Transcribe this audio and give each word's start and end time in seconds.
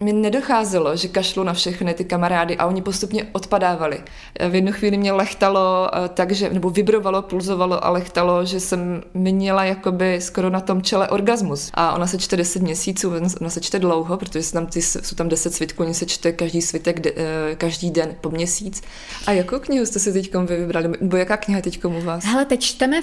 mi 0.00 0.12
nedocházelo, 0.12 0.96
že 0.96 1.08
kašlu 1.08 1.42
na 1.42 1.52
všechny 1.52 1.94
ty 1.94 2.04
kamarády 2.04 2.56
a 2.56 2.66
oni 2.66 2.82
postupně 2.82 3.26
odpadávali. 3.32 4.00
V 4.48 4.54
jednu 4.54 4.72
chvíli 4.72 4.96
mě 4.96 5.12
lechtalo 5.12 5.90
eh, 5.94 6.08
takže, 6.08 6.50
nebo 6.50 6.70
vibrovalo, 6.70 7.22
pulzovalo 7.22 7.84
a 7.84 7.90
lechtalo, 7.90 8.44
že 8.44 8.60
jsem 8.60 9.02
měla 9.14 9.64
jakoby 9.64 10.20
skoro 10.20 10.50
na 10.50 10.60
tom 10.60 10.82
čele 10.82 11.08
orgasmus. 11.08 11.70
A 11.74 11.94
ona 11.94 12.06
se 12.06 12.18
čte 12.18 12.36
10 12.36 12.62
měsíců, 12.62 13.12
ona 13.40 13.50
se 13.50 13.60
čte 13.60 13.78
dlouho, 13.78 14.16
protože 14.16 14.52
tam 14.52 14.66
ty, 14.66 14.82
jsou 14.82 15.16
tam 15.16 15.28
10 15.28 15.54
svitků, 15.54 15.82
oni 15.82 15.94
se 15.94 16.06
čte 16.06 16.32
každý 16.32 16.62
svitek 16.62 17.00
de, 17.00 17.12
eh, 17.16 17.54
každý 17.54 17.90
den 17.90 18.14
po 18.20 18.30
měsíc. 18.30 18.82
A 19.26 19.32
jakou 19.32 19.58
knihu 19.58 19.86
jste 19.86 19.98
si 19.98 20.12
teď 20.12 20.34
vybrali? 20.34 20.88
Nebo 21.00 21.16
jaká 21.16 21.36
kniha 21.36 21.60
teď 21.60 21.84
u 21.84 22.00
vás? 22.00 22.24
Hele, 22.24 22.44
teď 22.44 22.60
čteme... 22.60 23.00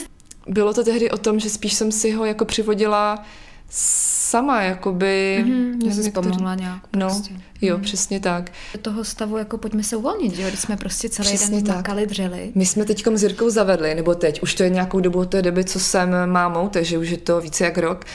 Bylo 0.48 0.74
to 0.74 0.84
tehdy 0.84 1.12
o 1.12 1.18
tom, 1.18 1.40
že 1.40 1.50
spíš 1.50 1.74
jsem 1.74 1.92
si 1.92 2.12
ho 2.12 2.26
jako 2.26 2.46
přivodila 2.46 3.26
sama, 3.72 4.62
jakoby... 4.62 5.44
Mm-hmm, 5.48 5.90
že 5.90 6.04
jsi 6.04 6.12
pomohla 6.12 6.56
nějak. 6.56 6.88
No, 6.96 7.08
prostě. 7.08 7.34
jo, 7.62 7.78
mm. 7.78 7.84
přesně 7.84 8.20
tak. 8.20 8.52
Do 8.74 8.80
toho 8.80 9.04
stavu 9.04 9.38
jako 9.38 9.58
pojďme 9.58 9.84
se 9.84 9.96
uvolnit, 9.96 10.36
že 10.36 10.42
jo, 10.42 10.48
když 10.48 10.60
jsme 10.60 10.78
prostě 10.78 11.10
celý 11.10 11.28
přesně 11.28 11.62
den 11.62 11.76
makali, 11.76 12.08
dřeli. 12.08 12.52
My 12.56 12.66
jsme 12.66 12.86
teď 12.86 13.04
s 13.16 13.24
Jirkou 13.24 13.50
zavedli, 13.50 13.96
nebo 13.96 14.16
teď, 14.16 14.44
už 14.44 14.56
to 14.56 14.64
je 14.64 14.70
nějakou 14.70 15.00
dobu 15.00 15.20
od 15.20 15.30
té 15.30 15.42
doby, 15.42 15.64
co 15.64 15.80
jsem 15.80 16.10
mámou, 16.26 16.70
takže 16.70 16.98
už 16.98 17.10
je 17.10 17.18
to 17.18 17.42
více 17.42 17.64
jak 17.64 17.78
rok. 17.78 18.06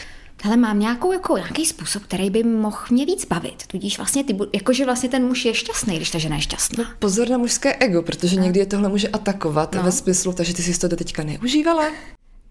Ale 0.45 0.57
mám 0.57 0.79
nějakou, 0.79 1.13
jako, 1.13 1.37
nějaký 1.37 1.67
způsob, 1.67 2.03
který 2.03 2.31
by 2.31 2.43
mohl 2.43 2.79
mě 2.91 3.07
víc 3.07 3.25
bavit. 3.25 3.67
Tudíž 3.67 3.97
vlastně 3.97 4.25
ty, 4.25 4.37
jakože 4.55 4.85
vlastně 4.85 5.09
ten 5.09 5.25
muž 5.25 5.45
je 5.45 5.55
šťastný, 5.55 5.97
když 5.97 6.11
ta 6.11 6.19
žena 6.19 6.37
je 6.37 6.43
šťastná. 6.43 6.85
No, 6.85 6.91
pozor 6.99 7.29
na 7.29 7.39
mužské 7.39 7.75
ego, 7.75 8.03
protože 8.03 8.37
no. 8.37 8.43
někdy 8.43 8.61
je 8.61 8.67
tohle 8.67 8.89
může 8.89 9.09
atakovat 9.09 9.75
no. 9.75 9.83
ve 9.83 9.93
smyslu, 9.93 10.33
takže 10.33 10.55
ty 10.55 10.63
jsi 10.63 10.79
to 10.79 10.89
do 10.89 10.97
teďka 10.97 11.23
neužívala. 11.23 11.85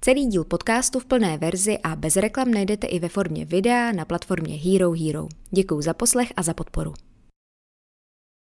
Celý 0.05 0.25
díl 0.25 0.43
podcastu 0.43 0.99
v 0.99 1.05
plné 1.05 1.37
verzi 1.37 1.77
a 1.77 1.95
bez 1.95 2.15
reklam 2.15 2.51
najdete 2.51 2.87
i 2.87 2.99
ve 2.99 3.09
formě 3.09 3.45
videa 3.45 3.91
na 3.91 4.05
platformě 4.05 4.55
Hero 4.55 4.91
Hero. 4.91 5.27
Děkuji 5.51 5.81
za 5.81 5.93
poslech 5.93 6.33
a 6.37 6.43
za 6.43 6.53
podporu. 6.53 6.93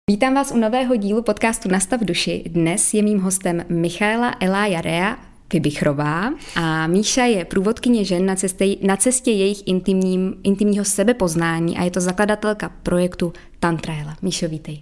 Vítám 0.10 0.34
vás 0.34 0.52
u 0.52 0.58
nového 0.58 0.96
dílu 0.96 1.22
podcastu 1.22 1.70
Nastav 1.70 2.00
duši. 2.00 2.44
Dnes 2.48 2.94
je 2.94 3.04
mým 3.04 3.20
hostem 3.20 3.66
Michaela 3.70 4.36
Elája 4.40 4.82
Rea, 4.82 5.18
Vybichrová 5.54 6.30
a 6.56 6.88
Míša 6.88 7.24
je 7.24 7.46
průvodkyně 7.46 8.06
žen 8.06 8.26
na 8.26 8.36
cestě, 8.36 8.66
na 8.82 8.98
cestě 8.98 9.32
jejich 9.32 9.68
intimním, 9.68 10.36
intimního 10.44 10.86
sebepoznání 10.86 11.78
a 11.78 11.84
je 11.84 11.92
to 11.92 12.02
zakladatelka 12.02 12.70
projektu 12.84 13.34
Tantraela. 13.60 14.16
Míšo, 14.22 14.48
vítej. 14.48 14.82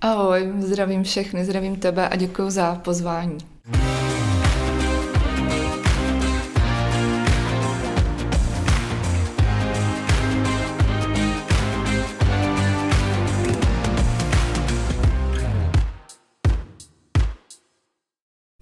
Ahoj, 0.00 0.52
zdravím 0.58 1.02
všechny, 1.02 1.44
zdravím 1.44 1.76
tebe 1.76 2.08
a 2.08 2.16
děkuji 2.16 2.50
za 2.50 2.74
pozvání. 2.74 3.38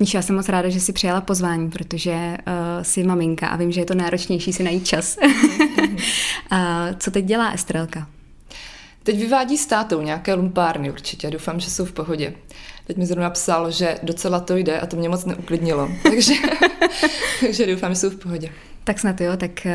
Míša, 0.03 0.19
já 0.19 0.22
jsem 0.22 0.36
moc 0.36 0.48
ráda, 0.48 0.69
že 0.69 0.81
jsi 0.81 0.92
přijala 0.92 1.20
pozvání, 1.20 1.70
protože 1.70 2.12
uh, 2.12 2.83
jsi 2.83 3.03
maminka 3.03 3.48
a 3.48 3.56
vím, 3.56 3.72
že 3.72 3.81
je 3.81 3.84
to 3.84 3.95
náročnější 3.95 4.53
si 4.53 4.62
najít 4.62 4.86
čas. 4.86 5.19
uh, 6.53 6.59
co 6.98 7.11
teď 7.11 7.25
dělá 7.25 7.50
Estrelka? 7.50 8.09
Teď 9.03 9.19
vyvádí 9.19 9.59
státou 9.59 10.00
nějaké 10.00 10.34
lumpárny 10.34 10.91
určitě, 10.91 11.31
doufám, 11.31 11.61
že 11.61 11.70
jsou 11.70 11.84
v 11.84 11.92
pohodě. 11.92 12.34
Teď 12.86 12.97
mi 12.97 13.06
zrovna 13.06 13.31
psal, 13.31 13.70
že 13.70 13.98
docela 14.03 14.41
to 14.41 14.56
jde 14.56 14.81
a 14.81 14.86
to 14.86 14.97
mě 14.97 15.09
moc 15.09 15.25
neuklidnilo, 15.25 15.91
takže, 16.03 16.34
takže 17.41 17.66
doufám, 17.66 17.94
že 17.94 18.00
jsou 18.00 18.11
v 18.11 18.16
pohodě. 18.16 18.53
Tak 18.84 18.98
snad 18.98 19.20
jo, 19.20 19.37
tak 19.37 19.66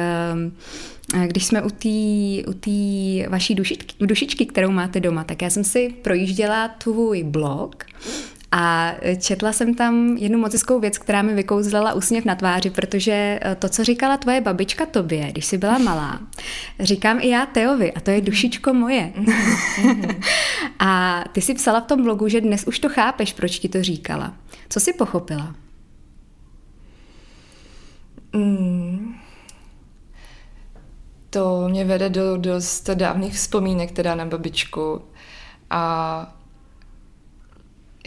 uh, 1.13 1.27
když 1.27 1.45
jsme 1.45 1.61
u 1.61 1.69
té 1.69 2.49
u 2.49 2.53
tý 2.53 3.23
vaší 3.29 3.55
dušičky, 3.55 4.05
dušičky, 4.05 4.45
kterou 4.45 4.71
máte 4.71 4.99
doma, 4.99 5.23
tak 5.23 5.41
já 5.41 5.49
jsem 5.49 5.63
si 5.63 5.89
projížděla 6.01 6.67
tvůj 6.67 7.23
blog 7.23 7.85
a 8.51 8.93
četla 9.19 9.53
jsem 9.53 9.75
tam 9.75 10.17
jednu 10.17 10.39
moc 10.39 10.53
hezkou 10.53 10.79
věc, 10.79 10.97
která 10.97 11.21
mi 11.21 11.33
vykouzlala 11.33 11.93
úsměv 11.93 12.25
na 12.25 12.35
tváři, 12.35 12.69
protože 12.69 13.39
eh, 13.41 13.55
to, 13.55 13.69
co 13.69 13.83
říkala 13.83 14.17
tvoje 14.17 14.41
babička 14.41 14.85
tobě, 14.85 15.31
když 15.31 15.45
jsi 15.45 15.57
byla 15.57 15.77
malá, 15.77 16.19
říkám 16.79 17.19
i 17.21 17.29
já 17.29 17.45
Teovi 17.45 17.93
a 17.93 17.99
to 17.99 18.11
je 18.11 18.21
dušičko 18.21 18.73
moje. 18.73 19.13
a 20.79 21.23
ty 21.31 21.41
si 21.41 21.53
psala 21.53 21.81
v 21.81 21.85
tom 21.85 22.03
blogu, 22.03 22.27
že 22.27 22.41
dnes 22.41 22.67
už 22.67 22.79
to 22.79 22.89
chápeš, 22.89 23.33
proč 23.33 23.59
ti 23.59 23.69
to 23.69 23.83
říkala. 23.83 24.33
Co 24.69 24.79
jsi 24.79 24.93
pochopila? 24.93 25.55
Mm. 28.33 29.15
To 31.29 31.67
mě 31.69 31.85
vede 31.85 32.09
do 32.09 32.37
dost 32.37 32.89
dávných 32.89 33.33
vzpomínek 33.33 33.91
teda 33.91 34.15
na 34.15 34.25
babičku 34.25 35.01
a 35.69 36.36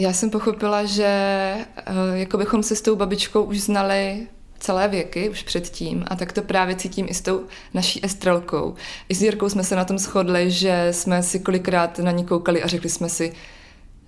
já 0.01 0.13
jsem 0.13 0.31
pochopila, 0.31 0.85
že 0.85 1.55
uh, 1.91 2.17
jako 2.19 2.39
bychom 2.39 2.63
se 2.63 2.77
s 2.77 2.83
tou 2.83 2.97
babičkou 2.97 3.43
už 3.43 3.61
znali 3.61 4.27
celé 4.59 4.89
věky, 4.89 5.29
už 5.29 5.43
předtím, 5.43 6.05
a 6.07 6.17
tak 6.17 6.33
to 6.33 6.43
právě 6.43 6.77
cítím 6.77 7.07
i 7.09 7.15
s 7.15 7.21
tou 7.21 7.45
naší 7.75 8.05
estrelkou. 8.05 8.75
I 9.09 9.15
s 9.15 9.23
Jirkou 9.23 9.49
jsme 9.49 9.65
se 9.65 9.77
na 9.77 9.85
tom 9.85 9.99
shodli, 9.99 10.51
že 10.51 10.89
jsme 10.91 11.23
si 11.23 11.41
kolikrát 11.41 11.99
na 11.99 12.11
ní 12.11 12.25
koukali 12.25 12.63
a 12.63 12.67
řekli 12.67 12.91
jsme 12.91 13.09
si, 13.09 13.33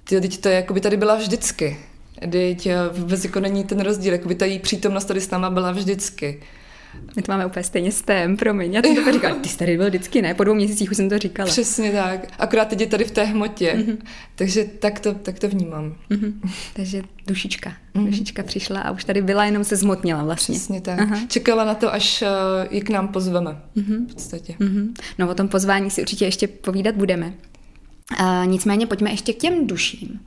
ty, 0.04 0.20
teď 0.20 0.40
to 0.40 0.48
je, 0.48 0.54
jako 0.54 0.74
by 0.74 0.80
tady 0.80 0.96
byla 0.96 1.14
vždycky. 1.14 1.78
Teď 2.30 2.66
eh, 2.66 2.76
vůbec 2.92 3.24
jako 3.24 3.40
není 3.40 3.64
ten 3.64 3.80
rozdíl, 3.80 4.12
jako 4.12 4.28
by 4.28 4.34
ta 4.34 4.46
její 4.46 4.58
přítomnost 4.58 5.04
tady 5.04 5.20
s 5.20 5.30
náma 5.30 5.50
byla 5.50 5.72
vždycky. 5.72 6.42
My 7.16 7.22
to 7.22 7.32
máme 7.32 7.46
úplně 7.46 7.64
stejně 7.64 7.92
s 7.92 8.02
tém, 8.02 8.36
promiň. 8.36 8.74
Já 8.74 8.82
jsem 8.82 9.04
to 9.04 9.12
říkala, 9.12 9.34
ty 9.34 9.48
jsi 9.48 9.58
tady 9.58 9.76
byl 9.76 9.86
vždycky, 9.86 10.22
ne? 10.22 10.34
Po 10.34 10.44
dvou 10.44 10.54
měsících 10.54 10.90
už 10.90 10.96
jsem 10.96 11.08
to 11.08 11.18
říkala. 11.18 11.48
Přesně 11.48 11.92
tak. 11.92 12.26
Akorát 12.38 12.68
teď 12.68 12.80
je 12.80 12.86
tady 12.86 13.04
v 13.04 13.10
té 13.10 13.24
hmotě. 13.24 13.74
Mm-hmm. 13.76 13.96
Takže 14.34 14.64
tak 14.64 15.00
to, 15.00 15.14
tak 15.14 15.38
to 15.38 15.48
vnímám. 15.48 15.94
Mm-hmm. 16.10 16.32
Takže 16.74 17.02
dušička. 17.26 17.72
Mm-hmm. 17.94 18.06
Dušička 18.06 18.42
přišla 18.42 18.80
a 18.80 18.90
už 18.90 19.04
tady 19.04 19.22
byla, 19.22 19.44
jenom 19.44 19.64
se 19.64 19.76
zmotnila 19.76 20.24
vlastně. 20.24 20.54
Přesně 20.54 20.80
tak. 20.80 20.98
Aha. 20.98 21.18
Čekala 21.28 21.64
na 21.64 21.74
to, 21.74 21.94
až 21.94 22.22
uh, 22.22 22.28
ji 22.74 22.80
k 22.80 22.90
nám 22.90 23.08
pozveme. 23.08 23.50
Mm-hmm. 23.76 24.06
V 24.06 24.14
podstatě. 24.14 24.54
Mm-hmm. 24.60 24.88
No 25.18 25.30
o 25.30 25.34
tom 25.34 25.48
pozvání 25.48 25.90
si 25.90 26.00
určitě 26.00 26.24
ještě 26.24 26.48
povídat 26.48 26.94
budeme. 26.94 27.32
Uh, 28.20 28.46
nicméně 28.46 28.86
pojďme 28.86 29.10
ještě 29.10 29.32
k 29.32 29.38
těm 29.38 29.66
duším. 29.66 30.20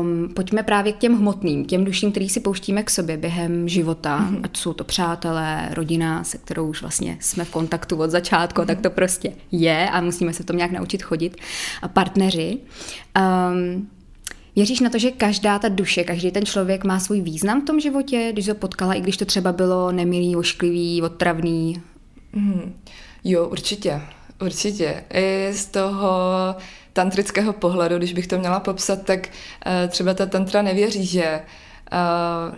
Um, 0.00 0.28
pojďme 0.34 0.62
právě 0.62 0.92
k 0.92 0.98
těm 0.98 1.18
hmotným, 1.18 1.64
těm 1.64 1.84
duším, 1.84 2.10
který 2.10 2.28
si 2.28 2.40
pouštíme 2.40 2.82
k 2.82 2.90
sobě 2.90 3.16
během 3.16 3.68
života, 3.68 4.18
mm-hmm. 4.18 4.40
ať 4.42 4.56
jsou 4.56 4.72
to 4.72 4.84
přátelé, 4.84 5.68
rodina, 5.72 6.24
se 6.24 6.38
kterou 6.38 6.68
už 6.68 6.80
vlastně 6.80 7.18
jsme 7.20 7.44
v 7.44 7.50
kontaktu 7.50 7.96
od 7.96 8.10
začátku, 8.10 8.60
mm-hmm. 8.60 8.66
tak 8.66 8.80
to 8.80 8.90
prostě 8.90 9.32
je 9.52 9.90
a 9.90 10.00
musíme 10.00 10.32
se 10.32 10.42
v 10.42 10.46
tom 10.46 10.56
nějak 10.56 10.70
naučit 10.70 11.02
chodit. 11.02 11.36
A 11.82 11.88
partneři. 11.88 12.58
Um, 13.18 13.88
Věříš 14.56 14.80
na 14.80 14.90
to, 14.90 14.98
že 14.98 15.10
každá 15.10 15.58
ta 15.58 15.68
duše, 15.68 16.04
každý 16.04 16.30
ten 16.30 16.46
člověk 16.46 16.84
má 16.84 17.00
svůj 17.00 17.20
význam 17.20 17.62
v 17.62 17.64
tom 17.64 17.80
životě, 17.80 18.28
když 18.32 18.48
ho 18.48 18.54
potkala, 18.54 18.94
i 18.94 19.00
když 19.00 19.16
to 19.16 19.24
třeba 19.24 19.52
bylo 19.52 19.92
nemilý, 19.92 20.36
ošklivý, 20.36 21.02
otravný? 21.02 21.82
Mm, 22.32 22.74
jo, 23.24 23.48
určitě. 23.48 24.02
Určitě. 24.42 25.04
I 25.14 25.50
z 25.52 25.66
toho 25.66 26.10
tantrického 26.92 27.52
pohledu, 27.52 27.98
když 27.98 28.12
bych 28.12 28.26
to 28.26 28.38
měla 28.38 28.60
popsat, 28.60 29.02
tak 29.02 29.28
eh, 29.66 29.88
třeba 29.88 30.14
ta 30.14 30.26
tantra 30.26 30.62
nevěří, 30.62 31.06
že 31.06 31.24
eh, 31.24 31.42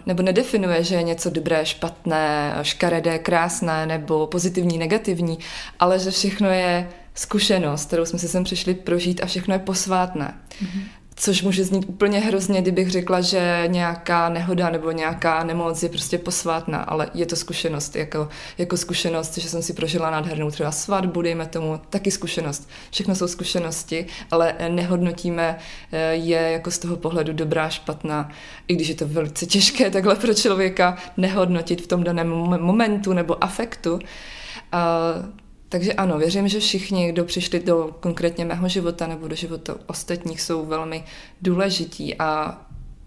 nebo 0.07 0.23
nedefinuje, 0.23 0.85
že 0.85 0.95
je 0.95 1.03
něco 1.03 1.31
dobré, 1.31 1.67
špatné, 1.67 2.55
škaredé, 2.63 3.19
krásné 3.19 3.87
nebo 3.87 4.27
pozitivní, 4.27 4.79
negativní, 4.79 5.39
ale 5.79 5.99
že 5.99 6.11
všechno 6.11 6.51
je 6.51 6.89
zkušenost, 7.15 7.87
kterou 7.87 8.05
jsme 8.05 8.19
si 8.19 8.29
sem 8.29 8.45
přišli 8.45 8.75
prožít 8.75 9.23
a 9.23 9.27
všechno 9.27 9.55
je 9.55 9.59
posvátné. 9.59 10.35
Mm-hmm. 10.63 10.83
Což 11.23 11.43
může 11.43 11.65
znít 11.65 11.85
úplně 11.89 12.19
hrozně, 12.21 12.63
kdybych 12.63 12.91
řekla, 12.91 13.21
že 13.21 13.65
nějaká 13.67 14.29
nehoda 14.29 14.71
nebo 14.71 14.91
nějaká 14.91 15.45
nemoc 15.45 15.83
je 15.83 15.89
prostě 15.89 16.19
posvátná, 16.19 16.79
ale 16.79 17.11
je 17.15 17.27
to 17.27 17.37
zkušenost, 17.37 17.97
jako, 17.97 18.29
jako 18.59 18.77
zkušenost, 18.77 19.39
že 19.39 19.49
jsem 19.49 19.63
si 19.63 19.73
prožila 19.73 20.11
nádhernou 20.11 20.51
třeba 20.51 20.73
svatbu, 20.73 21.23
dejme 21.23 21.47
tomu, 21.47 21.81
taky 21.91 22.11
zkušenost. 22.11 22.69
Všechno 22.91 23.15
jsou 23.15 23.29
zkušenosti, 23.29 24.07
ale 24.31 24.55
nehodnotíme 24.69 25.59
eh, 25.93 26.15
je 26.15 26.41
jako 26.41 26.71
z 26.71 26.79
toho 26.79 26.97
pohledu 26.97 27.33
dobrá, 27.33 27.69
špatná, 27.69 28.31
i 28.69 28.75
když 28.75 28.89
je 28.89 28.95
to 28.95 29.09
velice 29.09 29.47
těžké 29.47 29.91
takhle 29.91 30.17
pro 30.17 30.35
člověka 30.35 30.97
nehodnotit 31.17 31.81
v 31.81 31.87
tom 31.87 32.05
daném 32.05 32.29
momentu 32.61 33.13
nebo 33.13 33.45
afektu. 33.45 33.99
Takže 35.73 35.93
ano, 35.93 36.19
věřím, 36.19 36.49
že 36.49 36.61
všichni, 36.61 37.13
kdo 37.13 37.25
přišli 37.25 37.61
do 37.61 37.97
konkrétně 38.01 38.45
mého 38.45 38.69
života 38.69 39.07
nebo 39.07 39.29
do 39.29 39.35
života 39.35 39.77
ostatních, 39.87 40.41
jsou 40.41 40.67
velmi 40.67 41.05
důležití 41.43 42.15
a 42.19 42.61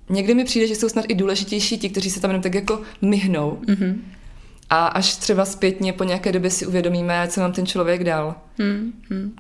někdy 0.10 0.34
mi 0.34 0.44
přijde, 0.44 0.68
že 0.68 0.76
jsou 0.76 0.90
snad 0.90 1.06
i 1.08 1.16
důležitější 1.16 1.78
ti, 1.78 1.90
kteří 1.90 2.10
se 2.10 2.22
tam 2.22 2.30
jenom 2.30 2.44
tak 2.44 2.56
jako 2.56 2.82
myhnou. 3.02 3.60
Mm-hmm. 3.68 3.96
A 4.70 4.88
až 4.88 5.16
třeba 5.16 5.46
zpětně 5.46 5.94
po 5.94 6.04
nějaké 6.04 6.32
době 6.32 6.50
si 6.50 6.66
uvědomíme, 6.66 7.28
co 7.28 7.42
nám 7.42 7.52
ten 7.52 7.66
člověk 7.66 8.04
dal. 8.04 8.36
Mm-hmm. 8.60 9.32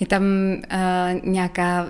Je 0.00 0.06
tam 0.06 0.22
uh, 0.22 1.30
nějaká, 1.30 1.86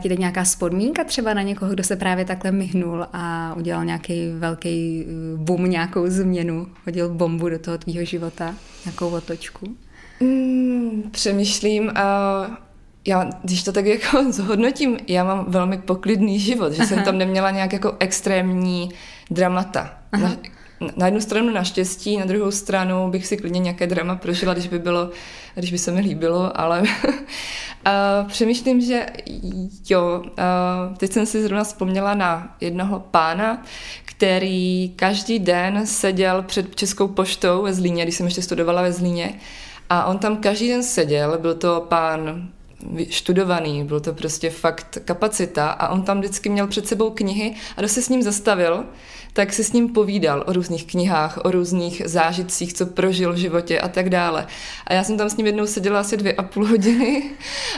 ti 0.00 0.08
teď 0.08 0.18
nějaká 0.18 0.44
spodmínka 0.44 1.04
třeba 1.04 1.34
na 1.34 1.42
někoho, 1.42 1.72
kdo 1.72 1.84
se 1.84 1.96
právě 1.96 2.24
takhle 2.24 2.52
myhnul 2.52 3.06
a 3.12 3.54
udělal 3.56 3.84
nějaký 3.84 4.30
velký 4.38 5.04
uh, 5.34 5.40
boom, 5.40 5.70
nějakou 5.70 6.06
změnu, 6.06 6.66
hodil 6.86 7.14
bombu 7.14 7.48
do 7.48 7.58
toho 7.58 7.78
tvýho 7.78 8.04
života, 8.04 8.54
nějakou 8.84 9.08
otočku? 9.10 9.76
Mm, 10.20 11.02
přemýšlím 11.10 11.90
a 11.94 12.68
já, 13.06 13.30
když 13.42 13.62
to 13.62 13.72
tak 13.72 13.86
jako 13.86 14.24
zhodnotím, 14.32 14.96
já 15.08 15.24
mám 15.24 15.44
velmi 15.48 15.78
poklidný 15.78 16.38
život, 16.38 16.72
že 16.72 16.82
Aha. 16.82 16.88
jsem 16.88 17.02
tam 17.02 17.18
neměla 17.18 17.50
nějak 17.50 17.72
jako 17.72 17.96
extrémní 17.98 18.90
dramata. 19.30 19.94
Na, 20.20 20.36
na 20.96 21.06
jednu 21.06 21.20
stranu 21.20 21.50
naštěstí, 21.50 22.16
na 22.16 22.24
druhou 22.24 22.50
stranu 22.50 23.10
bych 23.10 23.26
si 23.26 23.36
klidně 23.36 23.60
nějaké 23.60 23.86
drama 23.86 24.16
prožila, 24.16 24.52
když 24.52 24.68
by 24.68 24.78
bylo, 24.78 25.10
když 25.54 25.72
by 25.72 25.78
se 25.78 25.90
mi 25.90 26.00
líbilo, 26.00 26.60
ale 26.60 26.82
a 27.84 28.24
přemýšlím, 28.28 28.80
že 28.80 29.06
jo, 29.90 30.22
a 30.36 30.94
teď 30.96 31.12
jsem 31.12 31.26
si 31.26 31.42
zrovna 31.42 31.64
vzpomněla 31.64 32.14
na 32.14 32.56
jednoho 32.60 33.00
pána, 33.00 33.62
který 34.04 34.92
každý 34.96 35.38
den 35.38 35.86
seděl 35.86 36.42
před 36.42 36.76
Českou 36.76 37.08
poštou 37.08 37.62
ve 37.62 37.74
Zlíně, 37.74 38.02
když 38.02 38.14
jsem 38.14 38.26
ještě 38.26 38.42
studovala 38.42 38.82
ve 38.82 38.92
Zlíně, 38.92 39.34
a 39.90 40.04
on 40.04 40.18
tam 40.18 40.36
každý 40.36 40.68
den 40.68 40.82
seděl, 40.82 41.38
byl 41.38 41.54
to 41.54 41.86
pán 41.88 42.48
študovaný, 43.10 43.84
byl 43.84 44.00
to 44.00 44.12
prostě 44.12 44.50
fakt 44.50 44.98
kapacita 45.04 45.70
a 45.70 45.88
on 45.88 46.02
tam 46.02 46.18
vždycky 46.18 46.48
měl 46.48 46.66
před 46.66 46.88
sebou 46.88 47.10
knihy 47.10 47.54
a 47.76 47.80
kdo 47.80 47.88
se 47.88 48.02
s 48.02 48.08
ním 48.08 48.22
zastavil, 48.22 48.84
tak 49.32 49.52
si 49.52 49.64
s 49.64 49.72
ním 49.72 49.88
povídal 49.88 50.44
o 50.46 50.52
různých 50.52 50.86
knihách, 50.86 51.38
o 51.44 51.50
různých 51.50 52.02
zážitcích, 52.04 52.72
co 52.72 52.86
prožil 52.86 53.32
v 53.32 53.36
životě 53.36 53.80
a 53.80 53.88
tak 53.88 54.10
dále. 54.10 54.46
A 54.86 54.94
já 54.94 55.04
jsem 55.04 55.18
tam 55.18 55.30
s 55.30 55.36
ním 55.36 55.46
jednou 55.46 55.66
seděla 55.66 56.00
asi 56.00 56.16
dvě 56.16 56.32
a 56.32 56.42
půl 56.42 56.66
hodiny 56.66 57.30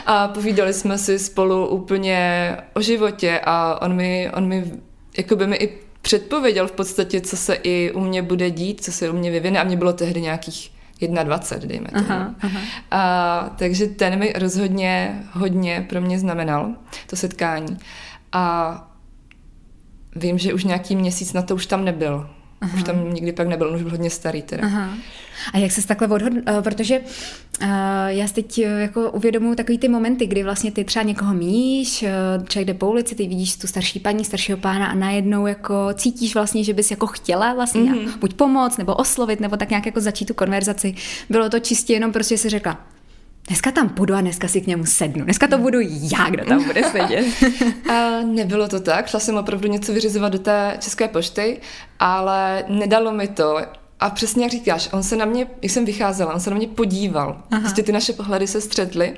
a 0.05 0.27
povídali 0.27 0.73
jsme 0.73 0.97
si 0.97 1.19
spolu 1.19 1.67
úplně 1.67 2.57
o 2.73 2.81
životě 2.81 3.39
a 3.43 3.81
on 3.81 3.95
mi, 3.95 4.31
on 4.33 4.47
mi 4.47 4.71
jako 5.17 5.35
by 5.35 5.47
mi 5.47 5.55
i 5.55 5.77
předpověděl 6.01 6.67
v 6.67 6.71
podstatě, 6.71 7.21
co 7.21 7.37
se 7.37 7.53
i 7.53 7.91
u 7.91 7.99
mě 7.99 8.21
bude 8.21 8.51
dít, 8.51 8.83
co 8.83 8.91
se 8.91 9.09
u 9.09 9.13
mě 9.13 9.31
vyvine 9.31 9.59
a 9.59 9.63
mě 9.63 9.77
bylo 9.77 9.93
tehdy 9.93 10.21
nějakých 10.21 10.71
21, 11.07 11.67
dejme 11.67 11.87
tomu. 11.87 12.05
Aha, 12.09 12.35
aha. 12.41 12.59
A, 12.91 13.55
takže 13.57 13.87
ten 13.87 14.19
mi 14.19 14.33
rozhodně 14.33 15.23
hodně 15.31 15.85
pro 15.89 16.01
mě 16.01 16.19
znamenal, 16.19 16.69
to 17.07 17.15
setkání. 17.15 17.77
A 18.31 18.87
vím, 20.15 20.37
že 20.37 20.53
už 20.53 20.63
nějaký 20.63 20.95
měsíc 20.95 21.33
na 21.33 21.41
to 21.41 21.55
už 21.55 21.65
tam 21.65 21.85
nebyl. 21.85 22.29
Aha. 22.61 22.77
Už 22.77 22.83
tam 22.83 23.13
nikdy 23.13 23.31
pak 23.31 23.47
nebyl, 23.47 23.75
už 23.75 23.81
byl 23.81 23.91
hodně 23.91 24.09
starý 24.09 24.41
teda. 24.41 24.65
Aha. 24.65 24.89
A 25.53 25.57
jak 25.57 25.71
se 25.71 25.87
takhle 25.87 26.07
odhodl, 26.07 26.37
uh, 26.37 26.61
protože 26.61 26.99
uh, 26.99 27.67
já 28.07 28.27
si 28.27 28.33
teď 28.33 28.57
uh, 28.57 28.63
jako 28.65 29.11
uvědomuji 29.11 29.55
takový 29.55 29.77
ty 29.77 29.87
momenty, 29.87 30.25
kdy 30.27 30.43
vlastně 30.43 30.71
ty 30.71 30.83
třeba 30.83 31.03
někoho 31.03 31.33
míš, 31.33 32.05
člověk 32.47 32.67
jde 32.67 32.73
po 32.73 32.89
ulici, 32.89 33.15
ty 33.15 33.27
vidíš 33.27 33.55
tu 33.55 33.67
starší 33.67 33.99
paní, 33.99 34.25
staršího 34.25 34.57
pána 34.57 34.87
a 34.87 34.95
najednou 34.95 35.47
jako 35.47 35.89
cítíš 35.93 36.33
vlastně, 36.33 36.63
že 36.63 36.73
bys 36.73 36.91
jako 36.91 37.07
chtěla 37.07 37.53
vlastně 37.53 37.81
mm-hmm. 37.81 38.19
buď 38.19 38.33
pomoct, 38.33 38.77
nebo 38.77 38.95
oslovit, 38.95 39.39
nebo 39.39 39.57
tak 39.57 39.69
nějak 39.69 39.85
jako 39.85 40.01
začít 40.01 40.25
tu 40.25 40.33
konverzaci. 40.33 40.95
Bylo 41.29 41.49
to 41.49 41.59
čistě 41.59 41.93
jenom 41.93 42.11
prostě 42.11 42.37
si 42.37 42.49
řekla, 42.49 42.85
Dneska 43.51 43.71
tam 43.71 43.89
půjdu 43.89 44.15
a 44.15 44.21
dneska 44.21 44.47
si 44.47 44.61
k 44.61 44.67
němu 44.67 44.85
sednu. 44.85 45.23
Dneska 45.23 45.47
to 45.47 45.57
budu 45.57 45.79
já, 45.81 46.29
kdo 46.29 46.45
tam 46.45 46.63
bude 46.63 46.83
sedět. 46.83 47.25
a 47.91 48.21
nebylo 48.21 48.67
to 48.67 48.79
tak. 48.79 49.07
Šla 49.07 49.19
jsem 49.19 49.37
opravdu 49.37 49.67
něco 49.67 49.93
vyřizovat 49.93 50.33
do 50.33 50.39
té 50.39 50.77
české 50.79 51.07
pošty, 51.07 51.59
ale 51.99 52.63
nedalo 52.67 53.11
mi 53.11 53.27
to. 53.27 53.57
A 53.99 54.09
přesně 54.09 54.43
jak 54.43 54.51
říkáš, 54.51 54.89
on 54.91 55.03
se 55.03 55.15
na 55.15 55.25
mě, 55.25 55.47
jak 55.61 55.71
jsem 55.71 55.85
vycházela, 55.85 56.33
on 56.33 56.39
se 56.39 56.49
na 56.49 56.55
mě 56.55 56.67
podíval. 56.67 57.43
Aha. 57.51 57.61
Prostě 57.61 57.83
ty 57.83 57.91
naše 57.91 58.13
pohledy 58.13 58.47
se 58.47 58.61
střetly. 58.61 59.17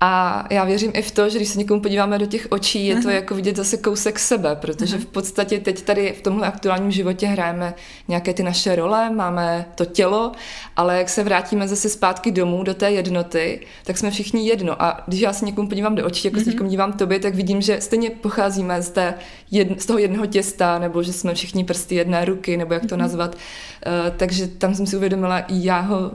A 0.00 0.44
já 0.50 0.64
věřím 0.64 0.92
i 0.94 1.02
v 1.02 1.10
to, 1.10 1.28
že 1.28 1.38
když 1.38 1.48
se 1.48 1.58
někomu 1.58 1.80
podíváme 1.80 2.18
do 2.18 2.26
těch 2.26 2.46
očí, 2.50 2.86
je 2.86 3.02
to 3.02 3.10
jako 3.10 3.34
vidět 3.34 3.56
zase 3.56 3.76
kousek 3.76 4.18
sebe, 4.18 4.56
protože 4.56 4.98
v 4.98 5.06
podstatě 5.06 5.60
teď 5.60 5.82
tady 5.82 6.12
v 6.18 6.22
tomhle 6.22 6.48
aktuálním 6.48 6.90
životě 6.90 7.26
hrajeme 7.26 7.74
nějaké 8.08 8.34
ty 8.34 8.42
naše 8.42 8.76
role, 8.76 9.10
máme 9.10 9.66
to 9.74 9.84
tělo, 9.84 10.32
ale 10.76 10.98
jak 10.98 11.08
se 11.08 11.24
vrátíme 11.24 11.68
zase 11.68 11.88
zpátky 11.88 12.32
domů 12.32 12.62
do 12.62 12.74
té 12.74 12.90
jednoty, 12.90 13.60
tak 13.84 13.98
jsme 13.98 14.10
všichni 14.10 14.48
jedno. 14.48 14.82
A 14.82 15.04
když 15.06 15.20
já 15.20 15.32
se 15.32 15.44
někomu 15.44 15.68
podívám 15.68 15.94
do 15.94 16.06
očí, 16.06 16.28
jako 16.28 16.38
se 16.40 16.44
teď 16.44 16.64
dívám 16.64 16.92
tobě, 16.92 17.18
tak 17.18 17.34
vidím, 17.34 17.62
že 17.62 17.80
stejně 17.80 18.10
pocházíme 18.10 18.82
z, 18.82 18.90
té 18.90 19.14
jedn, 19.50 19.72
z 19.78 19.86
toho 19.86 19.98
jednoho 19.98 20.26
těsta, 20.26 20.78
nebo 20.78 21.02
že 21.02 21.12
jsme 21.12 21.34
všichni 21.34 21.64
prsty 21.64 21.94
jedné 21.94 22.24
ruky, 22.24 22.56
nebo 22.56 22.74
jak 22.74 22.86
to 22.86 22.96
nazvat. 22.96 23.34
Uh, 23.34 24.16
takže 24.16 24.46
tam 24.46 24.74
jsem 24.74 24.86
si 24.86 24.96
uvědomila, 24.96 25.44
já 25.48 25.80
ho 25.80 26.12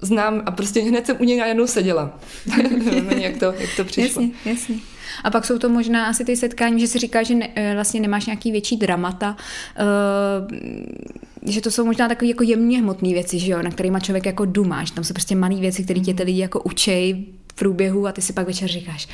znám 0.00 0.42
a 0.46 0.50
prostě 0.50 0.80
hned 0.80 1.06
jsem 1.06 1.16
u 1.20 1.24
něj 1.24 1.38
najednou 1.38 1.66
seděla. 1.66 2.18
Nevím, 2.56 3.10
jak 3.10 3.36
to, 3.36 3.44
jak 3.58 3.76
to 3.76 3.84
přišlo. 3.84 4.22
Jasně, 4.22 4.50
jasně. 4.50 4.76
A 5.24 5.30
pak 5.30 5.44
jsou 5.44 5.58
to 5.58 5.68
možná 5.68 6.06
asi 6.06 6.24
ty 6.24 6.36
setkání, 6.36 6.80
že 6.80 6.86
si 6.86 6.98
říká, 6.98 7.22
že 7.22 7.34
ne, 7.34 7.48
eh, 7.54 7.74
vlastně 7.74 8.00
nemáš 8.00 8.26
nějaký 8.26 8.52
větší 8.52 8.76
dramata, 8.76 9.36
uh, 9.80 10.58
že 11.52 11.60
to 11.60 11.70
jsou 11.70 11.84
možná 11.84 12.08
takové 12.08 12.28
jako 12.28 12.42
jemně 12.42 12.78
hmotné 12.78 13.08
věci, 13.08 13.38
že 13.38 13.52
jo, 13.52 13.62
na 13.62 13.70
kterýma 13.70 14.00
člověk 14.00 14.26
jako 14.26 14.44
dumáš. 14.44 14.90
Tam 14.90 15.04
jsou 15.04 15.14
prostě 15.14 15.34
malé 15.34 15.54
věci, 15.54 15.84
které 15.84 16.00
tě 16.00 16.14
ty 16.14 16.22
lidi 16.22 16.40
jako 16.40 16.60
učej 16.60 17.24
v 17.52 17.54
průběhu 17.54 18.06
a 18.06 18.12
ty 18.12 18.22
si 18.22 18.32
pak 18.32 18.46
večer 18.46 18.68
říkáš, 18.68 19.08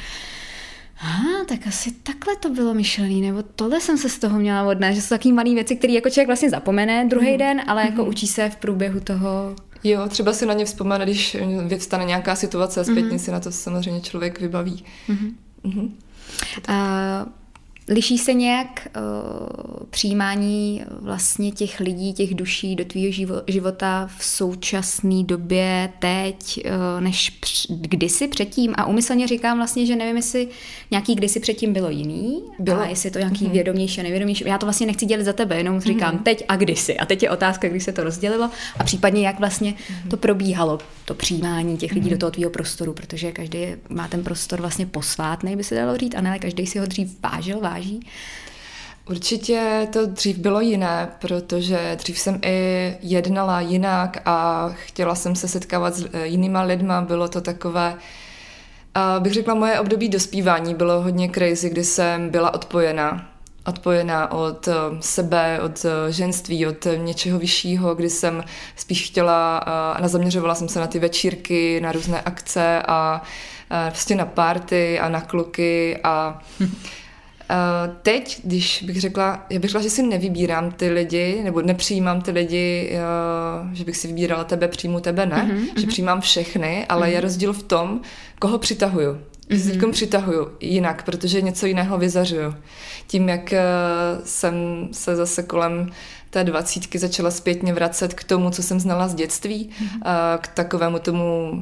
Aha, 1.05 1.45
tak 1.49 1.67
asi 1.67 1.91
takhle 1.91 2.37
to 2.37 2.51
bylo 2.51 2.75
myšlený, 2.75 3.21
nebo 3.21 3.43
tohle 3.43 3.81
jsem 3.81 3.99
se 3.99 4.09
z 4.09 4.19
toho 4.19 4.39
měla 4.39 4.69
odnést, 4.69 4.95
že 4.95 5.03
jsou 5.03 5.09
takové 5.09 5.35
malé 5.35 5.55
věci, 5.55 5.77
které 5.77 5.93
jako 5.93 6.11
člověk 6.11 6.27
vlastně 6.27 6.51
zapomene 6.51 7.05
druhý 7.05 7.33
mm. 7.33 7.39
den, 7.39 7.63
ale 7.67 7.83
jako 7.83 8.03
mm. 8.03 8.09
učí 8.09 8.27
se 8.27 8.51
v 8.51 8.57
průběhu 8.57 9.01
toho 9.01 9.57
Jo, 9.85 10.09
třeba 10.09 10.33
si 10.33 10.47
na 10.47 10.55
ně 10.55 10.65
vzpomene, 10.65 11.05
když 11.05 11.37
vyvstane 11.67 12.05
nějaká 12.05 12.37
situace 12.37 12.81
a 12.81 12.85
zpětně 12.85 13.11
mm-hmm. 13.11 13.25
si 13.25 13.31
na 13.31 13.41
to 13.41 13.53
samozřejmě 13.53 14.01
člověk 14.01 14.41
vybaví. 14.41 14.85
Mm-hmm. 15.09 15.33
Mm-hmm. 15.65 15.91
Uh, 16.69 17.33
Liší 17.89 18.19
se 18.19 18.35
nějak 18.35 18.89
uh, 18.97 19.87
přijímání 19.91 20.83
vlastně 21.01 21.53
těch 21.53 21.81
lidí, 21.81 22.13
těch 22.13 22.35
duší 22.35 22.77
do 22.77 22.85
tvýho 22.85 23.13
živo- 23.13 23.43
života 23.47 24.11
v 24.19 24.25
současné 24.25 25.23
době, 25.23 25.93
teď, 25.99 26.61
uh, 26.67 27.01
než 27.01 27.31
př- 27.31 27.67
kdysi 27.71 28.29
předtím? 28.29 28.75
A 28.77 28.87
umyslně 28.87 29.27
říkám 29.27 29.57
vlastně, 29.57 29.87
že 29.87 29.97
nevím, 29.97 30.17
jestli 30.17 30.49
nějaký 30.91 31.15
kdysi 31.15 31.41
předtím 31.41 31.73
bylo 31.73 31.91
jiný, 31.91 32.43
bylo. 32.59 32.81
a 32.81 32.87
jestli 32.87 33.07
je 33.07 33.11
to 33.11 33.19
nějaký 33.19 33.47
mm-hmm. 33.47 33.51
vědomější 33.51 34.01
a 34.01 34.03
nevědomější. 34.05 34.45
Já 34.47 34.59
to 34.59 34.67
vlastně 34.67 34.87
nechci 34.87 35.07
dělat 35.07 35.25
za 35.25 35.33
tebe, 35.33 35.57
jenom 35.57 35.81
říkám 35.81 36.15
mm-hmm. 36.15 36.23
teď 36.23 36.45
a 36.49 36.57
kdysi. 36.57 36.97
A 36.97 37.07
teď 37.07 37.23
je 37.23 37.31
otázka, 37.31 37.69
kdy 37.69 37.81
se 37.81 37.93
to 37.93 38.05
rozdělilo 38.05 38.51
a 38.79 38.85
případně 38.85 39.27
jak 39.27 39.39
vlastně 39.39 39.73
mm-hmm. 39.73 40.09
to 40.09 40.17
probíhalo, 40.17 40.79
to 41.05 41.15
přijímání 41.15 41.77
těch 41.77 41.93
lidí 41.93 42.07
mm-hmm. 42.07 42.13
do 42.13 42.19
toho 42.19 42.31
tvýho 42.31 42.51
prostoru, 42.51 42.93
protože 42.93 43.33
každý 43.33 43.59
má 43.89 44.09
ten 44.09 44.25
prostor 44.25 44.61
vlastně 44.61 44.87
posvátný, 44.87 45.57
by 45.57 45.65
se 45.65 45.75
dalo 45.75 45.97
říct, 45.97 46.15
a 46.15 46.21
ne 46.21 46.39
každý 46.39 46.67
si 46.67 46.79
ho 46.79 46.87
dřív 46.87 47.23
vážil, 47.23 47.61
vážil 47.61 47.72
váží? 47.73 48.07
Určitě 49.11 49.89
to 49.93 50.07
dřív 50.07 50.39
bylo 50.39 50.61
jiné, 50.61 51.09
protože 51.19 51.97
dřív 51.99 52.19
jsem 52.19 52.41
i 52.43 52.97
jednala 53.01 53.61
jinak 53.61 54.23
a 54.25 54.69
chtěla 54.75 55.15
jsem 55.15 55.37
se 55.37 55.49
setkávat 55.49 55.95
s 55.95 56.09
eh, 56.13 56.27
jinýma 56.27 56.63
lidma. 56.63 57.01
Bylo 57.01 57.29
to 57.29 57.41
takové, 57.41 57.95
bych 59.19 59.33
řekla, 59.33 59.55
moje 59.55 59.81
období 59.81 60.09
dospívání 60.09 60.75
bylo 60.75 61.03
hodně 61.03 61.31
crazy, 61.31 61.71
kdy 61.71 61.85
jsem 61.85 62.31
byla 62.31 62.55
odpojena. 62.55 63.29
Odpojená 63.67 64.33
od 64.33 64.69
eh, 64.69 64.75
sebe, 65.01 65.61
od 65.61 65.85
eh, 65.85 66.13
ženství, 66.13 66.67
od 66.67 66.87
něčeho 66.97 67.39
vyššího, 67.39 67.95
kdy 67.95 68.11
jsem 68.11 68.45
spíš 68.77 69.07
chtěla 69.07 69.59
a 69.59 70.09
zaměřovala 70.09 70.55
jsem 70.55 70.69
se 70.69 70.81
na 70.81 70.87
ty 70.87 70.99
večírky, 70.99 71.81
na 71.81 71.93
různé 71.93 72.21
akce 72.21 72.83
a 72.89 73.23
prostě 73.89 74.15
na 74.15 74.27
party 74.27 74.99
a 74.99 75.09
na 75.09 75.21
kluky 75.21 75.99
a 76.05 76.43
teď, 78.03 78.41
když 78.45 78.83
bych 78.83 79.01
řekla, 79.01 79.47
já 79.51 79.59
bych 79.59 79.71
řekla, 79.71 79.83
že 79.83 79.91
si 79.91 80.03
nevybírám 80.03 80.71
ty 80.73 80.91
lidi, 80.91 81.41
nebo 81.45 81.63
nepřijímám 81.63 82.21
ty 82.21 82.31
lidi, 82.31 82.93
uh, 82.93 83.73
že 83.73 83.85
bych 83.85 83.97
si 83.97 84.07
vybírala 84.09 84.45
tebe, 84.45 84.69
přijmu 84.69 85.01
tebe, 85.01 85.27
ne, 85.27 85.51
mm-hmm, 85.53 85.81
že 85.81 85.87
přijímám 85.87 86.21
všechny, 86.21 86.87
ale 86.89 87.07
mm-hmm. 87.07 87.13
je 87.13 87.21
rozdíl 87.21 87.53
v 87.53 87.63
tom, 87.63 88.01
koho 88.39 88.59
přitahuju. 88.59 89.13
Mm-hmm. 89.13 89.81
teď 89.81 89.91
přitahuju 89.91 90.49
jinak, 90.61 91.03
protože 91.03 91.43
něco 91.43 91.67
jiného 91.67 91.99
vyzařuju. 91.99 92.55
Tím, 93.07 93.29
jak 93.29 93.53
uh, 93.53 93.59
jsem 94.25 94.89
se 94.93 95.17
zase 95.17 95.43
kolem 95.43 95.91
té 96.31 96.45
dvacítky 96.45 96.99
začala 96.99 97.31
zpětně 97.31 97.75
vracet 97.75 98.15
k 98.15 98.25
tomu, 98.25 98.51
co 98.51 98.63
jsem 98.63 98.81
znala 98.81 99.09
z 99.09 99.15
dětství, 99.15 99.71
mm-hmm. 99.71 100.39
k 100.39 100.49
takovému 100.49 100.99
tomu 100.99 101.53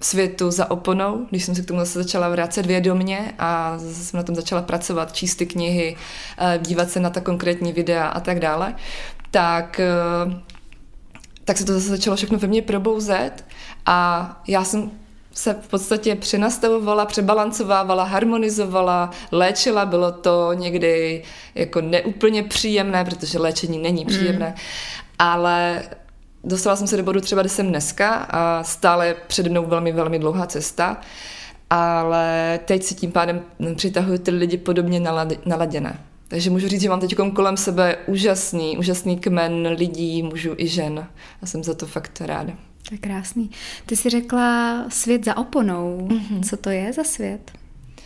světu 0.00 0.50
za 0.50 0.70
oponou, 0.70 1.26
když 1.30 1.44
jsem 1.44 1.54
se 1.54 1.62
k 1.62 1.66
tomu 1.66 1.80
zase 1.80 2.02
začala 2.02 2.28
vracet 2.28 2.66
vědomně 2.66 3.34
a 3.38 3.78
zase 3.78 4.04
jsem 4.04 4.18
na 4.18 4.22
tom 4.22 4.34
začala 4.34 4.62
pracovat, 4.62 5.12
číst 5.12 5.36
ty 5.36 5.46
knihy, 5.46 5.96
eh, 6.38 6.58
dívat 6.62 6.90
se 6.90 7.00
na 7.00 7.10
ta 7.10 7.20
konkrétní 7.20 7.72
videa 7.72 8.06
a 8.06 8.20
tak 8.20 8.40
dále, 8.40 8.74
tak, 9.30 9.80
eh, 9.80 10.40
tak 11.44 11.58
se 11.58 11.64
to 11.64 11.72
zase 11.72 11.88
začalo 11.88 12.16
všechno 12.16 12.38
ve 12.38 12.48
mně 12.48 12.62
probouzet 12.62 13.44
a 13.86 14.40
já 14.46 14.64
jsem 14.64 14.90
se 15.32 15.56
v 15.62 15.68
podstatě 15.68 16.14
přenastavovala, 16.14 17.06
přebalancovávala, 17.06 18.04
harmonizovala, 18.04 19.10
léčila, 19.32 19.86
bylo 19.86 20.12
to 20.12 20.52
někdy 20.52 21.22
jako 21.54 21.80
neúplně 21.80 22.42
příjemné, 22.42 23.04
protože 23.04 23.38
léčení 23.38 23.78
není 23.78 24.04
příjemné, 24.04 24.46
mm. 24.48 24.54
ale 25.18 25.82
dostala 26.44 26.76
jsem 26.76 26.86
se 26.86 26.96
do 26.96 27.02
bodu 27.02 27.20
třeba, 27.20 27.42
kde 27.42 27.48
jsem 27.48 27.68
dneska 27.68 28.14
a 28.14 28.64
stále 28.64 29.06
je 29.06 29.16
přede 29.26 29.50
mnou 29.50 29.66
velmi, 29.66 29.92
velmi 29.92 30.18
dlouhá 30.18 30.46
cesta, 30.46 31.00
ale 31.70 32.60
teď 32.64 32.82
si 32.82 32.94
tím 32.94 33.12
pádem 33.12 33.40
přitahují 33.74 34.18
ty 34.18 34.30
lidi 34.30 34.56
podobně 34.56 35.00
naladěné. 35.46 36.00
Takže 36.28 36.50
můžu 36.50 36.68
říct, 36.68 36.82
že 36.82 36.88
mám 36.88 37.00
teď 37.00 37.14
kolem 37.32 37.56
sebe 37.56 37.96
úžasný, 38.06 38.78
úžasný 38.78 39.18
kmen 39.18 39.66
lidí, 39.66 40.22
mužů 40.22 40.54
i 40.56 40.68
žen 40.68 41.06
a 41.42 41.46
jsem 41.46 41.64
za 41.64 41.74
to 41.74 41.86
fakt 41.86 42.20
ráda. 42.20 42.52
To 42.88 42.94
je 42.94 42.98
krásný. 42.98 43.50
Ty 43.86 43.96
jsi 43.96 44.10
řekla 44.10 44.84
svět 44.88 45.24
za 45.24 45.36
oponou. 45.36 46.08
Mm-hmm. 46.10 46.48
Co 46.48 46.56
to 46.56 46.70
je 46.70 46.92
za 46.92 47.04
svět? 47.04 47.52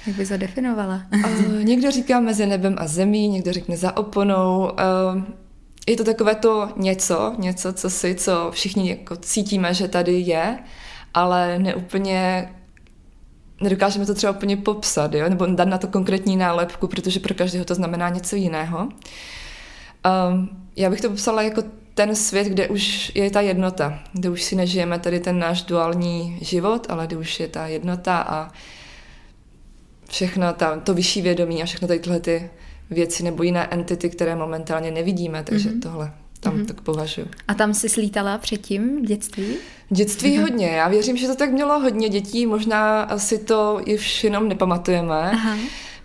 Jak 0.06 0.16
bys 0.16 0.30
ho 0.30 0.36
definovala? 0.36 1.02
uh, 1.14 1.64
někdo 1.64 1.90
říká 1.90 2.20
mezi 2.20 2.46
nebem 2.46 2.74
a 2.78 2.86
zemí, 2.86 3.28
někdo 3.28 3.52
řekne 3.52 3.76
za 3.76 3.96
oponou. 3.96 4.58
Uh, 4.60 5.22
je 5.86 5.96
to 5.96 6.04
takové 6.04 6.34
to 6.34 6.68
něco, 6.76 7.34
něco, 7.38 7.72
co 7.72 7.90
si, 7.90 8.14
co 8.14 8.50
všichni 8.50 8.90
jako 8.90 9.16
cítíme, 9.16 9.74
že 9.74 9.88
tady 9.88 10.12
je, 10.12 10.58
ale 11.14 11.58
neúplně 11.58 12.48
nedokážeme 13.60 14.06
to 14.06 14.14
třeba 14.14 14.32
úplně 14.32 14.56
popsat, 14.56 15.14
jo? 15.14 15.28
nebo 15.28 15.46
dát 15.46 15.68
na 15.68 15.78
to 15.78 15.86
konkrétní 15.86 16.36
nálepku, 16.36 16.88
protože 16.88 17.20
pro 17.20 17.34
každého 17.34 17.64
to 17.64 17.74
znamená 17.74 18.08
něco 18.08 18.36
jiného. 18.36 18.88
Um, 20.28 20.48
já 20.76 20.90
bych 20.90 21.00
to 21.00 21.10
popsala 21.10 21.42
jako 21.42 21.62
ten 21.94 22.16
svět, 22.16 22.46
kde 22.46 22.68
už 22.68 23.12
je 23.14 23.30
ta 23.30 23.40
jednota, 23.40 23.98
kde 24.12 24.30
už 24.30 24.42
si 24.42 24.56
nežijeme 24.56 24.98
tady 24.98 25.20
ten 25.20 25.38
náš 25.38 25.62
duální 25.62 26.38
život, 26.40 26.86
ale 26.90 27.06
kde 27.06 27.16
už 27.16 27.40
je 27.40 27.48
ta 27.48 27.66
jednota 27.66 28.20
a 28.20 28.50
všechno 30.08 30.52
ta, 30.52 30.80
to 30.80 30.94
vyšší 30.94 31.22
vědomí 31.22 31.62
a 31.62 31.66
všechno 31.66 31.88
tady 31.88 32.00
tyhle 32.00 32.20
ty 32.20 32.50
věci 32.92 33.22
nebo 33.22 33.42
jiné 33.42 33.66
entity, 33.66 34.10
které 34.10 34.36
momentálně 34.36 34.90
nevidíme, 34.90 35.44
takže 35.44 35.70
mm-hmm. 35.70 35.82
tohle 35.82 36.12
tam 36.40 36.56
mm-hmm. 36.56 36.66
tak 36.66 36.80
považuji. 36.80 37.26
A 37.48 37.54
tam 37.54 37.74
jsi 37.74 37.88
slítala 37.88 38.38
předtím 38.38 39.02
v 39.02 39.06
dětství? 39.06 39.56
V 39.90 39.94
dětství 39.94 40.38
mm-hmm. 40.38 40.40
hodně. 40.40 40.68
Já 40.68 40.88
věřím, 40.88 41.16
že 41.16 41.26
to 41.26 41.34
tak 41.34 41.50
mělo 41.50 41.80
hodně 41.80 42.08
dětí, 42.08 42.46
možná 42.46 43.08
si 43.18 43.38
to 43.38 43.80
už 43.94 44.24
jenom 44.24 44.48
nepamatujeme. 44.48 45.30
Aha 45.30 45.56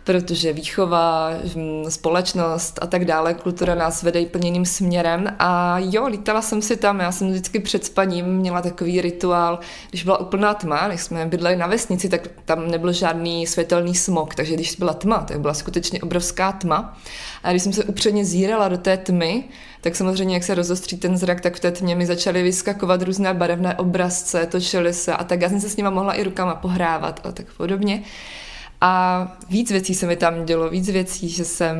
protože 0.07 0.53
výchova, 0.53 1.29
hm, 1.55 1.83
společnost 1.89 2.79
a 2.81 2.87
tak 2.87 3.05
dále, 3.05 3.33
kultura 3.33 3.75
nás 3.75 4.03
vede 4.03 4.25
plně 4.25 4.47
jiným 4.47 4.65
směrem. 4.65 5.35
A 5.39 5.79
jo, 5.79 6.07
lítala 6.07 6.41
jsem 6.41 6.61
si 6.61 6.77
tam, 6.77 6.99
já 6.99 7.11
jsem 7.11 7.29
vždycky 7.29 7.59
před 7.59 7.85
spaním 7.85 8.25
měla 8.25 8.61
takový 8.61 9.01
rituál, 9.01 9.59
když 9.89 10.03
byla 10.03 10.19
úplná 10.19 10.53
tma, 10.53 10.87
když 10.87 11.01
jsme 11.01 11.25
bydleli 11.25 11.55
na 11.55 11.67
vesnici, 11.67 12.09
tak 12.09 12.27
tam 12.45 12.71
nebyl 12.71 12.91
žádný 12.93 13.47
světelný 13.47 13.95
smog, 13.95 14.35
takže 14.35 14.53
když 14.53 14.75
byla 14.75 14.93
tma, 14.93 15.17
tak 15.17 15.39
byla 15.39 15.53
skutečně 15.53 16.01
obrovská 16.01 16.51
tma. 16.51 16.97
A 17.43 17.51
když 17.51 17.63
jsem 17.63 17.73
se 17.73 17.83
upředně 17.83 18.25
zírala 18.25 18.67
do 18.67 18.77
té 18.77 18.97
tmy, 18.97 19.43
tak 19.81 19.95
samozřejmě, 19.95 20.35
jak 20.35 20.43
se 20.43 20.55
rozostří 20.55 20.97
ten 20.97 21.17
zrak, 21.17 21.41
tak 21.41 21.55
v 21.55 21.59
té 21.59 21.71
tmě 21.71 21.95
mi 21.95 22.05
začaly 22.05 22.43
vyskakovat 22.43 23.01
různé 23.01 23.33
barevné 23.33 23.75
obrazce, 23.75 24.45
točily 24.45 24.93
se 24.93 25.13
a 25.13 25.23
tak. 25.23 25.41
Já 25.41 25.49
jsem 25.49 25.61
se 25.61 25.69
s 25.69 25.77
nima 25.77 25.89
mohla 25.89 26.13
i 26.13 26.23
rukama 26.23 26.55
pohrávat 26.55 27.19
a 27.23 27.31
tak 27.31 27.45
podobně. 27.57 28.03
A 28.81 29.37
víc 29.49 29.71
věcí 29.71 29.95
se 29.95 30.07
mi 30.07 30.15
tam 30.15 30.45
dělo, 30.45 30.69
víc 30.69 30.89
věcí, 30.89 31.29
že 31.29 31.45
jsem 31.45 31.77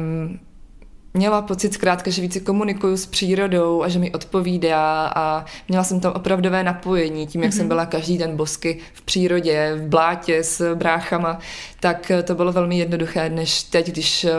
měla 1.14 1.42
pocit 1.42 1.74
zkrátka, 1.74 2.12
že 2.12 2.22
více 2.22 2.40
komunikuju 2.40 2.98
s 2.98 3.06
přírodou 3.06 3.84
a 3.84 3.90
že 3.90 4.00
mi 4.00 4.12
odpovídá 4.12 5.12
a 5.16 5.46
měla 5.68 5.84
jsem 5.84 6.00
tam 6.00 6.14
opravdové 6.16 6.64
napojení 6.64 7.28
tím, 7.28 7.44
jak 7.44 7.52
mm-hmm. 7.52 7.56
jsem 7.56 7.64
mhm. 7.64 7.68
byla 7.68 7.86
každý 7.86 8.18
den 8.18 8.36
bosky 8.36 8.80
v 8.94 9.02
přírodě, 9.02 9.76
v 9.76 9.88
blátě 9.88 10.44
s 10.44 10.76
bráchama, 10.76 11.40
tak 11.80 12.12
to 12.24 12.36
bylo 12.36 12.52
velmi 12.52 12.78
jednoduché, 12.78 13.30
než 13.30 13.64
teď, 13.64 13.88
když 13.88 14.24
eh, 14.24 14.34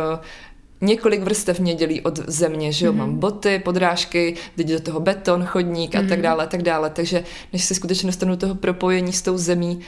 několik 0.81 1.23
vrstev 1.23 1.61
mě 1.61 1.75
dělí 1.75 2.00
od 2.00 2.19
země, 2.29 2.73
že 2.73 2.87
jo, 2.87 2.93
mm-hmm. 2.93 2.97
mám 2.97 3.19
boty, 3.19 3.59
podrážky, 3.59 4.35
teď 4.57 4.67
do 4.67 4.81
toho 4.81 5.00
beton, 5.00 5.45
chodník 5.45 5.95
a 5.95 5.99
tak 5.99 6.11
mhm. 6.11 6.23
dále, 6.23 6.45
a 6.45 6.47
tak 6.47 6.62
dále, 6.62 6.91
takže 6.91 7.25
než 7.53 7.65
se 7.65 7.75
skutečně 7.75 8.07
dostanu 8.07 8.37
toho 8.37 8.55
propojení 8.55 9.12
s 9.12 9.23
tou 9.23 9.38
zemí, 9.38 9.81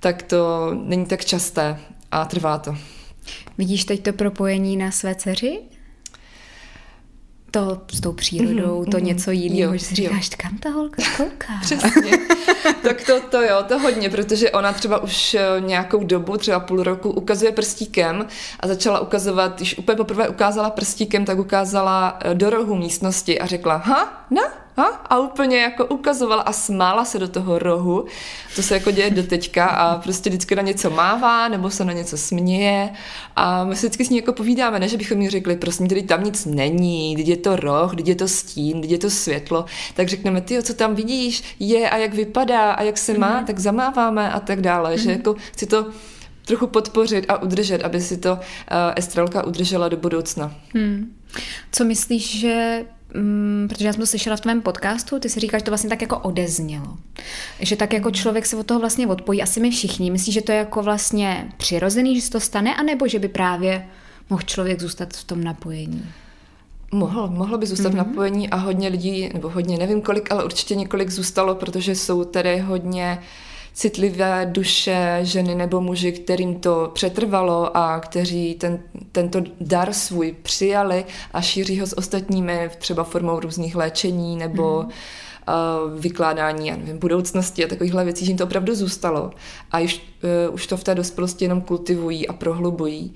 tak 0.00 0.22
to 0.22 0.70
není 0.84 1.06
tak 1.06 1.24
časté 1.24 1.78
a 2.10 2.24
trvá 2.24 2.58
to. 2.58 2.76
Vidíš 3.58 3.84
teď 3.84 4.02
to 4.02 4.12
propojení 4.12 4.76
na 4.76 4.90
své 4.90 5.14
dceři? 5.14 5.60
To 7.50 7.80
s 7.92 8.00
tou 8.00 8.12
přírodou, 8.12 8.82
mm-hmm, 8.82 8.90
to 8.90 8.96
mm-hmm. 8.96 9.02
něco 9.02 9.30
jiného, 9.30 9.76
že 9.76 9.84
si 9.84 9.94
říkáš, 9.94 10.28
kam 10.28 10.58
ta 10.58 10.70
holka 10.70 11.02
kouká? 11.16 11.52
Přesně. 11.62 12.18
tak 12.82 13.04
to, 13.06 13.20
to 13.20 13.42
jo, 13.42 13.62
to 13.68 13.78
hodně, 13.78 14.10
protože 14.10 14.50
ona 14.50 14.72
třeba 14.72 14.98
už 14.98 15.34
eh, 15.34 15.40
nějakou 15.60 16.04
dobu, 16.04 16.36
třeba 16.36 16.60
půl 16.60 16.82
roku, 16.82 17.10
ukazuje 17.10 17.52
prstíkem 17.52 18.26
a 18.60 18.66
začala 18.66 19.00
ukazovat, 19.00 19.56
když 19.56 19.78
úplně 19.78 19.96
poprvé 19.96 20.28
ukázala 20.28 20.70
prstíkem, 20.70 21.24
tak 21.24 21.38
ukázala 21.38 22.18
eh, 22.20 22.34
do 22.34 22.50
rohu 22.50 22.76
místnosti 22.76 23.40
a 23.40 23.46
řekla, 23.46 23.76
ha, 23.76 24.26
na, 24.30 24.65
ha? 24.76 24.86
a 24.86 25.18
úplně 25.18 25.58
jako 25.58 25.86
ukazovala 25.86 26.42
a 26.42 26.52
smála 26.52 27.04
se 27.04 27.18
do 27.18 27.28
toho 27.28 27.58
rohu. 27.58 28.04
To 28.56 28.62
se 28.62 28.74
jako 28.74 28.90
děje 28.90 29.10
do 29.10 29.22
teďka 29.22 29.66
a 29.66 29.98
prostě 29.98 30.30
vždycky 30.30 30.56
na 30.56 30.62
něco 30.62 30.90
mává 30.90 31.48
nebo 31.48 31.70
se 31.70 31.84
na 31.84 31.92
něco 31.92 32.16
směje 32.16 32.90
a 33.36 33.64
my 33.64 33.76
se 33.76 33.86
vždycky 33.86 34.04
s 34.04 34.10
ní 34.10 34.16
jako 34.16 34.32
povídáme, 34.32 34.80
ne, 34.80 34.88
že 34.88 34.96
bychom 34.96 35.22
jí 35.22 35.30
řekli, 35.30 35.56
prostě 35.56 35.86
tady 35.86 36.02
tam 36.02 36.24
nic 36.24 36.44
není, 36.44 37.16
teď 37.16 37.28
je 37.28 37.36
to 37.36 37.56
roh, 37.56 37.96
teď 37.96 38.08
je 38.08 38.14
to 38.14 38.28
stín, 38.28 38.80
teď 38.80 38.90
je 38.90 38.98
to 38.98 39.10
světlo, 39.10 39.64
tak 39.94 40.08
řekneme, 40.08 40.40
ty, 40.40 40.62
co 40.62 40.74
tam 40.74 40.94
vidíš, 40.94 41.56
je 41.58 41.90
a 41.90 41.96
jak 41.96 42.14
vypadá 42.14 42.72
a 42.72 42.82
jak 42.82 42.98
se 42.98 43.18
má, 43.18 43.40
mm-hmm. 43.40 43.46
tak 43.46 43.58
zamáváme 43.58 44.32
a 44.32 44.40
tak 44.40 44.60
dále, 44.60 44.94
mm-hmm. 44.94 45.02
že 45.02 45.08
mhm. 45.08 45.18
jako 45.18 45.34
chci 45.52 45.66
to 45.66 45.86
trochu 46.46 46.66
podpořit 46.66 47.24
a 47.28 47.42
udržet, 47.42 47.84
aby 47.84 48.00
si 48.00 48.16
to 48.16 48.32
uh, 48.32 48.38
Estrelka 48.96 49.46
udržela 49.46 49.88
do 49.88 49.96
budoucna. 49.96 50.54
Hmm. 50.74 51.16
Co 51.72 51.84
myslíš, 51.84 52.40
že 52.40 52.84
Mm, 53.16 53.66
protože 53.68 53.86
já 53.86 53.92
jsem 53.92 54.00
to 54.00 54.06
slyšela 54.06 54.36
v 54.36 54.40
tvém 54.40 54.62
podcastu, 54.62 55.18
ty 55.18 55.28
si 55.28 55.40
říkáš, 55.40 55.60
že 55.60 55.64
to 55.64 55.70
vlastně 55.70 55.90
tak 55.90 56.02
jako 56.02 56.18
odeznělo. 56.18 56.96
Že 57.60 57.76
tak 57.76 57.92
jako 57.92 58.10
člověk 58.10 58.46
se 58.46 58.56
od 58.56 58.66
toho 58.66 58.80
vlastně 58.80 59.06
odpojí, 59.06 59.42
asi 59.42 59.60
my 59.60 59.70
všichni. 59.70 60.10
Myslíš, 60.10 60.34
že 60.34 60.42
to 60.42 60.52
je 60.52 60.58
jako 60.58 60.82
vlastně 60.82 61.48
přirozený, 61.56 62.16
že 62.16 62.22
se 62.22 62.30
to 62.30 62.40
stane, 62.40 62.74
anebo 62.74 63.08
že 63.08 63.18
by 63.18 63.28
právě 63.28 63.86
mohl 64.30 64.42
člověk 64.42 64.80
zůstat 64.80 65.14
v 65.14 65.24
tom 65.24 65.44
napojení? 65.44 66.06
Mohl, 66.92 67.28
mohlo 67.28 67.58
by 67.58 67.66
zůstat 67.66 67.88
mm-hmm. 67.88 67.92
v 67.92 67.96
napojení 67.96 68.50
a 68.50 68.56
hodně 68.56 68.88
lidí, 68.88 69.30
nebo 69.34 69.48
hodně, 69.48 69.78
nevím 69.78 70.02
kolik, 70.02 70.32
ale 70.32 70.44
určitě 70.44 70.74
několik 70.74 71.10
zůstalo, 71.10 71.54
protože 71.54 71.94
jsou 71.94 72.24
tady 72.24 72.58
hodně 72.58 73.18
uh, 73.20 73.24
citlivé 73.76 74.46
duše 74.46 75.18
ženy 75.22 75.54
nebo 75.54 75.80
muži, 75.80 76.12
kterým 76.12 76.60
to 76.60 76.90
přetrvalo 76.94 77.76
a 77.76 78.00
kteří 78.00 78.54
ten, 78.54 78.78
tento 79.12 79.40
dar 79.60 79.92
svůj 79.92 80.34
přijali 80.42 81.04
a 81.32 81.40
šíří 81.40 81.80
ho 81.80 81.86
s 81.86 81.98
ostatními 81.98 82.70
třeba 82.78 83.04
formou 83.04 83.40
různých 83.40 83.76
léčení 83.76 84.36
nebo 84.36 84.82
mm. 84.82 84.90
Vykládání, 85.98 86.68
já 86.68 86.76
nevím, 86.76 86.98
budoucnosti 86.98 87.64
a 87.64 87.68
takovýchhle 87.68 88.04
věcí, 88.04 88.24
že 88.24 88.30
jim 88.30 88.38
to 88.38 88.44
opravdu 88.44 88.74
zůstalo. 88.74 89.30
A 89.72 89.80
už, 89.80 90.02
uh, 90.48 90.54
už 90.54 90.66
to 90.66 90.76
v 90.76 90.84
té 90.84 90.94
dospělosti 90.94 91.44
jenom 91.44 91.60
kultivují 91.60 92.28
a 92.28 92.32
prohlubují. 92.32 93.14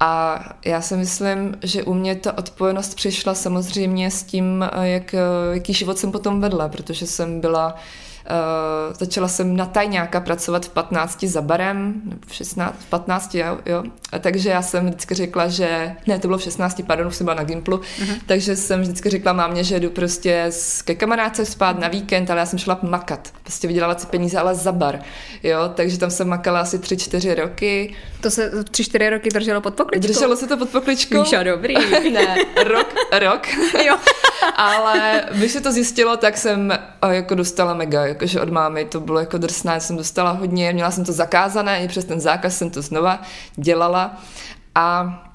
A 0.00 0.40
já 0.64 0.80
si 0.80 0.96
myslím, 0.96 1.58
že 1.62 1.82
u 1.82 1.94
mě 1.94 2.14
ta 2.14 2.38
odpojenost 2.38 2.94
přišla 2.94 3.34
samozřejmě 3.34 4.10
s 4.10 4.22
tím, 4.22 4.64
jak, 4.82 5.14
jaký 5.52 5.72
život 5.72 5.98
jsem 5.98 6.12
potom 6.12 6.40
vedla, 6.40 6.68
protože 6.68 7.06
jsem 7.06 7.40
byla 7.40 7.72
uh, 7.72 7.80
Uh, 8.30 8.94
začala 8.98 9.28
jsem 9.28 9.56
na 9.56 9.66
tajňáka 9.66 10.20
pracovat 10.20 10.66
v 10.66 10.68
15 10.68 11.24
za 11.24 11.42
barem, 11.42 12.02
nebo 12.04 12.20
v 12.26 12.34
16, 12.34 12.74
v 12.78 12.86
15, 12.86 13.34
jo, 13.34 13.58
jo. 13.66 13.82
A 14.12 14.18
takže 14.18 14.50
já 14.50 14.62
jsem 14.62 14.86
vždycky 14.86 15.14
řekla, 15.14 15.48
že, 15.48 15.96
ne, 16.06 16.18
to 16.18 16.28
bylo 16.28 16.38
v 16.38 16.42
16, 16.42 16.82
pardon, 16.86 17.06
už 17.06 17.16
jsem 17.16 17.24
byla 17.24 17.36
na 17.36 17.44
Gimplu, 17.44 17.76
uh-huh. 17.76 18.16
takže 18.26 18.56
jsem 18.56 18.80
vždycky 18.80 19.10
řekla 19.10 19.32
mámě, 19.32 19.64
že 19.64 19.80
jdu 19.80 19.90
prostě 19.90 20.50
ke 20.84 20.94
kamarádce 20.94 21.46
spát 21.46 21.78
na 21.78 21.88
víkend, 21.88 22.30
ale 22.30 22.40
já 22.40 22.46
jsem 22.46 22.58
šla 22.58 22.78
makat, 22.82 23.32
prostě 23.42 23.68
vydělávat 23.68 24.00
si 24.00 24.06
peníze, 24.06 24.38
ale 24.38 24.54
za 24.54 24.72
bar, 24.72 24.98
jo, 25.42 25.58
takže 25.74 25.98
tam 25.98 26.10
jsem 26.10 26.28
makala 26.28 26.60
asi 26.60 26.78
3-4 26.78 27.34
roky. 27.34 27.94
To 28.20 28.30
se 28.30 28.62
3-4 28.62 29.10
roky 29.10 29.28
drželo 29.28 29.60
pod 29.60 29.74
pokličkou? 29.74 30.08
Drželo 30.08 30.36
se 30.36 30.46
to 30.46 30.56
pod 30.56 30.68
pokličkou. 30.68 31.18
Míša, 31.18 31.42
dobrý. 31.42 31.74
ne, 32.12 32.36
rok, 32.64 32.94
rok. 33.18 33.46
jo. 33.86 33.96
ale 34.56 35.24
když 35.32 35.52
se 35.52 35.60
to 35.60 35.72
zjistilo, 35.72 36.16
tak 36.16 36.36
jsem 36.36 36.78
jako 37.10 37.34
dostala 37.34 37.74
mega 37.74 38.06
jakože 38.06 38.40
od 38.40 38.50
mámy 38.50 38.84
to 38.84 39.00
bylo 39.00 39.18
jako 39.18 39.38
drsné, 39.38 39.80
jsem 39.80 39.96
dostala 39.96 40.30
hodně, 40.30 40.72
měla 40.72 40.90
jsem 40.90 41.04
to 41.04 41.12
zakázané, 41.12 41.84
i 41.84 41.88
přes 41.88 42.04
ten 42.04 42.20
zákaz 42.20 42.56
jsem 42.56 42.70
to 42.70 42.82
znova 42.82 43.22
dělala. 43.56 44.16
A 44.74 45.25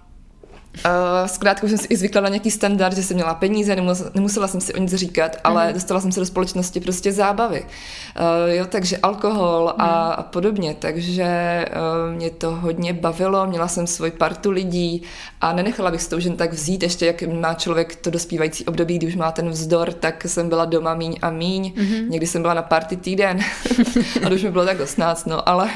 Uh, 0.85 1.27
zkrátka 1.27 1.63
už 1.63 1.69
jsem 1.69 1.79
si 1.79 1.87
i 1.87 1.97
zvykla 1.97 2.21
na 2.21 2.29
nějaký 2.29 2.51
standard, 2.51 2.95
že 2.95 3.03
jsem 3.03 3.15
měla 3.15 3.33
peníze, 3.33 3.75
nemusela, 3.75 4.11
nemusela 4.13 4.47
jsem 4.47 4.61
si 4.61 4.73
o 4.73 4.77
nic 4.77 4.93
říkat, 4.93 5.37
ale 5.43 5.67
mm. 5.67 5.73
dostala 5.73 6.01
jsem 6.01 6.11
se 6.11 6.19
do 6.19 6.25
společnosti 6.25 6.79
prostě 6.79 7.11
zábavy. 7.11 7.61
Uh, 7.61 8.49
jo, 8.49 8.65
takže 8.69 8.97
alkohol 8.97 9.73
mm. 9.75 9.81
a, 9.81 10.11
a 10.11 10.23
podobně, 10.23 10.75
takže 10.79 11.65
uh, 11.69 12.15
mě 12.15 12.29
to 12.29 12.51
hodně 12.51 12.93
bavilo, 12.93 13.47
měla 13.47 13.67
jsem 13.67 13.87
svůj 13.87 14.11
partu 14.11 14.51
lidí 14.51 15.01
a 15.41 15.53
nenechala 15.53 15.91
bych 15.91 16.01
si 16.01 16.09
to 16.09 16.17
už 16.17 16.23
jen 16.23 16.37
tak 16.37 16.53
vzít, 16.53 16.83
ještě 16.83 17.05
jak 17.05 17.21
má 17.21 17.53
člověk 17.53 17.95
to 17.95 18.09
dospívající 18.09 18.65
období, 18.65 18.97
když 18.97 19.09
už 19.09 19.15
má 19.15 19.31
ten 19.31 19.49
vzdor, 19.49 19.93
tak 19.93 20.25
jsem 20.25 20.49
byla 20.49 20.65
doma 20.65 20.93
míň 20.93 21.19
a 21.21 21.29
míň, 21.29 21.73
mm-hmm. 21.75 22.09
někdy 22.09 22.27
jsem 22.27 22.41
byla 22.41 22.53
na 22.53 22.61
party 22.61 22.97
týden 22.97 23.39
a 24.25 24.29
už 24.29 24.43
mi 24.43 24.51
bylo 24.51 24.65
tak 24.65 24.79
18, 24.79 25.25
no, 25.25 25.49
ale 25.49 25.69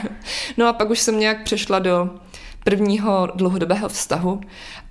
no 0.57 0.67
a 0.67 0.73
pak 0.73 0.89
už 0.89 0.99
jsem 0.99 1.19
nějak 1.19 1.43
přešla 1.43 1.79
do 1.79 2.09
prvního 2.65 3.27
dlouhodobého 3.36 3.89
vztahu 3.89 4.41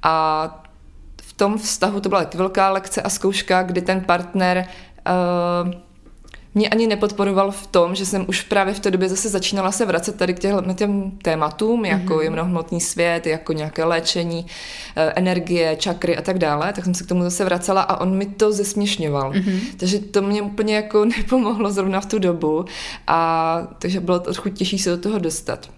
a 0.02 0.46
v 1.22 1.32
tom 1.32 1.58
vztahu 1.58 2.00
to 2.00 2.08
byla 2.08 2.26
velká 2.34 2.70
lekce 2.70 3.02
a 3.02 3.08
zkouška, 3.08 3.62
kdy 3.62 3.82
ten 3.82 4.00
partner 4.00 4.66
uh, 5.66 5.84
mě 6.54 6.68
ani 6.68 6.86
nepodporoval 6.86 7.50
v 7.50 7.66
tom, 7.66 7.94
že 7.94 8.06
jsem 8.06 8.24
už 8.28 8.42
právě 8.42 8.74
v 8.74 8.80
té 8.80 8.90
době 8.90 9.08
zase 9.08 9.28
začínala 9.28 9.72
se 9.72 9.86
vracet 9.86 10.16
tady 10.16 10.34
k 10.34 10.38
těm, 10.38 10.74
těm 10.74 11.10
tématům, 11.10 11.84
jako 11.84 12.14
mm-hmm. 12.14 12.20
jemnohmotný 12.20 12.80
svět, 12.80 13.26
jako 13.26 13.52
nějaké 13.52 13.84
léčení, 13.84 14.46
eh, 14.96 15.12
energie, 15.16 15.76
čakry 15.76 16.16
a 16.16 16.22
tak 16.22 16.38
dále, 16.38 16.72
tak 16.72 16.84
jsem 16.84 16.94
se 16.94 17.04
k 17.04 17.06
tomu 17.06 17.22
zase 17.22 17.44
vracela 17.44 17.82
a 17.82 18.00
on 18.00 18.16
mi 18.16 18.26
to 18.26 18.52
zesměšňoval. 18.52 19.32
Mm-hmm. 19.32 19.60
Takže 19.76 19.98
to 19.98 20.22
mě 20.22 20.42
úplně 20.42 20.76
jako 20.76 21.04
nepomohlo 21.18 21.70
zrovna 21.70 22.00
v 22.00 22.06
tu 22.06 22.18
dobu 22.18 22.64
a 23.06 23.58
takže 23.78 24.00
bylo 24.00 24.18
trochu 24.18 24.48
těžší 24.48 24.78
se 24.78 24.90
do 24.90 24.98
toho 24.98 25.18
dostat. 25.18 25.73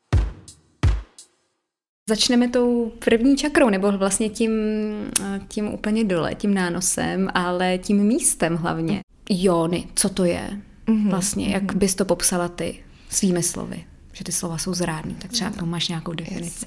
Začneme 2.10 2.48
tou 2.48 2.92
první 3.04 3.36
čakrou, 3.36 3.68
nebo 3.68 3.92
vlastně 3.92 4.28
tím, 4.28 4.52
tím 5.48 5.74
úplně 5.74 6.04
dole, 6.04 6.34
tím 6.34 6.54
nánosem, 6.54 7.28
ale 7.34 7.78
tím 7.78 8.04
místem 8.04 8.56
hlavně. 8.56 9.00
Jóny, 9.30 9.84
co 9.94 10.08
to 10.08 10.24
je? 10.24 10.50
Mm-hmm. 10.86 11.10
Vlastně, 11.10 11.48
jak 11.48 11.62
mhm. 11.62 11.78
bys 11.78 11.94
to 11.94 12.04
popsala 12.04 12.48
ty 12.48 12.78
svými 13.08 13.42
slovy? 13.42 13.84
Že 14.12 14.24
ty 14.24 14.32
slova 14.32 14.58
jsou 14.58 14.74
zrádný, 14.74 15.14
tak 15.14 15.30
třeba 15.30 15.50
k 15.50 15.56
tomu 15.56 15.70
máš 15.70 15.88
nějakou 15.88 16.12
definici. 16.12 16.66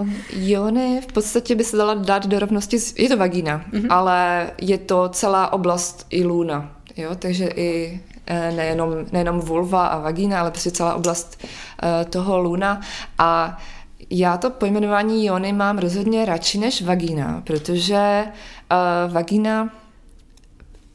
um, 0.00 0.14
jóny 0.32 1.00
v 1.00 1.12
podstatě 1.12 1.54
by 1.54 1.64
se 1.64 1.76
dala 1.76 1.94
dát 1.94 2.26
do 2.26 2.38
rovnosti, 2.38 2.78
s, 2.78 2.98
je 2.98 3.08
to 3.08 3.16
vagína, 3.16 3.64
mm-hmm. 3.72 3.86
ale 3.90 4.50
je 4.60 4.78
to 4.78 5.08
celá 5.08 5.52
oblast 5.52 6.06
i 6.10 6.24
lůna, 6.24 6.76
jo, 6.96 7.14
takže 7.14 7.46
i 7.46 8.00
eh, 8.26 8.52
nejenom, 8.52 8.90
nejenom 9.12 9.40
vulva 9.40 9.86
a 9.86 9.98
vagína, 9.98 10.40
ale 10.40 10.50
prostě 10.50 10.70
celá 10.70 10.94
oblast 10.94 11.44
uh, 11.44 12.10
toho 12.10 12.38
luna 12.38 12.80
a 13.18 13.58
já 14.10 14.36
to 14.36 14.50
pojmenování 14.50 15.26
jóny 15.26 15.52
mám 15.52 15.78
rozhodně 15.78 16.24
radši 16.24 16.58
než 16.58 16.82
vagína, 16.82 17.42
protože 17.46 18.24
uh, 18.26 19.12
vagína 19.12 19.70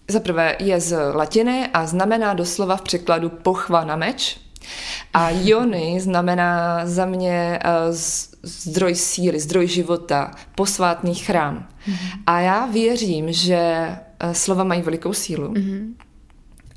za 0.07 0.19
prvé 0.19 0.55
je 0.59 0.79
z 0.79 1.11
latiny 1.13 1.69
a 1.73 1.85
znamená 1.85 2.33
doslova 2.33 2.75
v 2.75 2.81
překladu 2.81 3.29
pochva 3.29 3.83
na 3.83 3.95
meč. 3.95 4.37
A 5.13 5.29
jony 5.43 5.99
znamená 6.01 6.81
za 6.85 7.05
mě 7.05 7.59
uh, 7.65 7.95
zdroj 8.43 8.95
síly, 8.95 9.39
zdroj 9.39 9.67
života, 9.67 10.31
posvátný 10.55 11.15
chrám. 11.15 11.67
Mm-hmm. 11.87 12.19
A 12.27 12.39
já 12.39 12.65
věřím, 12.65 13.31
že 13.31 13.89
uh, 14.23 14.31
slova 14.31 14.63
mají 14.63 14.81
velikou 14.81 15.13
sílu. 15.13 15.53
Mm-hmm. 15.53 15.93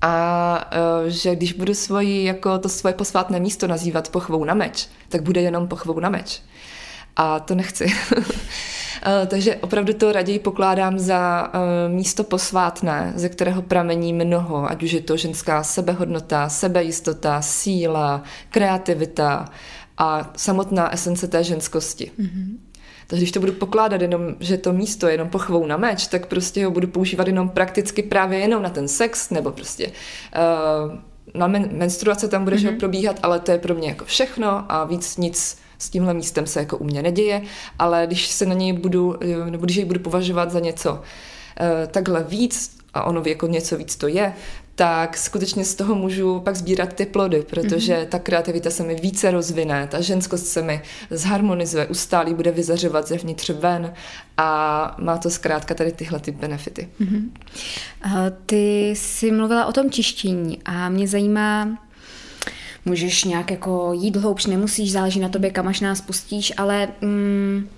A 0.02 0.70
uh, 1.02 1.08
že 1.08 1.36
když 1.36 1.52
budu 1.52 1.74
svoji, 1.74 2.24
jako 2.24 2.58
to 2.58 2.68
svoje 2.68 2.94
posvátné 2.94 3.40
místo 3.40 3.66
nazývat 3.66 4.08
pochvou 4.08 4.44
na 4.44 4.54
meč, 4.54 4.88
tak 5.08 5.22
bude 5.22 5.40
jenom 5.40 5.68
pochvou 5.68 6.00
na 6.00 6.08
meč. 6.08 6.42
A 7.16 7.40
to 7.40 7.54
nechci. 7.54 7.86
Eh, 9.02 9.26
takže 9.26 9.56
opravdu 9.56 9.92
to 9.92 10.12
raději 10.12 10.38
pokládám 10.38 10.98
za 10.98 11.50
eh, 11.52 11.88
místo 11.88 12.24
posvátné, 12.24 13.12
ze 13.16 13.28
kterého 13.28 13.62
pramení 13.62 14.12
mnoho, 14.12 14.70
ať 14.70 14.82
už 14.82 14.92
je 14.92 15.00
to 15.00 15.16
ženská 15.16 15.62
sebehodnota, 15.62 16.48
sebejistota, 16.48 17.42
síla, 17.42 18.22
kreativita 18.50 19.44
a 19.98 20.32
samotná 20.36 20.92
esence 20.92 21.28
té 21.28 21.44
ženskosti. 21.44 22.10
Mm-hmm. 22.18 22.56
Takže 23.06 23.22
když 23.22 23.32
to 23.32 23.40
budu 23.40 23.52
pokládat 23.52 24.02
jenom, 24.02 24.34
že 24.40 24.56
to 24.58 24.72
místo 24.72 25.06
je 25.06 25.14
jenom 25.14 25.28
pochvou 25.28 25.66
na 25.66 25.76
meč, 25.76 26.06
tak 26.06 26.26
prostě 26.26 26.64
ho 26.64 26.70
budu 26.70 26.88
používat 26.88 27.26
jenom 27.26 27.48
prakticky 27.48 28.02
právě 28.02 28.38
jenom 28.38 28.62
na 28.62 28.70
ten 28.70 28.88
sex, 28.88 29.30
nebo 29.30 29.52
prostě 29.52 29.86
uh, 29.86 30.98
na 31.34 31.48
men- 31.48 31.68
menstruace 31.72 32.28
tam 32.28 32.44
bude 32.44 32.56
mm-hmm. 32.56 32.78
probíhat, 32.78 33.18
ale 33.22 33.40
to 33.40 33.50
je 33.50 33.58
pro 33.58 33.75
mě 33.75 33.88
jako 33.88 34.04
všechno 34.04 34.72
a 34.72 34.84
víc 34.84 35.16
nic 35.16 35.58
s 35.78 35.90
tímhle 35.90 36.14
místem 36.14 36.46
se 36.46 36.60
jako 36.60 36.76
u 36.76 36.84
mě 36.84 37.02
neděje, 37.02 37.42
ale 37.78 38.06
když 38.06 38.26
se 38.26 38.46
na 38.46 38.54
něj 38.54 38.72
budu, 38.72 39.16
eh, 39.25 39.50
nebo 39.50 39.64
když 39.64 39.76
jej 39.76 39.84
budu 39.84 40.00
považovat 40.00 40.50
za 40.50 40.60
něco 40.60 40.92
uh, 40.92 41.00
takhle 41.90 42.25
víc, 42.25 42.76
a 42.94 43.04
ono 43.04 43.22
jako 43.26 43.46
něco 43.46 43.76
víc 43.76 43.96
to 43.96 44.08
je, 44.08 44.32
tak 44.76 45.16
skutečně 45.16 45.64
z 45.64 45.75
toho 45.75 45.95
můžu 45.95 46.40
pak 46.40 46.56
sbírat 46.56 46.92
ty 46.92 47.06
plody, 47.06 47.45
protože 47.50 47.95
mm-hmm. 47.95 48.06
ta 48.06 48.18
kreativita 48.18 48.71
se 48.71 48.83
mi 48.83 48.95
více 48.95 49.30
rozvine, 49.30 49.88
ta 49.90 50.00
ženskost 50.00 50.47
se 50.47 50.62
mi 50.62 50.83
zharmonizuje, 51.11 51.87
ustálí, 51.87 52.35
bude 52.35 52.50
vyzařovat 52.50 53.09
zevnitř 53.09 53.50
ven 53.50 53.92
a 54.37 54.97
má 54.99 55.18
to 55.18 55.30
zkrátka 55.30 55.75
tady 55.75 55.92
tyhle 55.92 56.21
ty 56.21 56.30
benefity. 56.30 56.88
Mm-hmm. 57.00 57.30
Ty 58.47 58.90
jsi 58.90 59.30
mluvila 59.30 59.66
o 59.66 59.73
tom 59.73 59.90
čištění 59.90 60.59
a 60.64 60.88
mě 60.88 61.09
zajímá, 61.09 61.78
můžeš 62.85 63.25
nějak 63.25 63.50
jako 63.50 63.92
jít 63.92 64.16
hloubš, 64.16 64.47
nemusíš, 64.47 64.92
záleží 64.92 65.21
na 65.21 65.28
tobě, 65.28 65.50
kam 65.50 65.68
až 65.68 65.80
nás 65.80 66.00
pustíš, 66.00 66.52
ale 66.56 66.88
mm, 67.00 67.68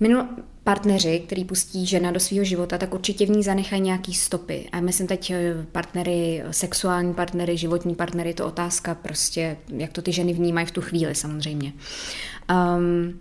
minul, 0.00 0.24
partneři, 0.64 1.22
který 1.26 1.44
pustí 1.44 1.86
žena 1.86 2.10
do 2.10 2.20
svého 2.20 2.44
života, 2.44 2.78
tak 2.78 2.94
určitě 2.94 3.26
v 3.26 3.30
ní 3.30 3.42
zanechají 3.42 3.82
nějaký 3.82 4.14
stopy. 4.14 4.68
A 4.72 4.80
myslím 4.80 5.06
teď 5.06 5.30
eh, 5.30 5.66
partnery, 5.72 6.42
sexuální 6.50 7.14
partnery, 7.14 7.56
životní 7.56 7.94
partnery, 7.94 8.34
to 8.34 8.46
otázka 8.46 8.94
prostě, 8.94 9.56
jak 9.76 9.92
to 9.92 10.02
ty 10.02 10.12
ženy 10.12 10.32
vnímají 10.32 10.66
v 10.66 10.70
tu 10.70 10.80
chvíli 10.80 11.14
samozřejmě. 11.14 11.72
Um, 12.76 13.20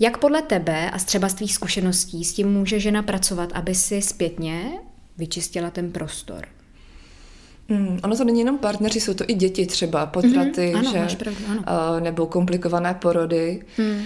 jak 0.00 0.18
podle 0.18 0.42
tebe 0.42 0.90
a 0.90 0.98
třeba 0.98 1.28
z 1.28 1.34
tvých 1.34 1.54
zkušeností 1.54 2.24
s 2.24 2.32
tím 2.32 2.52
může 2.52 2.80
žena 2.80 3.02
pracovat, 3.02 3.50
aby 3.52 3.74
si 3.74 4.02
zpětně 4.02 4.70
vyčistila 5.18 5.70
ten 5.70 5.92
prostor? 5.92 6.46
Mm, 7.68 8.00
ono 8.04 8.16
to 8.16 8.24
není 8.24 8.38
jenom 8.38 8.58
partneři, 8.58 9.00
jsou 9.00 9.14
to 9.14 9.24
i 9.28 9.34
děti 9.34 9.66
třeba, 9.66 10.06
potraty, 10.06 10.72
mm-hmm, 10.74 10.96
ano, 10.96 11.08
že, 11.08 11.16
pravdu, 11.16 11.44
ano. 11.50 11.60
Uh, 11.60 12.00
nebo 12.00 12.26
komplikované 12.26 12.94
porody. 12.94 13.62
Mm. 13.78 14.02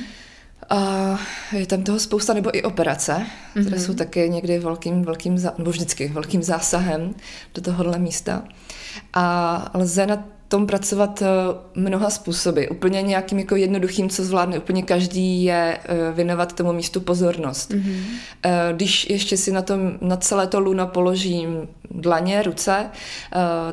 A 0.70 1.18
je 1.52 1.66
tam 1.66 1.82
toho 1.82 2.00
spousta, 2.00 2.34
nebo 2.34 2.56
i 2.56 2.62
operace, 2.62 3.12
mm-hmm. 3.12 3.66
které 3.66 3.80
jsou 3.80 3.94
taky 3.94 4.30
někdy 4.30 4.58
velkým, 4.58 5.02
velkým, 5.02 5.42
nebo 5.58 5.70
vždycky 5.70 6.08
velkým 6.08 6.42
zásahem 6.42 7.14
do 7.54 7.62
tohohle 7.62 7.98
místa. 7.98 8.44
A 9.14 9.70
lze 9.74 10.06
na 10.06 10.24
tom 10.48 10.66
pracovat 10.66 11.22
eh, 11.22 11.26
mnoha 11.74 12.10
způsoby. 12.10 12.64
Úplně 12.70 13.02
nějakým 13.02 13.38
jako 13.38 13.56
jednoduchým, 13.56 14.08
co 14.08 14.24
zvládne 14.24 14.58
úplně 14.58 14.82
každý, 14.82 15.44
je 15.44 15.78
eh, 15.84 16.12
věnovat 16.12 16.52
tomu 16.52 16.72
místu 16.72 17.00
pozornost. 17.00 17.72
Mm-hmm. 17.72 18.04
Když 18.72 19.10
ještě 19.10 19.36
si 19.36 19.52
na, 19.52 19.62
tom, 19.62 19.92
na 20.00 20.16
celé 20.16 20.46
to 20.46 20.60
luna 20.60 20.86
položím 20.86 21.68
dlaně, 21.90 22.42
ruce, 22.42 22.90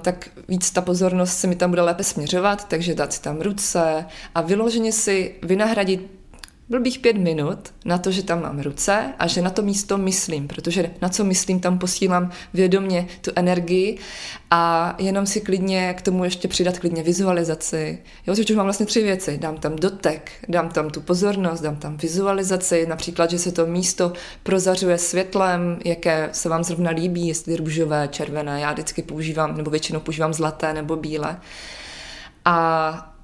tak 0.02 0.30
víc 0.48 0.72
ta 0.72 0.82
pozornost 0.82 1.38
se 1.38 1.48
mi 1.48 1.56
tam 1.56 1.70
bude 1.70 1.82
lépe 1.82 2.04
směřovat, 2.04 2.68
takže 2.68 2.96
dát 2.96 3.14
si 3.14 3.22
tam 3.22 3.42
ruce 3.42 4.06
a 4.36 4.42
vyloženě 4.42 4.92
si 4.92 5.36
vynahradit 5.44 6.21
bych 6.80 7.00
pět 7.00 7.18
minut 7.18 7.74
na 7.86 7.98
to, 7.98 8.12
že 8.12 8.24
tam 8.24 8.42
mám 8.42 8.60
ruce 8.60 9.14
a 9.20 9.28
že 9.28 9.42
na 9.42 9.50
to 9.50 9.62
místo 9.62 9.98
myslím, 9.98 10.48
protože 10.48 10.92
na 11.02 11.10
co 11.10 11.24
myslím, 11.24 11.60
tam 11.60 11.80
posílám 11.80 12.32
vědomě 12.54 13.08
tu 13.22 13.32
energii 13.36 13.98
a 14.52 14.96
jenom 15.00 15.26
si 15.26 15.42
klidně 15.42 15.94
k 15.94 16.02
tomu 16.02 16.24
ještě 16.24 16.48
přidat 16.48 16.80
klidně 16.80 17.04
vizualizaci. 17.04 18.00
Jo, 18.28 18.34
už 18.34 18.56
mám 18.56 18.66
vlastně 18.66 18.86
tři 18.86 19.04
věci. 19.04 19.38
Dám 19.38 19.58
tam 19.58 19.76
dotek, 19.76 20.32
dám 20.50 20.70
tam 20.70 20.90
tu 20.90 21.02
pozornost, 21.02 21.62
dám 21.62 21.76
tam 21.76 21.98
vizualizaci, 21.98 22.86
například, 22.86 23.30
že 23.30 23.40
se 23.40 23.52
to 23.52 23.66
místo 23.66 24.14
prozařuje 24.44 24.98
světlem, 24.98 25.80
jaké 25.86 26.30
se 26.32 26.50
vám 26.50 26.64
zrovna 26.64 26.92
líbí, 26.92 27.28
jestli 27.28 27.56
růžové, 27.56 28.08
červené, 28.12 28.62
já 28.62 28.72
vždycky 28.72 29.02
používám, 29.02 29.58
nebo 29.58 29.72
většinou 29.72 30.00
používám 30.00 30.34
zlaté 30.34 30.74
nebo 30.74 30.96
bílé. 30.96 31.40
A 32.46 33.16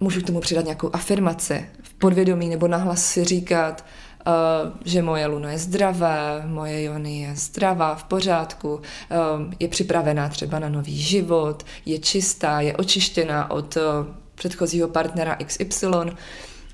můžu 0.00 0.20
k 0.20 0.26
tomu 0.26 0.40
přidat 0.40 0.64
nějakou 0.64 0.90
afirmaci 0.92 1.66
v 1.96 1.98
podvědomí 1.98 2.48
nebo 2.48 2.68
nahlas 2.68 3.06
si 3.06 3.24
říkat, 3.24 3.84
Uh, 4.26 4.72
že 4.84 5.02
moje 5.02 5.26
luna 5.26 5.52
je 5.52 5.58
zdravé, 5.58 6.42
moje 6.46 6.82
jony 6.82 7.20
je 7.20 7.36
zdravá, 7.36 7.94
v 7.94 8.04
pořádku, 8.04 8.74
uh, 8.74 8.80
je 9.60 9.68
připravená 9.68 10.28
třeba 10.28 10.58
na 10.58 10.68
nový 10.68 11.02
život, 11.02 11.66
je 11.86 11.98
čistá, 11.98 12.60
je 12.60 12.76
očištěná 12.76 13.50
od 13.50 13.76
uh, 13.76 13.82
předchozího 14.34 14.88
partnera 14.88 15.36
XY. 15.46 15.86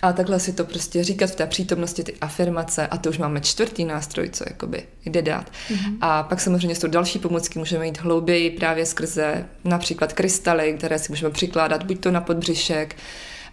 A 0.02 0.12
takhle 0.12 0.40
si 0.40 0.52
to 0.52 0.64
prostě 0.64 1.04
říkat 1.04 1.30
v 1.30 1.34
té 1.34 1.46
přítomnosti 1.46 2.04
ty 2.04 2.14
afirmace 2.20 2.86
a 2.86 2.96
to 2.96 3.10
už 3.10 3.18
máme 3.18 3.40
čtvrtý 3.40 3.84
nástroj, 3.84 4.30
co 4.32 4.44
jakoby 4.48 4.82
jde 5.04 5.22
dát. 5.22 5.50
Mm-hmm. 5.50 5.96
A 6.00 6.22
pak 6.22 6.40
samozřejmě 6.40 6.76
jsou 6.76 6.88
další 6.88 7.18
pomůcky, 7.18 7.58
můžeme 7.58 7.86
jít 7.86 8.00
hlouběji 8.00 8.50
právě 8.50 8.86
skrze 8.86 9.46
například 9.64 10.12
krystaly, 10.12 10.74
které 10.78 10.98
si 10.98 11.12
můžeme 11.12 11.30
přikládat 11.32 11.82
buď 11.82 12.00
to 12.00 12.10
na 12.10 12.20
podbřišek, 12.20 12.96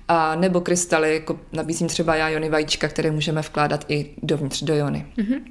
a 0.08 0.36
nebo 0.36 0.62
krystaly, 0.62 1.14
jako 1.14 1.40
nabízím 1.52 1.88
třeba 1.88 2.16
já 2.16 2.30
jony 2.30 2.50
vajíčka, 2.50 2.88
které 2.88 3.12
můžeme 3.12 3.42
vkládat 3.42 3.86
i 3.88 4.10
dovnitř 4.24 4.64
do 4.64 4.76
jony. 4.76 5.06
Mm-hmm. 5.18 5.42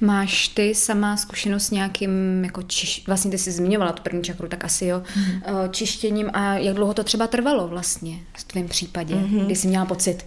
Máš 0.00 0.48
ty 0.48 0.74
sama 0.74 1.16
zkušenost 1.16 1.66
s 1.66 1.70
nějakým, 1.70 2.44
jako 2.44 2.62
čiš, 2.62 3.04
vlastně 3.06 3.30
ty 3.30 3.38
jsi 3.38 3.52
zmiňovala 3.52 3.92
tu 3.92 4.02
první 4.02 4.22
čakru, 4.22 4.48
tak 4.48 4.64
asi 4.64 4.86
jo, 4.86 4.98
mm-hmm. 5.00 5.70
čištěním 5.70 6.30
a 6.32 6.54
jak 6.54 6.74
dlouho 6.74 6.94
to 6.94 7.04
třeba 7.04 7.26
trvalo 7.26 7.68
vlastně 7.68 8.18
v 8.38 8.44
tvém 8.44 8.68
případě, 8.68 9.14
mm-hmm. 9.14 9.44
kdy 9.44 9.56
jsi 9.56 9.68
měla 9.68 9.84
pocit, 9.84 10.26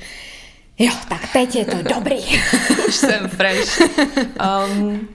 jo, 0.79 0.91
tak 1.09 1.33
teď 1.33 1.55
je 1.55 1.65
to 1.65 1.77
dobrý. 1.95 2.17
Už 2.87 2.95
jsem 2.95 3.29
fresh. 3.29 3.81
Um, 4.77 5.07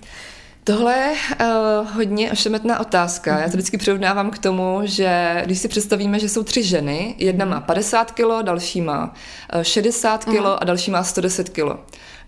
Tohle 0.69 0.95
je 0.95 1.13
uh, 1.13 1.91
hodně 1.95 2.33
ošemetná 2.33 2.81
otázka. 2.81 3.37
Mm-hmm. 3.37 3.41
Já 3.41 3.45
to 3.45 3.51
vždycky 3.51 3.79
přirovnávám 3.79 4.31
k 4.31 4.39
tomu, 4.39 4.81
že 4.85 5.43
když 5.45 5.59
si 5.59 5.69
představíme, 5.69 6.19
že 6.19 6.29
jsou 6.29 6.43
tři 6.43 6.63
ženy, 6.63 7.15
jedna 7.19 7.45
má 7.45 7.61
50 7.61 8.11
kg, 8.11 8.43
další 8.43 8.81
má 8.81 9.15
60 9.63 10.25
kg 10.25 10.29
mm-hmm. 10.29 10.59
a 10.61 10.65
další 10.65 10.91
má 10.91 11.05
110 11.05 11.49
kg. 11.49 11.77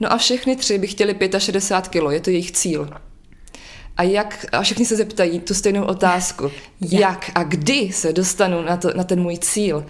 No 0.00 0.12
a 0.12 0.16
všechny 0.16 0.56
tři 0.56 0.78
by 0.78 0.86
chtěli 0.86 1.16
65 1.38 2.00
kg, 2.00 2.12
je 2.12 2.20
to 2.20 2.30
jejich 2.30 2.52
cíl. 2.52 2.90
A 3.96 4.02
jak, 4.02 4.46
a 4.52 4.62
všichni 4.62 4.86
se 4.86 4.96
zeptají 4.96 5.40
tu 5.40 5.54
stejnou 5.54 5.84
otázku, 5.84 6.50
jak, 6.80 7.00
jak 7.00 7.30
a 7.34 7.42
kdy 7.42 7.92
se 7.92 8.12
dostanu 8.12 8.62
na, 8.62 8.76
to, 8.76 8.90
na 8.96 9.04
ten 9.04 9.20
můj 9.22 9.38
cíl. 9.38 9.86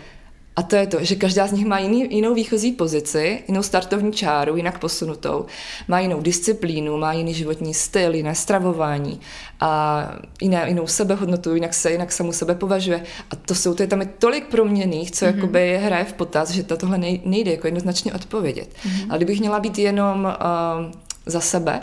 A 0.57 0.63
to 0.63 0.77
je 0.77 0.87
to, 0.87 0.99
že 1.01 1.15
každá 1.15 1.47
z 1.47 1.53
nich 1.53 1.67
má 1.67 1.79
jiný, 1.79 2.07
jinou 2.11 2.35
výchozí 2.35 2.73
pozici, 2.73 3.43
jinou 3.49 3.63
startovní 3.63 4.13
čáru, 4.13 4.57
jinak 4.57 4.79
posunutou, 4.79 5.47
má 5.89 6.01
jinou 6.01 6.21
disciplínu, 6.21 6.97
má 6.97 7.13
jiný 7.13 7.35
životní 7.35 7.75
styl, 7.75 8.15
jiné 8.15 8.35
stravování 8.35 9.21
a 9.61 10.03
jiné, 10.41 10.65
jinou 10.69 10.87
sebehodnotu, 10.87 11.55
jinak 11.55 11.75
se, 11.75 11.93
jinak 11.93 12.13
samu 12.13 12.33
sebe 12.33 12.55
považuje. 12.55 13.03
A 13.31 13.37
to 13.37 13.55
jsou, 13.55 13.75
to 13.75 13.83
je 13.83 13.87
tam 13.87 14.01
je 14.01 14.09
tolik 14.19 14.47
proměných, 14.47 15.11
co 15.11 15.25
mm-hmm. 15.25 15.35
jakoby 15.35 15.79
hraje 15.83 16.05
v 16.05 16.13
potaz, 16.13 16.51
že 16.51 16.63
to 16.63 16.77
tohle 16.77 16.99
nejde 17.25 17.51
jako 17.51 17.67
jednoznačně 17.67 18.13
odpovědět. 18.13 18.69
Mm-hmm. 18.69 19.07
Ale 19.09 19.19
kdybych 19.19 19.41
měla 19.41 19.61
být 19.61 19.79
jenom 19.79 20.25
uh, 20.25 20.93
za 21.27 21.41
sebe, 21.41 21.81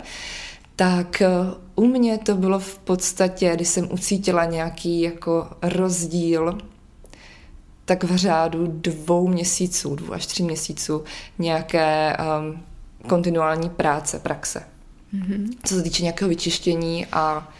tak 0.76 1.22
uh, 1.74 1.84
u 1.84 1.88
mě 1.88 2.18
to 2.18 2.34
bylo 2.34 2.58
v 2.58 2.78
podstatě, 2.78 3.52
když 3.54 3.68
jsem 3.68 3.88
ucítila 3.92 4.44
nějaký 4.44 5.00
jako 5.00 5.46
rozdíl 5.62 6.58
tak 7.88 8.04
v 8.04 8.16
řádu 8.16 8.66
dvou 8.66 9.28
měsíců, 9.28 9.94
dvou 9.94 10.12
až 10.12 10.26
tři 10.26 10.42
měsíců 10.42 11.04
nějaké 11.38 12.16
um, 12.40 12.62
kontinuální 13.08 13.70
práce, 13.70 14.18
praxe. 14.18 14.62
Mm-hmm. 15.14 15.48
Co 15.64 15.74
se 15.74 15.82
týče 15.82 16.02
nějakého 16.02 16.28
vyčištění 16.28 17.06
a 17.12 17.52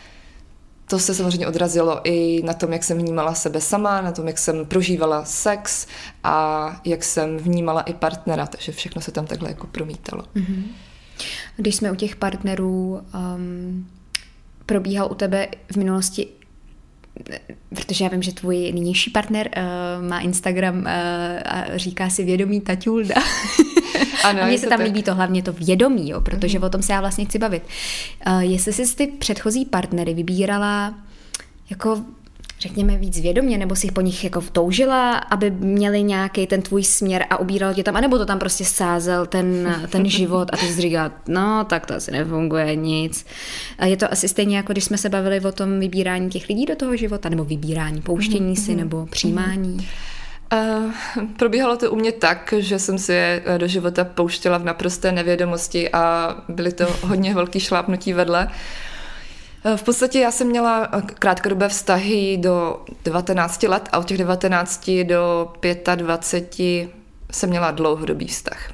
to 0.89 0.99
se 0.99 1.15
samozřejmě 1.15 1.47
odrazilo 1.47 2.01
i 2.05 2.43
na 2.43 2.53
tom, 2.55 2.73
jak 2.73 2.85
jsem 2.85 2.99
vnímala 2.99 3.35
sebe 3.35 3.61
sama, 3.61 4.01
na 4.01 4.13
tom, 4.13 4.27
jak 4.27 4.39
jsem 4.39 4.67
prožívala 4.67 5.25
sex 5.25 5.87
a 6.25 6.81
jak 6.85 7.05
jsem 7.05 7.37
vnímala 7.37 7.81
i 7.81 7.95
partnera, 7.95 8.47
takže 8.47 8.73
všechno 8.73 9.03
se 9.03 9.13
tam 9.13 9.27
takhle 9.27 9.49
jako 9.49 9.67
promítalo. 9.67 10.25
Mm-hmm. 10.37 10.63
Když 11.57 11.77
jsme 11.77 11.93
u 11.93 11.95
těch 11.95 12.17
partnerů, 12.17 13.01
um, 13.37 13.89
probíhal 14.67 15.09
u 15.11 15.15
tebe 15.15 15.49
v 15.73 15.77
minulosti 15.77 16.38
protože 17.75 18.05
já 18.05 18.11
vím, 18.11 18.23
že 18.23 18.33
tvůj 18.33 18.73
nynější 18.73 19.11
partner 19.11 19.51
uh, 19.57 20.09
má 20.09 20.21
Instagram 20.21 20.79
uh, 20.79 20.87
a 21.45 21.65
říká 21.77 22.11
si 22.11 22.25
vědomí 22.25 22.61
Taťulda. 22.61 23.15
Ano, 24.25 24.43
a 24.43 24.47
mně 24.47 24.59
se 24.59 24.67
tam 24.67 24.79
tak. 24.79 24.87
líbí 24.87 25.03
to 25.03 25.15
hlavně 25.15 25.43
to 25.43 25.53
vědomí, 25.53 26.11
jo, 26.11 26.21
protože 26.21 26.59
mm. 26.59 26.65
o 26.65 26.71
tom 26.71 26.83
se 26.83 26.93
já 26.93 27.01
vlastně 27.01 27.25
chci 27.25 27.39
bavit. 27.39 27.63
Uh, 28.27 28.39
jestli 28.41 28.73
jsi 28.73 28.97
ty 28.97 29.07
předchozí 29.07 29.65
partnery 29.65 30.15
vybírala 30.15 30.95
jako 31.71 32.03
řekněme, 32.61 32.97
víc 32.97 33.21
vědomě, 33.21 33.59
nebo 33.59 33.77
si 33.77 33.91
po 33.91 34.01
nich 34.01 34.25
jako 34.25 34.41
toužila, 34.53 35.13
aby 35.13 35.51
měli 35.51 36.03
nějaký 36.03 36.47
ten 36.47 36.63
tvůj 36.63 36.85
směr 36.85 37.27
a 37.31 37.37
ubíral 37.37 37.75
tě 37.75 37.83
tam, 37.83 37.97
anebo 37.97 38.19
to 38.19 38.27
tam 38.27 38.39
prostě 38.39 38.65
sázel 38.65 39.27
ten, 39.27 39.77
ten 39.89 40.09
život 40.09 40.49
a 40.53 40.57
ty 40.57 40.67
jsi 40.67 40.81
říkal, 40.81 41.11
no 41.29 41.65
tak 41.65 41.87
to 41.87 41.95
asi 41.95 42.11
nefunguje 42.11 42.77
nic. 42.77 43.27
A 43.79 43.87
je 43.87 43.97
to 43.97 44.13
asi 44.13 44.29
stejně 44.29 44.57
jako 44.57 44.73
když 44.73 44.85
jsme 44.85 44.99
se 44.99 45.09
bavili 45.09 45.41
o 45.41 45.53
tom 45.53 45.81
vybírání 45.81 46.31
těch 46.31 46.49
lidí 46.49 46.67
do 46.67 46.77
toho 46.77 46.97
života, 46.97 47.29
nebo 47.29 47.45
vybírání, 47.45 48.01
pouštění 48.01 48.55
mm-hmm. 48.55 48.65
si, 48.65 48.71
mhm. 48.71 48.81
nebo 48.81 49.07
přijímání. 49.07 49.89
Uh, 50.53 51.25
probíhalo 51.37 51.77
to 51.77 51.91
u 51.91 51.97
mě 51.97 52.13
tak, 52.13 52.55
že 52.59 52.79
jsem 52.79 52.99
si 52.99 53.13
je 53.13 53.43
do 53.59 53.67
života 53.67 54.05
pouštěla 54.05 54.59
v 54.59 54.65
naprosté 54.65 55.13
nevědomosti 55.13 55.91
a 55.93 56.35
byly 56.49 56.73
to 56.73 56.87
hodně 57.03 57.35
velký 57.35 57.61
šlápnutí 57.61 58.13
vedle. 58.13 58.47
Uh, 58.47 58.53
Eh, 58.53 58.97
v 59.77 59.83
podstatě 59.83 60.21
já 60.21 60.31
jsem 60.31 60.47
měla 60.47 60.89
eh, 60.93 61.03
krátkodobé 61.03 61.69
vztahy 61.69 62.37
do 62.37 62.85
19 63.05 63.63
let 63.63 63.89
a 63.93 63.99
od 63.99 64.07
těch 64.07 64.19
19 64.19 64.91
do 65.05 65.53
25 65.95 66.91
jsem 67.33 67.51
měla 67.51 67.71
dlouhodobý 67.71 68.27
vztah. 68.27 68.73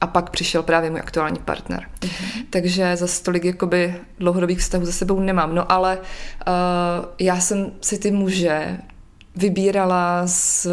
A 0.00 0.06
pak 0.06 0.30
přišel 0.30 0.62
právě 0.62 0.90
můj 0.90 1.00
aktuální 1.00 1.38
partner. 1.38 1.86
Mm-hmm. 2.00 2.44
Takže 2.50 2.96
za 2.96 3.06
tolik 3.24 3.44
jakoby 3.44 3.94
dlouhodobých 4.18 4.58
vztahů 4.58 4.84
za 4.84 4.92
sebou 4.92 5.20
nemám. 5.20 5.54
No 5.54 5.72
ale 5.72 5.98
uh, 5.98 6.54
já 7.18 7.40
jsem 7.40 7.72
si 7.80 7.98
ty 7.98 8.10
muže 8.10 8.78
vybírala 9.36 10.26
z, 10.26 10.66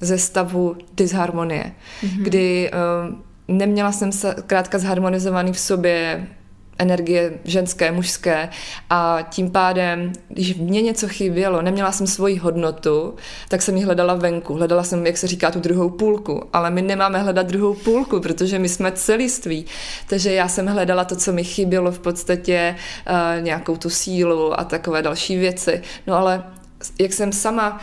ze 0.00 0.18
stavu 0.18 0.76
disharmonie, 0.94 1.72
mm-hmm. 2.02 2.22
kdy 2.22 2.70
uh, 2.70 3.56
neměla 3.56 3.92
jsem 3.92 4.12
se 4.12 4.34
krátka 4.46 4.78
zharmonizovaný 4.78 5.52
v 5.52 5.58
sobě 5.58 6.26
energie 6.78 7.32
ženské, 7.44 7.92
mužské 7.92 8.48
a 8.90 9.18
tím 9.30 9.50
pádem, 9.50 10.12
když 10.28 10.54
mě 10.54 10.82
něco 10.82 11.08
chybělo, 11.08 11.62
neměla 11.62 11.92
jsem 11.92 12.06
svoji 12.06 12.36
hodnotu, 12.36 13.14
tak 13.48 13.62
jsem 13.62 13.76
ji 13.76 13.84
hledala 13.84 14.14
venku. 14.14 14.54
Hledala 14.54 14.82
jsem, 14.82 15.06
jak 15.06 15.16
se 15.16 15.26
říká, 15.26 15.50
tu 15.50 15.60
druhou 15.60 15.90
půlku, 15.90 16.42
ale 16.52 16.70
my 16.70 16.82
nemáme 16.82 17.18
hledat 17.18 17.46
druhou 17.46 17.74
půlku, 17.74 18.20
protože 18.20 18.58
my 18.58 18.68
jsme 18.68 18.92
celiství. 18.92 19.66
Takže 20.08 20.32
já 20.32 20.48
jsem 20.48 20.66
hledala 20.66 21.04
to, 21.04 21.16
co 21.16 21.32
mi 21.32 21.44
chybělo 21.44 21.92
v 21.92 21.98
podstatě, 21.98 22.76
uh, 23.10 23.42
nějakou 23.44 23.76
tu 23.76 23.90
sílu 23.90 24.60
a 24.60 24.64
takové 24.64 25.02
další 25.02 25.36
věci. 25.36 25.82
No 26.06 26.14
ale 26.14 26.44
jak 27.00 27.12
jsem 27.12 27.32
sama 27.32 27.70
uh, 27.70 27.78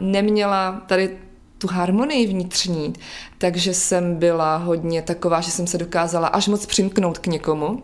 neměla 0.00 0.82
tady 0.86 1.10
tu 1.58 1.68
harmonii 1.68 2.26
vnitřní, 2.26 2.92
takže 3.38 3.74
jsem 3.74 4.16
byla 4.16 4.56
hodně 4.56 5.02
taková, 5.02 5.40
že 5.40 5.50
jsem 5.50 5.66
se 5.66 5.78
dokázala 5.78 6.28
až 6.28 6.48
moc 6.48 6.66
přimknout 6.66 7.18
k 7.18 7.26
někomu, 7.26 7.82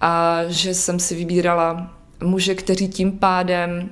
a 0.00 0.40
že 0.48 0.74
jsem 0.74 0.98
si 0.98 1.14
vybírala 1.14 1.94
muže, 2.22 2.54
kteří 2.54 2.88
tím 2.88 3.12
pádem 3.12 3.90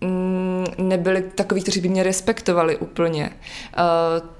mm, 0.00 0.64
nebyli 0.78 1.22
takový, 1.34 1.62
kteří 1.62 1.80
by 1.80 1.88
mě 1.88 2.02
respektovali 2.02 2.76
úplně. 2.76 3.30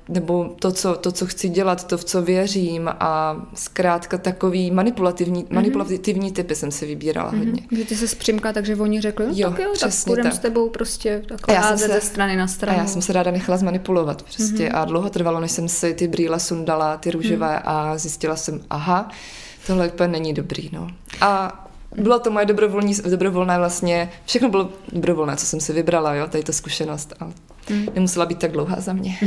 Nebo 0.08 0.54
to 0.58 0.72
co, 0.72 0.94
to, 0.94 1.12
co 1.12 1.26
chci 1.26 1.48
dělat, 1.48 1.86
to, 1.86 1.98
v 1.98 2.04
co 2.04 2.22
věřím 2.22 2.88
a 2.88 3.36
zkrátka 3.54 4.18
takový 4.18 4.70
manipulativní, 4.70 5.44
mm-hmm. 5.44 5.54
manipulativní 5.54 6.32
typy 6.32 6.54
jsem 6.54 6.70
si 6.70 6.86
vybírala 6.86 7.32
mm-hmm. 7.32 7.38
hodně. 7.38 7.62
Že 7.72 7.84
ty 7.84 7.96
se 7.96 8.08
zpřimkla, 8.08 8.52
takže 8.52 8.76
oni 8.76 9.00
řekli, 9.00 9.26
no, 9.26 9.32
jo, 9.36 9.50
tak 9.50 9.58
jo, 9.58 9.72
tak 9.80 9.90
půjdeme 10.06 10.32
s 10.32 10.38
tebou 10.38 10.70
prostě 10.70 11.22
takhle 11.28 11.54
házet 11.54 11.92
ze 11.92 12.00
strany 12.00 12.36
na 12.36 12.46
stranu. 12.46 12.78
A 12.78 12.80
já 12.80 12.86
jsem 12.86 13.02
se 13.02 13.12
ráda 13.12 13.30
nechala 13.30 13.58
zmanipulovat 13.58 14.22
prostě 14.22 14.68
mm-hmm. 14.68 14.78
a 14.78 14.84
dlouho 14.84 15.10
trvalo, 15.10 15.40
než 15.40 15.50
jsem 15.50 15.68
si 15.68 15.94
ty 15.94 16.08
brýle 16.08 16.40
sundala, 16.40 16.96
ty 16.96 17.10
růžové 17.10 17.52
mm. 17.56 17.62
a 17.64 17.98
zjistila 17.98 18.36
jsem, 18.36 18.60
aha, 18.70 19.10
tohle 19.68 19.88
úplně 19.88 20.08
není 20.08 20.34
dobrý, 20.34 20.70
no. 20.72 20.88
A 21.20 21.64
bylo 21.96 22.18
to 22.18 22.30
moje 22.30 22.46
dobrovolní, 22.46 22.94
dobrovolné 23.10 23.58
vlastně, 23.58 24.10
všechno 24.24 24.48
bylo 24.48 24.68
dobrovolné, 24.92 25.36
co 25.36 25.46
jsem 25.46 25.60
si 25.60 25.72
vybrala, 25.72 26.14
jo, 26.14 26.26
tady 26.26 26.44
ta 26.44 26.52
zkušenost, 26.52 27.14
ale 27.20 27.32
hmm. 27.68 27.86
nemusela 27.94 28.26
být 28.26 28.38
tak 28.38 28.52
dlouhá 28.52 28.80
za 28.80 28.92
mě. 28.92 29.18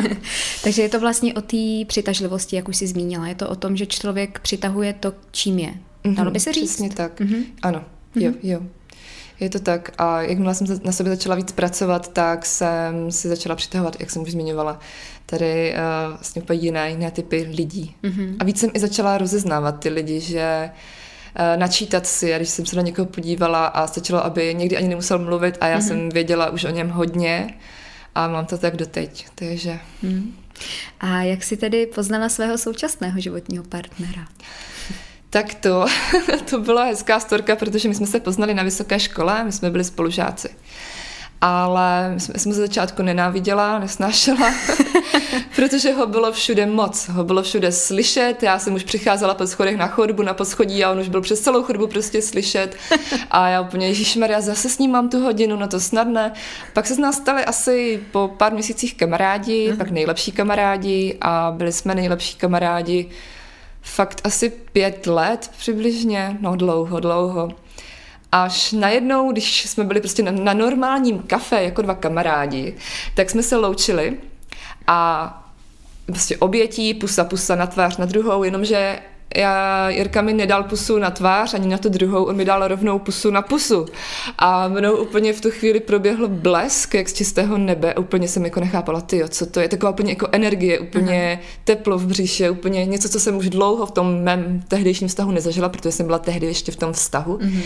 Takže 0.64 0.82
je 0.82 0.88
to 0.88 1.00
vlastně 1.00 1.34
o 1.34 1.40
té 1.40 1.84
přitažlivosti, 1.86 2.56
jak 2.56 2.68
už 2.68 2.76
jsi 2.76 2.86
zmínila, 2.86 3.28
je 3.28 3.34
to 3.34 3.48
o 3.48 3.56
tom, 3.56 3.76
že 3.76 3.86
člověk 3.86 4.40
přitahuje 4.40 4.92
to, 4.92 5.12
čím 5.30 5.58
je. 5.58 5.74
Mhm, 6.04 6.14
Dalo 6.14 6.30
by 6.30 6.40
se 6.40 6.52
říct? 6.52 6.70
Přesně 6.70 6.90
tak, 6.90 7.20
mm-hmm. 7.20 7.44
ano, 7.62 7.84
jo, 8.14 8.30
mm-hmm. 8.30 8.36
jo. 8.42 8.60
Je 9.40 9.50
to 9.50 9.58
tak 9.58 9.90
a 9.98 10.22
jakmile 10.22 10.54
jsem 10.54 10.66
na 10.84 10.92
sobě 10.92 11.12
začala 11.12 11.34
víc 11.34 11.52
pracovat, 11.52 12.12
tak 12.12 12.46
jsem 12.46 13.10
si 13.10 13.28
začala 13.28 13.54
přitahovat, 13.54 14.00
jak 14.00 14.10
jsem 14.10 14.22
už 14.22 14.30
zmiňovala, 14.30 14.80
tady 15.26 15.74
uh, 15.74 16.16
vlastně 16.16 16.42
úplně 16.42 16.60
jiné, 16.60 16.90
jiné 16.90 17.10
typy 17.10 17.48
lidí. 17.50 17.94
Mm-hmm. 18.02 18.36
A 18.38 18.44
víc 18.44 18.60
jsem 18.60 18.70
i 18.74 18.80
začala 18.80 19.18
rozeznávat 19.18 19.80
ty 19.80 19.88
lidi, 19.88 20.20
že 20.20 20.70
uh, 20.70 21.60
načítat 21.60 22.06
si, 22.06 22.34
a 22.34 22.36
když 22.36 22.48
jsem 22.48 22.66
se 22.66 22.76
na 22.76 22.82
někoho 22.82 23.06
podívala 23.06 23.66
a 23.66 23.86
stačilo, 23.86 24.24
aby 24.24 24.54
někdy 24.54 24.76
ani 24.76 24.88
nemusel 24.88 25.18
mluvit 25.18 25.58
a 25.60 25.66
já 25.66 25.78
mm-hmm. 25.78 25.86
jsem 25.86 26.08
věděla 26.08 26.50
už 26.50 26.64
o 26.64 26.70
něm 26.70 26.88
hodně 26.88 27.54
a 28.14 28.28
mám 28.28 28.46
to 28.46 28.58
tak 28.58 28.76
doteď, 28.76 29.26
takže... 29.34 29.78
Mm. 30.02 30.36
A 31.00 31.22
jak 31.22 31.42
jsi 31.42 31.56
tedy 31.56 31.86
poznala 31.86 32.28
svého 32.28 32.58
současného 32.58 33.20
životního 33.20 33.64
partnera? 33.64 34.28
Tak 35.30 35.54
to, 35.54 35.86
to 36.50 36.60
byla 36.60 36.84
hezká 36.84 37.20
storka, 37.20 37.56
protože 37.56 37.88
my 37.88 37.94
jsme 37.94 38.06
se 38.06 38.20
poznali 38.20 38.54
na 38.54 38.62
vysoké 38.62 39.00
škole, 39.00 39.44
my 39.44 39.52
jsme 39.52 39.70
byli 39.70 39.84
spolužáci. 39.84 40.48
Ale 41.40 42.10
my 42.14 42.20
jsme, 42.20 42.34
jsem 42.38 42.52
se 42.52 42.60
začátku 42.60 43.02
nenáviděla, 43.02 43.78
nesnášela, 43.78 44.54
protože 45.56 45.92
ho 45.92 46.06
bylo 46.06 46.32
všude 46.32 46.66
moc, 46.66 47.08
ho 47.08 47.24
bylo 47.24 47.42
všude 47.42 47.72
slyšet, 47.72 48.42
já 48.42 48.58
jsem 48.58 48.74
už 48.74 48.84
přicházela 48.84 49.34
po 49.34 49.46
schodech 49.46 49.76
na 49.76 49.86
chodbu, 49.86 50.22
na 50.22 50.34
poschodí 50.34 50.84
a 50.84 50.90
on 50.90 50.98
už 50.98 51.08
byl 51.08 51.20
přes 51.20 51.40
celou 51.40 51.62
chodbu 51.62 51.86
prostě 51.86 52.22
slyšet 52.22 52.76
a 53.30 53.48
já 53.48 53.60
úplně, 53.60 53.92
já 54.28 54.40
zase 54.40 54.68
s 54.68 54.78
ním 54.78 54.90
mám 54.90 55.08
tu 55.08 55.20
hodinu, 55.20 55.56
no 55.56 55.68
to 55.68 55.80
snadné. 55.80 56.32
Pak 56.72 56.86
se 56.86 56.94
z 56.94 56.98
nás 56.98 57.16
stali 57.16 57.44
asi 57.44 58.00
po 58.10 58.34
pár 58.36 58.52
měsících 58.52 58.94
kamarádi, 58.94 59.70
uh-huh. 59.70 59.76
pak 59.76 59.90
nejlepší 59.90 60.32
kamarádi 60.32 61.18
a 61.20 61.54
byli 61.56 61.72
jsme 61.72 61.94
nejlepší 61.94 62.36
kamarádi 62.36 63.10
fakt 63.82 64.20
asi 64.24 64.50
pět 64.50 65.06
let 65.06 65.50
přibližně, 65.58 66.36
no 66.40 66.56
dlouho, 66.56 67.00
dlouho. 67.00 67.48
Až 68.32 68.72
najednou, 68.72 69.32
když 69.32 69.66
jsme 69.66 69.84
byli 69.84 70.00
prostě 70.00 70.22
na, 70.22 70.32
na 70.32 70.54
normálním 70.54 71.18
kafe 71.18 71.62
jako 71.62 71.82
dva 71.82 71.94
kamarádi, 71.94 72.76
tak 73.14 73.30
jsme 73.30 73.42
se 73.42 73.56
loučili 73.56 74.16
a 74.86 75.50
prostě 76.06 76.36
obětí, 76.36 76.94
pusa 76.94 77.24
pusa 77.24 77.54
na 77.54 77.66
tvář 77.66 77.96
na 77.96 78.06
druhou, 78.06 78.44
jenomže 78.44 78.98
já, 79.36 79.88
Jirka 79.90 80.22
mi 80.22 80.32
nedal 80.32 80.62
pusu 80.62 80.98
na 80.98 81.10
tvář, 81.10 81.54
ani 81.54 81.68
na 81.68 81.78
tu 81.78 81.88
druhou, 81.88 82.24
on 82.24 82.36
mi 82.36 82.44
dal 82.44 82.68
rovnou 82.68 82.98
pusu 82.98 83.30
na 83.30 83.42
pusu. 83.42 83.86
A 84.38 84.68
mnou 84.68 84.96
úplně 84.96 85.32
v 85.32 85.40
tu 85.40 85.50
chvíli 85.50 85.80
proběhl 85.80 86.28
blesk, 86.28 86.94
jak 86.94 87.08
z 87.08 87.12
čistého 87.12 87.58
nebe, 87.58 87.94
úplně 87.94 88.28
jsem 88.28 88.44
jako 88.44 88.60
nechápala, 88.60 89.00
ty, 89.00 89.22
co 89.28 89.46
to 89.46 89.60
je, 89.60 89.68
taková 89.68 89.92
úplně 89.92 90.12
jako 90.12 90.28
energie, 90.32 90.80
úplně 90.80 91.32
Aha. 91.32 91.50
teplo 91.64 91.98
v 91.98 92.06
břiše, 92.06 92.50
úplně 92.50 92.86
něco, 92.86 93.08
co 93.08 93.20
jsem 93.20 93.36
už 93.36 93.50
dlouho 93.50 93.86
v 93.86 93.90
tom 93.90 94.22
mém 94.22 94.62
tehdejším 94.68 95.08
vztahu 95.08 95.30
nezažila, 95.30 95.68
protože 95.68 95.92
jsem 95.92 96.06
byla 96.06 96.18
tehdy 96.18 96.46
ještě 96.46 96.72
v 96.72 96.76
tom 96.76 96.92
vztahu. 96.92 97.36
Mm-hmm. 97.36 97.62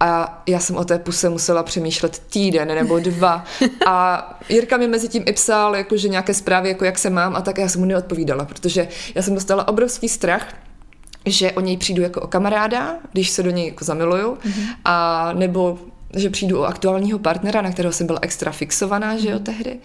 A 0.00 0.42
já 0.46 0.60
jsem 0.60 0.76
o 0.76 0.84
té 0.84 0.98
puse 0.98 1.28
musela 1.28 1.62
přemýšlet 1.62 2.18
týden 2.18 2.68
nebo 2.68 2.98
dva. 2.98 3.44
A 3.86 4.40
Jirka 4.48 4.76
mi 4.76 4.88
mezi 4.88 5.08
tím 5.08 5.22
i 5.26 5.32
psal, 5.32 5.76
jakože 5.76 6.08
nějaké 6.08 6.34
zprávy, 6.34 6.68
jako 6.68 6.84
jak 6.84 6.98
se 6.98 7.10
mám, 7.10 7.36
a 7.36 7.40
tak 7.40 7.58
já 7.58 7.68
jsem 7.68 7.80
mu 7.80 7.86
neodpovídala, 7.86 8.44
protože 8.44 8.88
já 9.14 9.22
jsem 9.22 9.34
dostala 9.34 9.68
obrovský 9.68 10.08
strach, 10.08 10.54
že 11.26 11.52
o 11.52 11.60
něj 11.60 11.76
přijdu 11.76 12.02
jako 12.02 12.20
o 12.20 12.26
kamaráda, 12.26 12.94
když 13.12 13.30
se 13.30 13.42
do 13.42 13.50
něj 13.50 13.66
jako 13.66 13.84
zamiluju, 13.84 14.34
mm-hmm. 14.34 14.66
a 14.84 15.32
nebo 15.32 15.78
že 16.16 16.30
přijdu 16.30 16.60
o 16.60 16.64
aktuálního 16.64 17.18
partnera, 17.18 17.62
na 17.62 17.70
kterého 17.70 17.92
jsem 17.92 18.06
byla 18.06 18.18
extra 18.22 18.52
fixovaná, 18.52 19.18
že 19.18 19.28
jo, 19.28 19.34
mhm. 19.34 19.44
tehdy. 19.44 19.76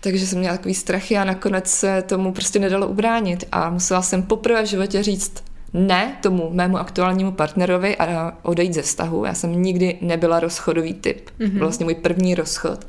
Takže 0.00 0.26
jsem 0.26 0.38
měla 0.38 0.56
takový 0.56 0.74
strachy 0.74 1.16
a 1.16 1.24
nakonec 1.24 1.70
se 1.70 2.02
tomu 2.02 2.32
prostě 2.32 2.58
nedalo 2.58 2.88
ubránit 2.88 3.44
a 3.52 3.70
musela 3.70 4.02
jsem 4.02 4.22
poprvé 4.22 4.62
v 4.62 4.66
životě 4.66 5.02
říct 5.02 5.44
ne 5.74 6.16
tomu 6.22 6.50
mému 6.52 6.78
aktuálnímu 6.78 7.32
partnerovi 7.32 7.96
a 7.96 8.32
odejít 8.42 8.74
ze 8.74 8.82
vztahu. 8.82 9.24
Já 9.24 9.34
jsem 9.34 9.62
nikdy 9.62 9.98
nebyla 10.00 10.40
rozchodový 10.40 10.94
typ. 10.94 11.30
Mm-hmm. 11.40 11.58
Vlastně 11.58 11.84
můj 11.84 11.94
první 11.94 12.34
rozchod 12.34 12.86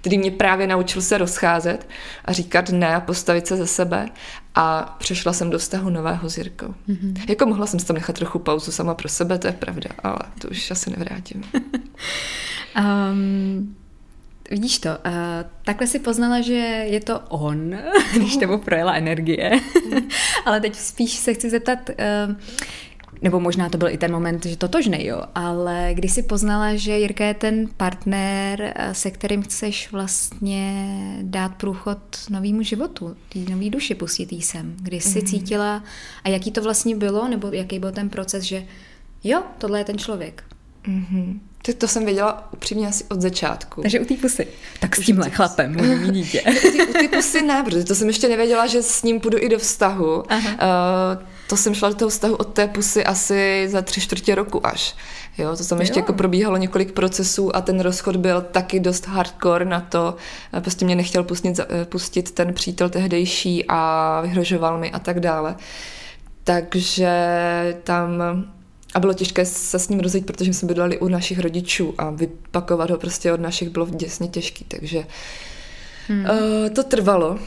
který 0.00 0.18
mě 0.18 0.30
právě 0.30 0.66
naučil 0.66 1.02
se 1.02 1.18
rozcházet 1.18 1.88
a 2.24 2.32
říkat 2.32 2.70
ne 2.70 2.94
a 2.94 3.00
postavit 3.00 3.46
se 3.46 3.56
za 3.56 3.66
sebe 3.66 4.08
a 4.54 4.96
přešla 4.98 5.32
jsem 5.32 5.50
do 5.50 5.58
vztahu 5.58 5.90
nového 5.90 6.30
s 6.30 6.38
Jirkou. 6.38 6.74
Mm-hmm. 6.88 7.24
Jako 7.28 7.46
mohla 7.46 7.66
jsem 7.66 7.80
si 7.80 7.86
tam 7.86 7.94
nechat 7.94 8.16
trochu 8.16 8.38
pauzu 8.38 8.72
sama 8.72 8.94
pro 8.94 9.08
sebe, 9.08 9.38
to 9.38 9.46
je 9.46 9.52
pravda, 9.52 9.90
ale 10.02 10.18
to 10.38 10.48
už 10.48 10.70
asi 10.70 10.90
nevrátím. 10.90 11.44
um, 12.78 13.76
Vidíš 14.50 14.78
to, 14.78 14.88
uh, 14.88 14.94
takhle 15.64 15.86
si 15.86 15.98
poznala, 15.98 16.40
že 16.40 16.54
je 16.88 17.00
to 17.00 17.20
on, 17.28 17.76
když 18.14 18.36
tebou 18.36 18.58
projela 18.58 18.94
energie. 18.94 19.50
Ale 20.44 20.60
teď 20.60 20.74
spíš 20.74 21.12
se 21.12 21.34
chci 21.34 21.50
zeptat, 21.50 21.78
uh, 21.88 22.36
nebo 23.22 23.40
možná 23.40 23.68
to 23.68 23.78
byl 23.78 23.88
i 23.88 23.98
ten 23.98 24.12
moment, 24.12 24.46
že 24.46 24.56
totožnej, 24.56 25.06
jo, 25.06 25.22
ale 25.34 25.90
když 25.94 26.12
si 26.12 26.22
poznala, 26.22 26.76
že 26.76 26.98
Jirka 26.98 27.24
je 27.24 27.34
ten 27.34 27.68
partner, 27.76 28.60
uh, 28.60 28.92
se 28.92 29.10
kterým 29.10 29.42
chceš 29.42 29.92
vlastně 29.92 30.86
dát 31.22 31.54
průchod 31.54 31.98
novému 32.30 32.62
životu, 32.62 33.16
tý 33.28 33.44
nový 33.50 33.70
duši 33.70 33.94
pustit 33.94 34.32
jí 34.32 34.42
sem, 34.42 34.76
kdy 34.80 35.00
jsi 35.00 35.20
mm. 35.20 35.26
cítila, 35.26 35.82
a 36.24 36.28
jaký 36.28 36.50
to 36.50 36.62
vlastně 36.62 36.96
bylo, 36.96 37.28
nebo 37.28 37.48
jaký 37.52 37.78
byl 37.78 37.92
ten 37.92 38.08
proces, 38.08 38.44
že 38.44 38.64
jo, 39.24 39.42
tohle 39.58 39.80
je 39.80 39.84
ten 39.84 39.98
člověk. 39.98 40.44
Mm-hmm. 40.88 41.38
To, 41.62 41.72
to 41.74 41.88
jsem 41.88 42.04
věděla 42.04 42.52
upřímně 42.52 42.88
asi 42.88 43.04
od 43.04 43.20
začátku. 43.20 43.82
Takže 43.82 44.00
u 44.00 44.04
té 44.04 44.14
pusy. 44.14 44.46
Tak 44.80 44.96
s 44.96 45.06
tímhle 45.06 45.30
chlapem 45.30 45.76
mít 45.76 46.12
dítě. 46.14 46.42
u 46.90 46.92
té 46.92 47.08
pusy 47.08 47.42
ne, 47.42 47.62
protože 47.62 47.84
to 47.84 47.94
jsem 47.94 48.08
ještě 48.08 48.28
nevěděla, 48.28 48.66
že 48.66 48.82
s 48.82 49.02
ním 49.02 49.20
půjdu 49.20 49.38
i 49.38 49.48
do 49.48 49.58
vztahu. 49.58 50.32
Aha. 50.32 50.50
Uh, 51.16 51.22
to 51.48 51.56
jsem 51.56 51.74
šla 51.74 51.88
do 51.88 51.94
toho 51.94 52.08
vztahu 52.08 52.34
od 52.34 52.52
té 52.54 52.68
pusy 52.68 53.04
asi 53.04 53.68
za 53.68 53.82
tři 53.82 54.00
čtvrtě 54.00 54.34
roku 54.34 54.66
až. 54.66 54.96
Jo, 55.38 55.56
to 55.56 55.64
tam 55.64 55.80
ještě 55.80 55.98
jo. 55.98 56.02
jako 56.02 56.12
probíhalo 56.12 56.56
několik 56.56 56.92
procesů 56.92 57.56
a 57.56 57.60
ten 57.60 57.80
rozchod 57.80 58.16
byl 58.16 58.40
taky 58.40 58.80
dost 58.80 59.06
hardcore 59.06 59.64
na 59.64 59.80
to. 59.80 60.16
Prostě 60.60 60.84
mě 60.84 60.96
nechtěl 60.96 61.24
pustit, 61.24 61.60
eh, 61.60 61.84
pustit 61.84 62.30
ten 62.30 62.54
přítel 62.54 62.88
tehdejší 62.88 63.64
a 63.68 64.20
vyhrožoval 64.20 64.78
mi 64.78 64.92
a 64.92 64.98
tak 64.98 65.20
dále. 65.20 65.56
Takže 66.44 67.10
tam 67.84 68.22
a 68.94 69.00
bylo 69.00 69.14
těžké 69.14 69.46
se 69.46 69.78
s 69.78 69.88
ním 69.88 70.00
rozejít, 70.00 70.26
protože 70.26 70.54
jsme 70.54 70.68
bydleli 70.68 70.98
u 70.98 71.08
našich 71.08 71.38
rodičů 71.38 71.94
a 71.98 72.10
vypakovat 72.10 72.90
ho 72.90 72.98
prostě 72.98 73.32
od 73.32 73.40
našich 73.40 73.68
bylo 73.68 73.86
děsně 73.86 74.28
těžký, 74.28 74.64
takže 74.64 75.04
hmm. 76.08 76.24
uh, 76.24 76.68
to 76.68 76.82
trvalo. 76.82 77.38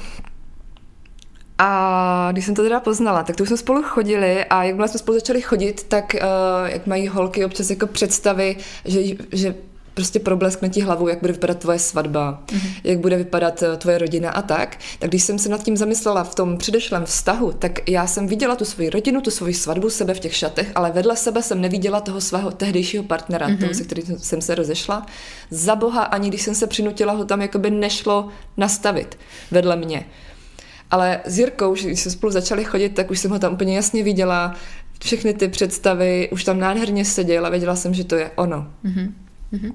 A 1.64 2.30
když 2.32 2.46
jsem 2.46 2.56
to 2.56 2.64
teda 2.64 2.80
poznala, 2.80 3.24
tak 3.24 3.36
to 3.36 3.44
už 3.44 3.50
jsme 3.50 3.58
spolu 3.58 3.84
chodili 3.84 4.46
a 4.46 4.64
jakmile 4.64 4.88
jsme 4.88 5.00
spolu 5.00 5.18
začali 5.18 5.42
chodit, 5.42 5.84
tak 5.84 6.16
uh, 6.16 6.70
jak 6.70 6.88
mají 6.88 7.08
holky 7.08 7.46
občas 7.46 7.70
jako 7.70 7.88
představy, 7.88 8.56
že, 8.86 9.02
že 9.32 9.56
prostě 9.94 10.20
probleskne 10.20 10.70
ti 10.70 10.82
hlavou, 10.82 11.08
jak 11.08 11.20
bude 11.22 11.34
vypadat 11.34 11.58
tvoje 11.58 11.80
svatba, 11.80 12.44
mm-hmm. 12.48 12.72
jak 12.84 13.00
bude 13.00 13.18
vypadat 13.18 13.64
eh, 13.64 13.78
tvoje 13.78 13.98
rodina 13.98 14.32
a 14.32 14.42
tak. 14.42 14.78
Tak 15.00 15.10
když 15.10 15.24
jsem 15.24 15.40
se 15.40 15.50
nad 15.50 15.64
tím 15.64 15.78
zamyslela 15.78 16.24
v 16.24 16.36
tom 16.36 16.58
předešlém 16.58 17.06
vztahu, 17.06 17.52
tak 17.52 17.90
já 17.90 18.08
jsem 18.08 18.28
viděla 18.28 18.56
tu 18.56 18.66
svoji 18.66 18.90
rodinu, 18.90 19.22
tu 19.22 19.32
svoji 19.32 19.54
svatbu, 19.54 19.90
sebe 19.90 20.14
v 20.14 20.20
těch 20.20 20.36
šatech, 20.36 20.72
ale 20.76 20.92
vedle 20.92 21.16
sebe 21.16 21.44
jsem 21.44 21.62
neviděla 21.62 22.02
toho 22.02 22.22
svého 22.22 22.52
tehdejšího 22.52 23.04
partnera, 23.04 23.48
mm-hmm. 23.48 23.60
toho, 23.60 23.74
se 23.74 23.84
kterým 23.84 24.20
jsem 24.20 24.42
se 24.42 24.56
rozešla. 24.56 25.06
Za 25.50 25.76
boha, 25.76 26.04
ani 26.04 26.30
když 26.30 26.42
jsem 26.42 26.56
se 26.56 26.68
přinutila, 26.68 27.14
ho 27.14 27.26
tam 27.26 27.42
jakoby 27.42 27.72
nešlo 27.72 28.28
nastavit 28.58 29.18
vedle 29.52 29.76
mě. 29.76 30.06
Ale 30.92 31.22
s 31.26 31.40
Jirkou, 31.40 31.74
když 31.74 32.00
jsme 32.00 32.12
spolu 32.12 32.32
začali 32.32 32.64
chodit, 32.64 32.90
tak 32.90 33.12
už 33.12 33.20
jsem 33.20 33.32
ho 33.32 33.40
tam 33.40 33.54
úplně 33.54 33.76
jasně 33.76 34.04
viděla, 34.04 34.56
všechny 35.04 35.34
ty 35.34 35.48
představy, 35.48 36.30
už 36.32 36.44
tam 36.44 36.60
nádherně 36.60 37.06
seděl 37.06 37.46
a 37.46 37.50
věděla 37.50 37.76
jsem, 37.76 37.94
že 37.94 38.04
to 38.04 38.16
je 38.16 38.32
ono. 38.36 38.68
Mm-hmm. 38.86 39.12
Mm-hmm. 39.54 39.74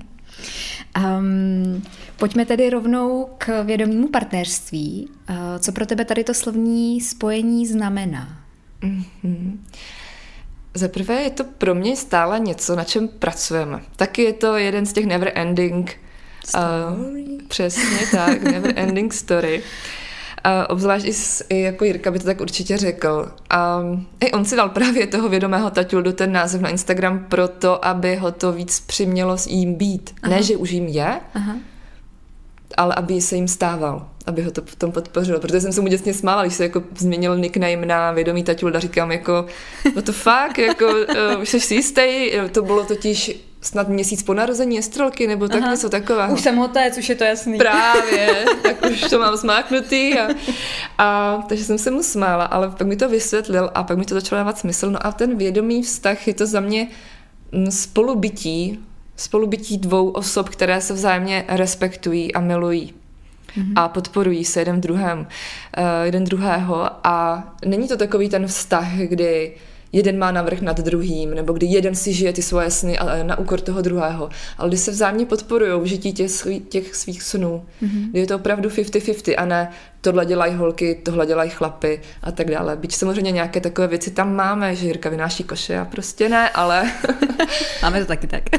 Um, 1.19 1.83
pojďme 2.17 2.47
tedy 2.47 2.71
rovnou 2.71 3.29
k 3.39 3.63
vědomému 3.63 4.09
partnerství. 4.09 5.09
Uh, 5.31 5.37
co 5.59 5.73
pro 5.73 5.87
tebe 5.87 6.05
tady 6.05 6.25
to 6.25 6.35
slovní 6.35 7.01
spojení 7.01 7.67
znamená? 7.67 8.41
Mm-hmm. 8.83 9.59
Za 10.75 10.89
prvé 10.89 11.15
je 11.15 11.31
to 11.31 11.45
pro 11.45 11.75
mě 11.75 11.97
stále 11.97 12.41
něco, 12.41 12.77
na 12.77 12.85
čem 12.85 13.09
pracujeme. 13.09 13.81
Taky 13.97 14.23
je 14.23 14.33
to 14.33 14.57
jeden 14.57 14.87
z 14.87 14.93
těch 14.93 15.07
never 15.07 15.33
ending 15.35 16.01
story. 16.45 17.27
Uh, 17.35 17.43
přesně 17.49 18.07
tak, 18.13 18.43
never 18.43 18.73
ending 18.77 19.13
story. 19.15 19.63
A 20.47 20.71
obzvlášť 20.71 21.07
i, 21.07 21.15
i 21.55 21.61
jako 21.61 21.85
Jirka 21.85 22.11
by 22.11 22.19
to 22.19 22.25
tak 22.25 22.41
určitě 22.41 22.77
řekl. 22.77 23.33
A 23.51 23.83
i 24.21 24.33
on 24.33 24.45
si 24.45 24.57
dal 24.57 24.69
právě 24.69 25.07
toho 25.07 25.29
vědomého 25.29 25.73
do 26.01 26.13
ten 26.13 26.33
název 26.33 26.61
na 26.61 26.69
Instagram 26.69 27.27
proto, 27.29 27.85
aby 27.85 28.17
ho 28.17 28.33
to 28.33 28.53
víc 28.53 28.81
přimělo 28.81 29.39
s 29.39 29.47
jím 29.47 29.75
být. 29.75 30.15
Aha. 30.23 30.35
Ne, 30.35 30.43
že 30.43 30.57
už 30.57 30.71
jim 30.71 30.87
je, 30.87 31.21
Aha. 31.35 31.57
ale 32.77 32.95
aby 32.95 33.21
se 33.21 33.37
jim 33.37 33.49
stával 33.49 34.07
aby 34.27 34.43
ho 34.43 34.51
to 34.51 34.63
potom 34.63 34.93
podpořilo, 34.93 35.41
protože 35.41 35.61
jsem 35.61 35.73
se 35.73 35.81
mu 35.81 35.89
děsně 35.89 36.15
smála, 36.15 36.43
když 36.43 36.55
se 36.55 36.63
jako 36.63 36.83
změnil 36.99 37.39
nickname 37.39 37.87
na 37.87 38.13
vědomý 38.13 38.43
taťul, 38.43 38.77
a 38.77 38.81
říkám 38.81 39.13
jako, 39.13 39.47
no 39.97 40.03
to 40.03 40.13
fakt, 40.13 40.59
jako, 40.59 40.87
uh, 40.87 41.41
už 41.43 41.49
jsi 41.49 41.61
si 41.61 41.75
jistý, 41.75 42.31
to 42.53 42.63
bylo 42.63 42.85
totiž 42.85 43.47
snad 43.67 43.89
měsíc 43.89 44.23
po 44.23 44.35
narození 44.35 44.79
Estrelky, 44.79 45.27
nebo 45.27 45.49
tak 45.49 45.63
Aha. 45.63 45.71
něco 45.71 45.89
takového. 45.89 46.35
Už 46.35 46.41
jsem 46.41 46.57
hotec, 46.57 46.99
už 46.99 47.09
je 47.09 47.15
to 47.15 47.25
jasný. 47.25 47.59
Právě, 47.59 48.45
tak 48.63 48.91
už 48.91 49.01
to 49.01 49.19
mám 49.19 49.37
zmáknutý. 49.37 50.19
A, 50.19 50.29
a, 50.99 51.39
takže 51.49 51.65
jsem 51.65 51.79
se 51.79 51.91
mu 51.91 52.03
smála, 52.03 52.45
ale 52.45 52.71
pak 52.71 52.87
mi 52.87 52.97
to 52.97 53.09
vysvětlil 53.09 53.71
a 53.75 53.83
pak 53.83 53.99
mi 53.99 54.05
to 54.05 54.15
začalo 54.15 54.39
dávat 54.39 54.59
smysl. 54.59 54.91
No 54.91 55.07
a 55.07 55.13
ten 55.13 55.37
vědomý 55.37 55.83
vztah 55.83 56.29
je 56.29 56.35
to 56.35 56.47
za 56.47 56.61
mě 56.61 56.89
mm, 57.53 57.71
spolubytí, 57.71 58.81
spolubytí 59.17 59.79
dvou 59.79 60.09
osob, 60.09 60.49
které 60.49 60.81
se 60.81 60.95
vzájemně 60.95 61.45
respektují 61.49 62.35
a 62.35 62.41
milují 62.41 62.95
mm-hmm. 63.57 63.73
a 63.77 63.89
podporují 63.89 64.45
se 64.45 64.61
jeden 64.61 64.81
druhém, 64.81 65.19
uh, 65.19 65.27
jeden 66.05 66.25
druhého 66.25 66.91
a 67.05 67.45
není 67.65 67.89
to 67.89 67.97
takový 67.97 68.29
ten 68.29 68.47
vztah, 68.47 68.89
kdy 68.97 69.53
jeden 69.93 70.19
má 70.19 70.31
navrh 70.31 70.61
nad 70.61 70.81
druhým, 70.81 71.35
nebo 71.35 71.53
kdy 71.53 71.67
jeden 71.67 71.95
si 71.95 72.13
žije 72.13 72.33
ty 72.33 72.43
svoje 72.43 72.71
sny 72.71 72.99
na 73.23 73.39
úkor 73.39 73.61
toho 73.61 73.83
druhého, 73.83 74.29
ale 74.59 74.69
kdy 74.69 74.79
se 74.79 74.91
vzájemně 74.91 75.27
podporují 75.27 75.81
v 75.81 75.85
žití 75.85 76.13
těch, 76.13 76.31
těch 76.69 76.95
svých 76.95 77.23
snů, 77.23 77.65
mm-hmm. 77.83 78.11
kdy 78.11 78.21
je 78.21 78.27
to 78.27 78.37
opravdu 78.37 78.69
50-50 78.69 79.35
a 79.39 79.45
ne 79.45 79.71
tohle 80.01 80.27
dělají 80.27 80.55
holky, 80.55 81.01
tohle 81.05 81.27
dělají 81.27 81.51
chlapy 81.51 82.01
a 82.23 82.33
tak 82.33 82.51
dále. 82.51 82.77
Byť 82.77 82.95
samozřejmě 82.95 83.33
nějaké 83.33 83.61
takové 83.61 83.87
věci 83.87 84.11
tam 84.11 84.35
máme, 84.35 84.77
že 84.77 84.87
Jirka 84.87 85.09
vynáší 85.09 85.45
koše 85.45 85.79
a 85.79 85.85
prostě 85.85 86.29
ne, 86.29 86.49
ale... 86.49 86.93
máme 87.83 88.01
to 88.01 88.07
taky 88.07 88.27
tak. 88.27 88.43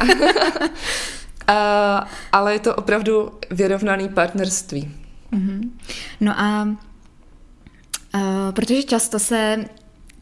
Uh, 1.49 2.07
ale 2.31 2.53
je 2.53 2.59
to 2.59 2.75
opravdu 2.75 3.31
vyrovnaný 3.49 4.09
partnerství. 4.09 4.91
Uh-huh. 5.33 5.69
No 6.21 6.39
a 6.39 6.67
uh, 8.15 8.21
protože 8.51 8.83
často 8.83 9.19
se 9.19 9.65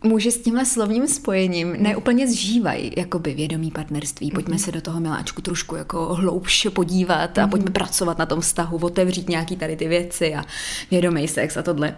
muži 0.05 0.31
s 0.31 0.37
tímhle 0.37 0.65
slovním 0.65 1.07
spojením 1.07 1.75
neúplně 1.79 2.27
zžívají 2.27 2.91
jakoby 2.97 3.33
vědomí 3.33 3.71
partnerství. 3.71 4.31
Pojďme 4.31 4.55
mm-hmm. 4.55 4.65
se 4.65 4.71
do 4.71 4.81
toho 4.81 4.99
miláčku 4.99 5.41
trošku 5.41 5.75
jako 5.75 6.15
hloubš 6.15 6.67
podívat 6.73 7.37
a 7.37 7.41
mm-hmm. 7.41 7.49
pojďme 7.49 7.71
pracovat 7.71 8.17
na 8.17 8.25
tom 8.25 8.41
vztahu, 8.41 8.77
otevřít 8.77 9.29
nějaký 9.29 9.55
tady 9.55 9.75
ty 9.75 9.87
věci 9.87 10.35
a 10.35 10.43
vědomý 10.91 11.27
sex 11.27 11.57
a 11.57 11.61
tohle. 11.61 11.95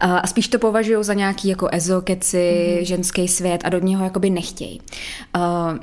A 0.00 0.26
spíš 0.26 0.48
to 0.48 0.58
považují 0.58 1.04
za 1.04 1.14
nějaký 1.14 1.48
jako 1.48 1.68
ezokeci, 1.72 2.36
mm-hmm. 2.36 2.84
ženský 2.84 3.28
svět 3.28 3.60
a 3.64 3.68
do 3.68 3.78
něho 3.78 4.04
jakoby 4.04 4.30
nechtějí. 4.30 4.80
Uh, 5.36 5.78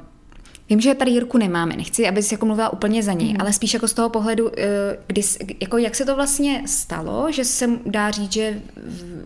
Vím, 0.72 0.82
že 0.82 0.96
tady 0.96 1.12
Jirku 1.12 1.38
nemáme, 1.38 1.76
nechci, 1.76 2.08
aby 2.08 2.24
jsi 2.24 2.34
jako 2.34 2.46
mluvila 2.46 2.74
úplně 2.74 3.04
za 3.04 3.14
něj, 3.14 3.30
mm. 3.30 3.36
ale 3.40 3.54
spíš 3.54 3.74
jako 3.74 3.88
z 3.88 3.94
toho 3.94 4.10
pohledu, 4.10 4.52
eh, 4.58 4.98
kdy, 5.08 5.22
jako 5.62 5.78
jak 5.78 5.96
se 5.96 6.06
to 6.06 6.16
vlastně 6.16 6.64
stalo, 6.66 7.32
že 7.32 7.46
se 7.46 7.70
dá 7.86 8.12
říct, 8.12 8.32
že 8.32 8.62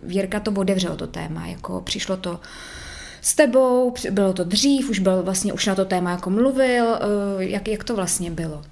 Jirka 0.06 0.40
to 0.40 0.50
otevřelo 0.50 0.96
to 0.96 1.06
téma, 1.06 1.46
jako 1.46 1.80
přišlo 1.80 2.16
to 2.16 2.40
s 3.20 3.34
tebou, 3.34 3.94
bylo 4.10 4.32
to 4.32 4.44
dřív, 4.44 4.90
už 4.90 4.98
byl 4.98 5.22
vlastně, 5.22 5.52
už 5.52 5.66
na 5.66 5.74
to 5.74 5.84
téma 5.84 6.10
jako 6.10 6.30
mluvil, 6.30 6.84
uh, 6.84 7.42
jak, 7.42 7.68
jak 7.68 7.84
to 7.84 7.96
vlastně 7.96 8.30
bylo? 8.30 8.62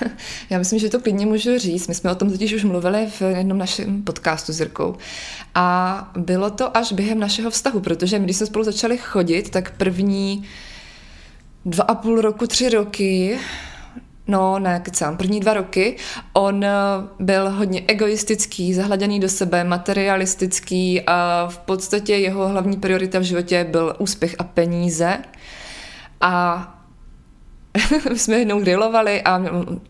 Já 0.50 0.58
myslím, 0.58 0.78
že 0.78 0.88
to 0.88 1.00
klidně 1.00 1.26
můžu 1.26 1.58
říct. 1.58 1.88
My 1.88 1.94
jsme 1.94 2.10
o 2.10 2.14
tom 2.14 2.30
totiž 2.30 2.52
už 2.52 2.64
mluvili 2.64 3.06
v 3.06 3.22
jednom 3.22 3.58
našem 3.58 4.02
podcastu 4.02 4.52
s 4.52 4.60
Jirkou. 4.60 4.96
A 5.54 6.10
bylo 6.16 6.50
to 6.50 6.76
až 6.76 6.92
během 6.92 7.18
našeho 7.18 7.50
vztahu, 7.50 7.80
protože 7.80 8.18
my, 8.18 8.24
když 8.24 8.36
jsme 8.36 8.46
spolu 8.46 8.64
začali 8.64 8.98
chodit, 8.98 9.50
tak 9.50 9.76
první 9.76 10.44
dva 11.64 11.84
a 11.84 11.94
půl 11.94 12.20
roku, 12.20 12.46
tři 12.46 12.68
roky, 12.68 13.38
no 14.28 14.58
ne, 14.58 14.80
kecám, 14.84 15.16
první 15.16 15.40
dva 15.40 15.54
roky, 15.54 15.96
on 16.32 16.64
eh, 16.64 16.70
byl 17.18 17.50
hodně 17.50 17.82
egoistický, 17.88 18.74
zahladěný 18.74 19.20
do 19.20 19.28
sebe, 19.28 19.64
materialistický 19.64 21.02
a 21.06 21.48
v 21.50 21.58
podstatě 21.58 22.14
jeho 22.14 22.48
hlavní 22.48 22.76
priorita 22.76 23.18
v 23.18 23.22
životě 23.22 23.66
byl 23.70 23.96
úspěch 23.98 24.36
a 24.38 24.44
peníze. 24.44 25.18
A 26.20 26.74
jsme 28.14 28.38
jednou 28.38 28.60
grilovali 28.60 29.22
a 29.22 29.42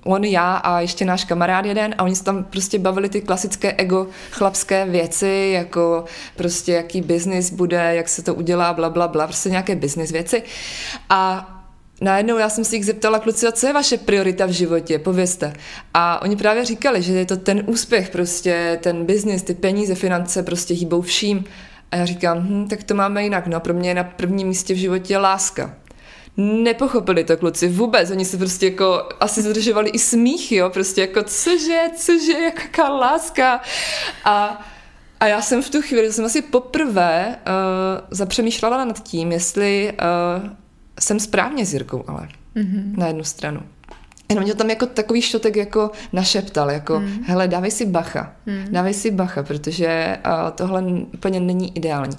on, 0.04 0.24
já 0.24 0.57
a 0.57 0.81
ještě 0.81 1.04
náš 1.04 1.24
kamarád 1.24 1.64
jeden 1.64 1.94
a 1.98 2.04
oni 2.04 2.16
se 2.16 2.24
tam 2.24 2.44
prostě 2.44 2.78
bavili 2.78 3.09
ty 3.09 3.20
klasické 3.20 3.72
ego 3.72 4.07
chlapské 4.31 4.87
věci, 4.87 5.50
jako 5.54 6.04
prostě 6.37 6.72
jaký 6.72 7.00
biznis 7.00 7.50
bude, 7.50 7.94
jak 7.94 8.09
se 8.09 8.22
to 8.22 8.35
udělá, 8.35 8.72
bla, 8.74 8.90
bla, 8.90 9.09
bla, 9.09 9.26
prostě 9.26 9.50
nějaké 9.50 9.76
biznis 9.76 10.11
věci. 10.11 10.42
A 11.11 11.54
najednou 12.01 12.39
já 12.39 12.49
jsem 12.49 12.65
si 12.65 12.77
jich 12.77 12.87
zeptala, 12.87 13.19
kluci, 13.19 13.47
a 13.47 13.53
co 13.53 13.67
je 13.67 13.73
vaše 13.73 13.97
priorita 13.97 14.47
v 14.47 14.51
životě, 14.51 14.99
povězte. 14.99 15.53
A 15.95 16.23
oni 16.23 16.37
právě 16.37 16.65
říkali, 16.65 17.03
že 17.03 17.13
je 17.13 17.27
to 17.27 17.37
ten 17.37 17.63
úspěch, 17.67 18.11
prostě 18.11 18.79
ten 18.83 19.05
biznis, 19.05 19.43
ty 19.43 19.55
peníze, 19.55 19.95
finance 19.95 20.43
prostě 20.43 20.75
hýbou 20.75 21.01
vším. 21.03 21.45
A 21.91 21.97
já 21.97 22.05
říkám, 22.05 22.39
hm, 22.39 22.69
tak 22.69 22.83
to 22.83 22.95
máme 22.95 23.23
jinak, 23.23 23.47
no 23.47 23.61
pro 23.61 23.75
mě 23.75 23.91
je 23.91 23.95
na 23.95 24.05
prvním 24.05 24.49
místě 24.49 24.75
v 24.75 24.77
životě 24.77 25.19
láska 25.19 25.75
nepochopili 26.41 27.25
to 27.25 27.37
kluci 27.37 27.69
vůbec, 27.69 28.11
oni 28.11 28.25
se 28.25 28.39
prostě 28.39 28.67
jako 28.67 29.09
asi 29.21 29.43
zadržovali 29.43 29.91
i 29.91 29.99
smích, 29.99 30.53
jo, 30.53 30.71
prostě 30.71 31.01
jako 31.01 31.23
cože, 31.23 31.83
cože, 31.97 32.33
jaká 32.33 32.89
láska 32.89 33.61
a 34.25 34.61
a 35.21 35.27
já 35.27 35.43
jsem 35.43 35.63
v 35.63 35.71
tu 35.71 35.83
chvíli, 35.83 36.13
jsem 36.13 36.25
asi 36.25 36.43
poprvé 36.43 37.37
uh, 37.39 38.07
zapřemýšlela 38.11 38.85
nad 38.85 39.03
tím, 39.03 39.33
jestli 39.33 39.93
uh, 40.43 40.51
jsem 41.01 41.21
správně 41.21 41.67
s 41.67 41.73
Jirkou, 41.73 42.05
ale 42.07 42.29
mm-hmm. 42.57 42.99
na 42.99 43.07
jednu 43.07 43.25
stranu. 43.25 43.61
Jenom 44.31 44.45
mě 44.45 44.55
tam 44.55 44.71
jako 44.71 44.87
takový 44.87 45.23
štotek 45.23 45.57
jako 45.57 45.91
našeptal, 46.13 46.71
jako 46.71 47.01
mm. 47.01 47.25
hele, 47.25 47.49
dávej 47.49 47.71
si 47.71 47.87
bacha, 47.87 48.33
mm. 48.47 48.65
dávej 48.71 48.95
si 48.95 49.11
bacha, 49.11 49.43
protože 49.43 50.19
uh, 50.27 50.51
tohle 50.51 50.83
úplně 51.15 51.41
není 51.41 51.77
ideální. 51.77 52.17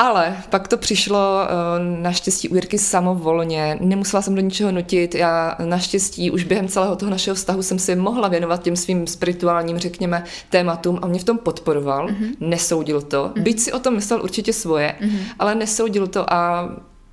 Ale 0.00 0.36
pak 0.50 0.68
to 0.68 0.76
přišlo 0.76 1.18
eh, 1.18 2.02
naštěstí 2.02 2.48
u 2.48 2.54
Jirky 2.54 2.78
samovolně, 2.78 3.78
nemusela 3.80 4.22
jsem 4.22 4.34
do 4.34 4.40
ničeho 4.40 4.72
nutit, 4.72 5.14
já 5.14 5.56
naštěstí 5.64 6.30
už 6.30 6.44
během 6.44 6.68
celého 6.68 6.96
toho 6.96 7.10
našeho 7.10 7.34
vztahu 7.34 7.62
jsem 7.62 7.78
si 7.78 7.96
mohla 7.96 8.28
věnovat 8.28 8.62
těm 8.62 8.76
svým 8.76 9.06
spirituálním, 9.06 9.78
řekněme, 9.78 10.24
tématům 10.50 10.98
a 11.02 11.06
mě 11.06 11.18
v 11.18 11.24
tom 11.24 11.38
podporoval, 11.38 12.08
mm-hmm. 12.08 12.34
nesoudil 12.40 13.02
to, 13.02 13.24
mm-hmm. 13.24 13.42
byť 13.42 13.60
si 13.60 13.72
o 13.72 13.78
tom 13.78 13.94
myslel 13.94 14.22
určitě 14.22 14.52
svoje, 14.52 14.94
mm-hmm. 15.00 15.20
ale 15.38 15.54
nesoudil 15.54 16.06
to 16.06 16.32
a 16.32 16.70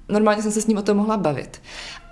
normálně 0.10 0.42
jsem 0.42 0.52
se 0.52 0.62
s 0.62 0.68
ním 0.68 0.78
o 0.78 0.82
tom 0.82 0.98
mohla 0.98 1.18
bavit. 1.18 1.62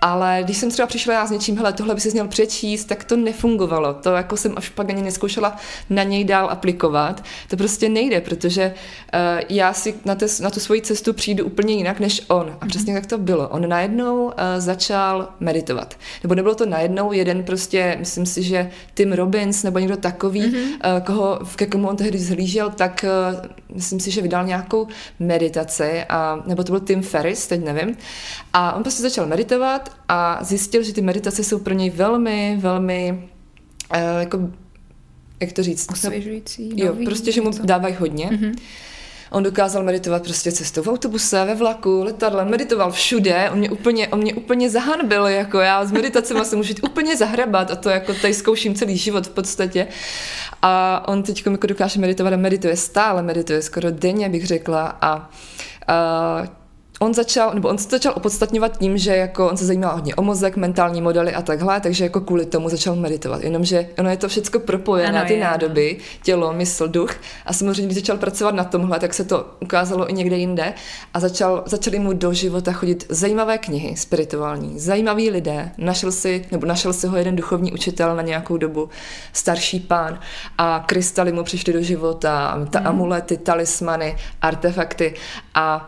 Ale 0.01 0.39
když 0.43 0.57
jsem 0.57 0.71
třeba 0.71 0.87
přišla 0.87 1.13
já 1.13 1.25
s 1.25 1.31
něčím, 1.31 1.57
hele, 1.57 1.73
tohle 1.73 1.95
by 1.95 2.01
si 2.01 2.11
měl 2.11 2.27
přečíst, 2.27 2.85
tak 2.85 3.03
to 3.03 3.17
nefungovalo. 3.17 3.93
To 3.93 4.09
jako 4.09 4.37
jsem 4.37 4.53
až 4.55 4.69
pak 4.69 4.89
ani 4.89 5.01
neskoušela 5.01 5.57
na 5.89 6.03
něj 6.03 6.23
dál 6.23 6.49
aplikovat. 6.49 7.23
To 7.49 7.57
prostě 7.57 7.89
nejde, 7.89 8.21
protože 8.21 8.73
uh, 8.73 9.41
já 9.49 9.73
si 9.73 9.95
na, 10.05 10.15
te, 10.15 10.25
na 10.41 10.49
tu 10.49 10.59
svoji 10.59 10.81
cestu 10.81 11.13
přijdu 11.13 11.45
úplně 11.45 11.73
jinak 11.73 11.99
než 11.99 12.21
on. 12.27 12.47
A 12.61 12.65
mhm. 12.65 12.67
přesně 12.67 12.93
tak 12.93 13.05
to 13.05 13.17
bylo. 13.17 13.49
On 13.49 13.69
najednou 13.69 14.25
uh, 14.25 14.31
začal 14.57 15.29
meditovat. 15.39 15.95
Nebo 16.23 16.35
nebylo 16.35 16.55
to 16.55 16.65
najednou, 16.65 17.11
jeden 17.11 17.43
prostě, 17.43 17.95
myslím 17.99 18.25
si, 18.25 18.43
že 18.43 18.69
Tim 18.93 19.13
Robbins 19.13 19.63
nebo 19.63 19.79
někdo 19.79 19.97
takový, 19.97 20.41
mm-hmm. 20.41 20.95
uh, 20.95 21.05
koho, 21.05 21.39
ke 21.55 21.65
komu 21.65 21.87
on 21.87 21.95
tehdy 21.95 22.19
zhlížel, 22.19 22.69
tak 22.69 23.05
uh, 23.33 23.45
myslím 23.73 23.99
si, 23.99 24.11
že 24.11 24.21
vydal 24.21 24.45
nějakou 24.45 24.87
meditaci, 25.19 26.03
a, 26.09 26.43
nebo 26.45 26.63
to 26.63 26.71
byl 26.71 26.79
Tim 26.79 27.01
Ferris, 27.01 27.47
teď 27.47 27.63
nevím. 27.63 27.97
A 28.53 28.73
on 28.73 28.83
prostě 28.83 29.01
začal 29.01 29.27
meditovat 29.27 29.84
a 30.07 30.39
zjistil, 30.41 30.83
že 30.83 30.93
ty 30.93 31.01
meditace 31.01 31.43
jsou 31.43 31.59
pro 31.59 31.73
něj 31.73 31.89
velmi, 31.89 32.57
velmi 32.59 33.29
uh, 33.93 34.19
jako, 34.19 34.39
jak 35.39 35.51
to 35.53 35.63
říct? 35.63 35.87
Osvěžující. 35.91 36.71
Jo, 36.75 36.87
nový, 36.87 37.05
prostě, 37.05 37.31
že 37.31 37.41
mu 37.41 37.51
dávají 37.63 37.95
hodně. 37.99 38.25
Mm-hmm. 38.25 38.55
On 39.31 39.43
dokázal 39.43 39.83
meditovat 39.83 40.23
prostě 40.23 40.51
cestou 40.51 40.83
v 40.83 40.87
autobuse, 40.87 41.45
ve 41.45 41.55
vlaku, 41.55 42.03
letadle, 42.03 42.45
meditoval 42.45 42.91
všude. 42.91 43.49
On 43.49 43.57
mě 43.57 43.69
úplně, 43.69 44.07
on 44.07 44.19
mě 44.19 44.33
úplně 44.33 44.69
zahanbil, 44.69 45.25
jako 45.25 45.59
já 45.59 45.85
s 45.85 45.91
meditacemi 45.91 46.45
se 46.45 46.55
můžu 46.55 46.73
úplně 46.83 47.17
zahrabat 47.17 47.71
a 47.71 47.75
to 47.75 47.89
jako 47.89 48.13
tady 48.13 48.33
zkouším 48.33 48.75
celý 48.75 48.97
život 48.97 49.27
v 49.27 49.29
podstatě. 49.29 49.87
A 50.61 51.03
on 51.07 51.23
teď 51.23 51.43
jako 51.45 51.67
dokáže 51.67 51.99
meditovat 51.99 52.33
a 52.33 52.37
medituje 52.37 52.77
stále, 52.77 53.23
medituje 53.23 53.61
skoro 53.61 53.91
denně, 53.91 54.29
bych 54.29 54.47
řekla. 54.47 54.97
A, 55.01 55.29
a 55.87 56.43
on 56.99 57.13
začal, 57.13 57.53
nebo 57.53 57.69
on 57.69 57.77
se 57.77 57.89
začal 57.89 58.13
opodstatňovat 58.15 58.77
tím, 58.77 58.97
že 58.97 59.15
jako 59.15 59.49
on 59.49 59.57
se 59.57 59.65
zajímal 59.65 59.93
hodně 59.93 60.15
o 60.15 60.21
mozek, 60.21 60.57
mentální 60.57 61.01
modely 61.01 61.33
a 61.33 61.41
takhle, 61.41 61.81
takže 61.81 62.03
jako 62.03 62.21
kvůli 62.21 62.45
tomu 62.45 62.69
začal 62.69 62.95
meditovat. 62.95 63.41
Jenomže 63.41 63.89
ono 63.99 64.09
je 64.09 64.17
to 64.17 64.27
všechno 64.27 64.59
propojené, 64.59 65.19
ano, 65.19 65.27
ty 65.27 65.33
je, 65.33 65.43
nádoby, 65.43 65.95
ano. 65.95 66.05
tělo, 66.23 66.53
mysl, 66.53 66.87
duch. 66.87 67.11
A 67.45 67.53
samozřejmě, 67.53 67.85
když 67.85 67.95
začal 67.95 68.17
pracovat 68.17 68.55
na 68.55 68.63
tomhle, 68.63 68.99
tak 68.99 69.13
se 69.13 69.23
to 69.23 69.47
ukázalo 69.59 70.09
i 70.09 70.13
někde 70.13 70.37
jinde 70.37 70.73
a 71.13 71.19
začal, 71.19 71.63
začali 71.65 71.99
mu 71.99 72.13
do 72.13 72.33
života 72.33 72.71
chodit 72.71 73.05
zajímavé 73.09 73.57
knihy, 73.57 73.97
spirituální, 73.97 74.79
zajímaví 74.79 75.29
lidé. 75.29 75.71
Našel 75.77 76.11
si, 76.11 76.45
nebo 76.51 76.65
našel 76.65 76.93
si 76.93 77.07
ho 77.07 77.17
jeden 77.17 77.35
duchovní 77.35 77.71
učitel 77.73 78.15
na 78.15 78.21
nějakou 78.21 78.57
dobu, 78.57 78.89
starší 79.33 79.79
pán 79.79 80.19
a 80.57 80.83
krystaly 80.87 81.31
mu 81.31 81.43
přišly 81.43 81.73
do 81.73 81.81
života, 81.81 82.65
ta 82.69 82.79
mm. 82.79 82.87
amulety, 82.87 83.37
talismany, 83.37 84.15
artefakty 84.41 85.13
a 85.55 85.87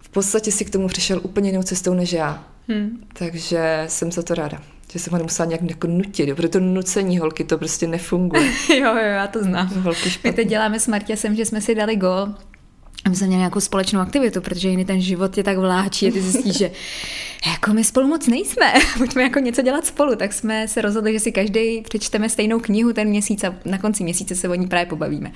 v 0.00 0.08
podstatě 0.08 0.52
si 0.52 0.64
k 0.64 0.70
tomu 0.70 0.88
přišel 0.88 1.20
úplně 1.22 1.50
jinou 1.50 1.62
cestou 1.62 1.94
než 1.94 2.12
já. 2.12 2.44
Hmm. 2.68 3.04
Takže 3.12 3.84
jsem 3.88 4.12
za 4.12 4.22
to 4.22 4.34
ráda. 4.34 4.62
Že 4.92 4.98
jsem 4.98 5.10
ho 5.12 5.18
nemusela 5.18 5.46
nějak 5.46 5.62
jako 5.62 5.86
nutit, 5.86 6.34
protože 6.34 6.48
to 6.48 6.60
nucení 6.60 7.18
holky 7.18 7.44
to 7.44 7.58
prostě 7.58 7.86
nefunguje. 7.86 8.42
jo, 8.70 8.94
jo, 8.94 8.96
já 8.96 9.26
to 9.26 9.42
znám. 9.42 9.68
Holky 9.68 10.10
My 10.24 10.32
teď 10.32 10.48
děláme 10.48 10.80
s 10.80 10.86
Martěsem, 10.88 11.36
že 11.36 11.44
jsme 11.44 11.60
si 11.60 11.74
dali 11.74 11.96
gol 11.96 12.34
a 13.04 13.08
my 13.08 13.16
jsme 13.16 13.26
měli 13.26 13.38
nějakou 13.38 13.60
společnou 13.60 14.00
aktivitu, 14.00 14.40
protože 14.40 14.68
jiný 14.68 14.84
ten 14.84 15.00
život 15.00 15.36
je 15.36 15.44
tak 15.44 15.58
vláčí 15.58 16.08
a 16.08 16.12
ty 16.12 16.22
zjistíš, 16.22 16.58
že 16.58 16.70
jako 17.46 17.72
my 17.72 17.84
spolu 17.84 18.06
moc 18.06 18.26
nejsme, 18.26 18.72
pojďme 18.98 19.22
jako 19.22 19.38
něco 19.38 19.62
dělat 19.62 19.86
spolu, 19.86 20.16
tak 20.16 20.32
jsme 20.32 20.68
se 20.68 20.82
rozhodli, 20.82 21.12
že 21.12 21.20
si 21.20 21.32
každý 21.32 21.80
přečteme 21.80 22.28
stejnou 22.28 22.60
knihu 22.60 22.92
ten 22.92 23.08
měsíc 23.08 23.44
a 23.44 23.54
na 23.64 23.78
konci 23.78 24.04
měsíce 24.04 24.34
se 24.34 24.48
o 24.48 24.54
ní 24.54 24.66
právě 24.66 24.86
pobavíme. 24.86 25.32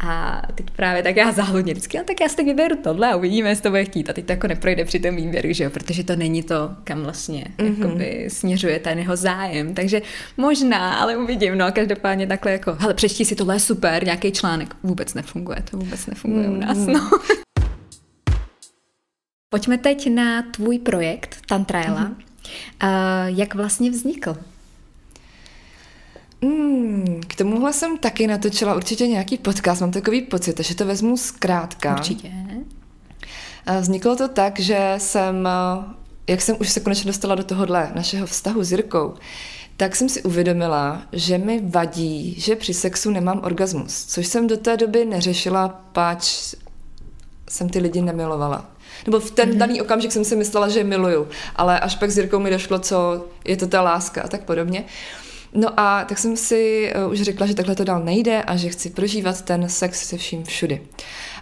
A 0.00 0.42
teď 0.54 0.70
právě 0.70 1.02
tak 1.02 1.16
já 1.16 1.32
záhodně 1.32 1.72
vždycky, 1.72 1.98
no 1.98 2.04
tak 2.04 2.20
já 2.20 2.28
si 2.28 2.36
teď 2.36 2.46
vyberu 2.46 2.76
tohle 2.76 3.12
a 3.12 3.16
uvidíme, 3.16 3.48
jestli 3.48 3.62
to 3.62 3.70
bude 3.70 3.84
chtít. 3.84 4.10
A 4.10 4.12
teď 4.12 4.24
to 4.24 4.32
jako 4.32 4.46
neprojde 4.46 4.84
při 4.84 4.98
tom 4.98 5.16
výběru, 5.16 5.52
že 5.52 5.64
jo, 5.64 5.70
protože 5.70 6.04
to 6.04 6.16
není 6.16 6.42
to, 6.42 6.70
kam 6.84 7.02
vlastně 7.02 7.44
mm-hmm. 7.58 7.82
jakoby 7.82 8.24
směřuje 8.28 8.78
ten 8.78 8.98
jeho 8.98 9.16
zájem. 9.16 9.74
Takže 9.74 10.02
možná, 10.36 10.94
ale 10.94 11.16
uvidím, 11.16 11.58
no 11.58 11.72
každopádně 11.72 12.26
takhle 12.26 12.52
jako, 12.52 12.76
hele, 12.78 12.94
přečti 12.94 13.24
si 13.24 13.34
tohle 13.34 13.60
super, 13.60 14.04
nějaký 14.04 14.32
článek, 14.32 14.74
vůbec 14.82 15.14
nefunguje, 15.14 15.62
to 15.70 15.76
vůbec 15.76 16.06
nefunguje 16.06 16.48
mm-hmm. 16.48 16.56
u 16.56 16.60
nás, 16.60 16.78
no. 16.78 16.95
Pojďme 19.48 19.78
teď 19.78 20.10
na 20.14 20.42
tvůj 20.42 20.78
projekt 20.78 21.38
Tantraela. 21.46 22.00
Mm-hmm. 22.00 22.14
Uh, 22.82 23.38
jak 23.38 23.54
vlastně 23.54 23.90
vznikl? 23.90 24.36
Mm, 26.40 27.20
k 27.26 27.34
tomuhle 27.34 27.72
jsem 27.72 27.98
taky 27.98 28.26
natočila 28.26 28.74
určitě 28.74 29.06
nějaký 29.06 29.38
podcast, 29.38 29.80
mám 29.80 29.90
takový 29.90 30.22
pocit, 30.22 30.60
že 30.60 30.74
to 30.74 30.86
vezmu 30.86 31.16
zkrátka. 31.16 31.92
Určitě. 31.92 32.32
Vzniklo 33.80 34.16
to 34.16 34.28
tak, 34.28 34.60
že 34.60 34.94
jsem, 34.98 35.48
jak 36.28 36.40
jsem 36.40 36.56
už 36.60 36.68
se 36.68 36.80
konečně 36.80 37.06
dostala 37.06 37.34
do 37.34 37.44
tohohle 37.44 37.92
našeho 37.94 38.26
vztahu 38.26 38.64
s 38.64 38.72
Jirkou, 38.72 39.14
tak 39.76 39.96
jsem 39.96 40.08
si 40.08 40.22
uvědomila, 40.22 41.02
že 41.12 41.38
mi 41.38 41.60
vadí, 41.64 42.34
že 42.40 42.56
při 42.56 42.74
sexu 42.74 43.10
nemám 43.10 43.40
orgasmus, 43.44 44.04
což 44.04 44.26
jsem 44.26 44.46
do 44.46 44.56
té 44.56 44.76
doby 44.76 45.04
neřešila, 45.04 45.68
páč 45.92 46.54
jsem 47.50 47.68
ty 47.68 47.78
lidi 47.78 48.02
nemilovala. 48.02 48.64
Nebo 49.06 49.20
v 49.20 49.30
ten 49.30 49.50
mm-hmm. 49.50 49.56
daný 49.56 49.80
okamžik 49.80 50.12
jsem 50.12 50.24
si 50.24 50.36
myslela, 50.36 50.68
že 50.68 50.80
je 50.80 50.84
miluju, 50.84 51.28
ale 51.56 51.80
až 51.80 51.96
pak 51.96 52.10
s 52.10 52.18
Jirkou 52.18 52.38
mi 52.38 52.50
došlo, 52.50 52.78
co 52.78 53.24
je 53.44 53.56
to 53.56 53.66
ta 53.66 53.82
láska 53.82 54.22
a 54.22 54.28
tak 54.28 54.44
podobně. 54.44 54.84
No 55.54 55.80
a 55.80 56.04
tak 56.04 56.18
jsem 56.18 56.36
si 56.36 56.92
uh, 57.06 57.12
už 57.12 57.22
řekla, 57.22 57.46
že 57.46 57.54
takhle 57.54 57.74
to 57.74 57.84
dál 57.84 58.00
nejde 58.00 58.42
a 58.42 58.56
že 58.56 58.68
chci 58.68 58.90
prožívat 58.90 59.42
ten 59.42 59.68
sex 59.68 60.08
se 60.08 60.16
vším 60.16 60.44
všudy. 60.44 60.82